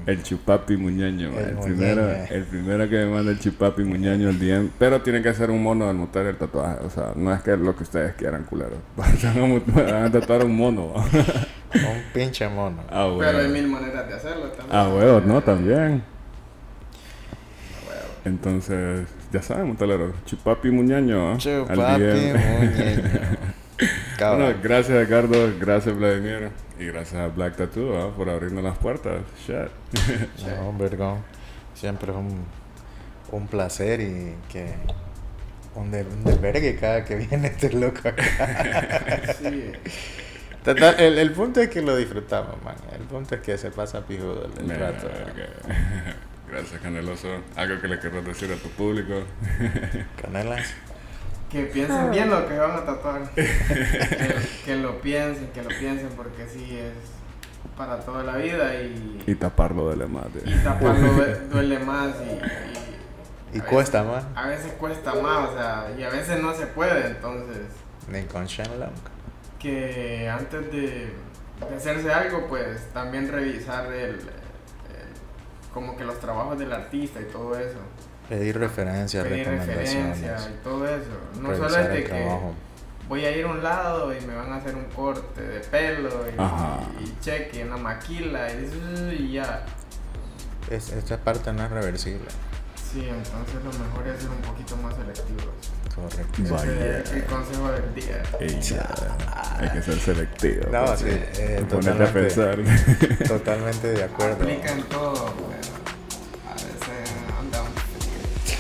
El 0.06 0.22
chupapi 0.22 0.76
muñeño, 0.78 1.30
El 1.30 1.50
el, 1.50 1.58
primero, 1.60 2.02
muñeño. 2.04 2.26
el 2.30 2.44
primero 2.44 2.90
que 2.90 2.96
me 2.98 3.06
manda 3.06 3.32
el 3.32 3.40
chupapi 3.40 3.84
muñeño 3.84 4.30
el 4.30 4.38
DM, 4.40 4.70
pero 4.78 5.02
tiene 5.02 5.22
que 5.22 5.34
ser 5.34 5.50
un 5.50 5.64
mono 5.64 5.88
del 5.88 5.96
motel 5.96 6.28
el 6.28 6.36
tatuaje, 6.36 6.78
o 6.86 6.90
sea, 6.90 7.14
no 7.16 7.34
es 7.34 7.42
que 7.42 7.56
lo 7.56 7.76
que 7.76 7.84
ustedes 7.84 8.14
quieran, 8.16 8.44
culero. 8.44 8.76
Van 8.98 9.16
a 9.26 9.46
mu- 9.46 9.62
van 9.68 10.04
a 10.06 10.12
tatuar 10.12 10.44
un 10.46 10.56
mono. 10.56 10.94
Un 11.74 12.04
pinche 12.14 12.48
mono. 12.48 12.84
ah, 12.92 13.12
Pero 13.18 13.40
hay 13.40 13.48
mil 13.48 13.68
maneras 13.68 14.08
de 14.08 14.14
hacerlo 14.14 14.46
también. 14.50 14.70
Ah, 14.72 14.90
huevo, 14.90 15.22
no, 15.22 15.42
también. 15.42 16.04
Entonces, 18.26 19.08
ya 19.32 19.42
saben, 19.42 19.68
montalero. 19.68 20.14
Chupapi 20.26 20.70
Muñaño. 20.70 21.30
¿ah? 21.30 21.32
Al 21.34 21.40
Chupapi, 21.40 22.02
muñeño. 22.04 22.34
Bueno, 24.20 24.54
gracias 24.62 25.08
Edgardo, 25.08 25.52
gracias 25.60 25.98
Vladimir 25.98 26.50
y 26.80 26.86
gracias 26.86 27.22
a 27.22 27.28
Black 27.28 27.56
Tattoo 27.56 27.98
¿ah? 27.98 28.16
por 28.16 28.30
abrirnos 28.30 28.64
las 28.64 28.78
puertas. 28.78 29.22
Shit. 29.46 29.70
No, 30.46 30.74
vergón. 30.78 31.24
Siempre 31.74 32.12
es 32.12 32.18
un, 32.18 32.46
un 33.32 33.48
placer 33.48 34.02
y 34.02 34.36
que 34.52 34.74
un, 35.76 35.92
de, 35.92 36.04
un 36.04 36.24
desvergue 36.24 36.76
cada 36.76 37.04
que 37.04 37.16
viene 37.16 37.48
este 37.48 37.72
loco 37.72 38.08
acá. 38.08 38.24
Sí, 39.40 39.72
Total, 40.64 40.96
el, 40.98 41.20
el 41.20 41.32
punto 41.32 41.60
es 41.60 41.70
que 41.70 41.82
lo 41.82 41.96
disfrutamos, 41.98 42.62
man. 42.64 42.76
El 42.94 43.02
punto 43.02 43.36
es 43.36 43.42
que 43.42 43.58
se 43.58 43.70
pasa 43.70 44.06
pijudo 44.06 44.50
el, 44.58 44.72
el 44.72 44.80
rato. 44.80 45.10
Gracias 46.50 46.82
Caneloso. 46.82 47.42
Algo 47.56 47.82
que 47.82 47.88
le 47.88 48.00
querrás 48.00 48.24
decir 48.24 48.52
a 48.52 48.56
tu 48.56 48.70
público. 48.70 49.24
Canelas. 50.22 50.74
Que 51.54 51.64
piensen 51.66 52.12
bien 52.12 52.30
lo 52.30 52.48
que 52.48 52.58
van 52.58 52.72
a 52.72 52.86
tatuar. 52.86 53.30
que, 53.36 53.48
que 54.66 54.76
lo 54.76 55.00
piensen, 55.02 55.48
que 55.54 55.62
lo 55.62 55.70
piensen 55.70 56.10
porque 56.18 56.48
sí 56.48 56.78
es 56.78 56.94
para 57.78 58.00
toda 58.02 58.24
la 58.24 58.36
vida 58.38 58.76
y, 58.76 59.24
y 59.26 59.36
taparlo 59.36 59.90
de 59.90 59.96
la 59.98 60.08
madre. 60.08 60.42
y 60.46 60.54
taparlo 60.64 61.14
due- 61.14 61.40
duele 61.52 61.80
más 61.80 62.10
y, 63.54 63.58
y- 63.58 63.62
cuesta 63.62 64.02
veces- 64.04 64.26
más. 64.26 64.38
A 64.46 64.48
veces 64.48 64.72
cuesta 64.74 65.14
más, 65.16 65.50
o 65.50 65.54
sea, 65.54 65.88
y 65.98 66.04
a 66.04 66.10
veces 66.10 66.42
no 66.42 66.54
se 66.54 66.68
puede, 66.68 67.08
entonces 67.08 67.58
Ni 68.10 68.24
con 68.24 68.46
Shenlong. 68.46 68.92
que 69.60 70.28
antes 70.30 70.72
de, 70.72 71.14
de 71.70 71.76
hacerse 71.76 72.12
algo, 72.14 72.48
pues 72.48 72.92
también 72.94 73.32
revisar 73.32 73.86
el, 73.94 74.16
el- 74.16 74.22
como 75.74 75.96
que 75.98 76.04
los 76.04 76.20
trabajos 76.20 76.60
del 76.60 76.74
artista 76.74 77.20
y 77.22 77.26
todo 77.26 77.58
eso. 77.58 77.78
Pedir 78.30 78.58
referencias, 78.58 79.24
Pedir 79.26 79.48
recomendaciones. 79.48 80.10
referencias 80.20 80.50
y 80.54 80.64
todo 80.64 80.88
eso. 80.88 81.42
No 81.42 81.56
solo 81.56 81.78
es 81.78 81.90
de 81.90 82.04
que 82.04 82.40
voy 83.10 83.26
a 83.26 83.36
ir 83.38 83.46
a 83.46 83.50
un 83.50 83.62
lado 83.64 84.14
y 84.16 84.22
me 84.22 84.34
van 84.36 84.52
a 84.54 84.56
hacer 84.58 84.76
un 84.76 84.86
corte 84.86 85.42
de 85.42 85.60
pelo 85.60 86.10
y, 86.30 87.04
y 87.04 87.18
cheque, 87.22 87.64
una 87.66 87.78
maquila 87.78 88.48
y, 88.52 89.14
y 89.20 89.32
ya. 89.34 89.66
Es, 90.72 90.92
esta 90.92 91.18
parte 91.18 91.52
no 91.52 91.64
es 91.66 91.70
reversible. 91.72 92.26
Sí, 92.92 93.08
entonces 93.10 93.56
lo 93.64 93.72
mejor 93.86 94.08
es 94.08 94.22
ser 94.22 94.30
un 94.30 94.38
poquito 94.38 94.78
más 94.78 94.96
selectivos. 94.96 95.54
Correcto. 95.94 96.42
Vaya. 96.54 97.00
Ese 97.00 97.02
es 97.02 97.12
el 97.12 97.24
consejo 97.26 97.72
del 97.72 97.96
día. 97.96 98.24
Ey. 98.40 98.78
Hay 99.60 99.70
que 99.70 99.82
ser 99.82 100.00
selectivo. 100.00 100.70
No, 100.72 100.86
pues, 100.86 101.00
sí, 101.00 101.06
eh, 101.10 101.66
Ponerte 101.70 102.04
a 102.04 102.08
totalmente. 102.14 102.22
pensar. 102.22 103.28
Totalmente 103.28 103.88
de 103.92 104.04
acuerdo. 104.04 104.44
Aplica 104.44 104.72
en 104.72 104.84
todo, 104.84 105.34
pero 105.36 105.73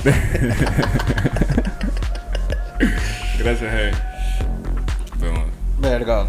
Gracias, 3.39 3.74
hey. 3.74 3.91
Vemos. 5.18 5.45
Verga. 5.80 6.28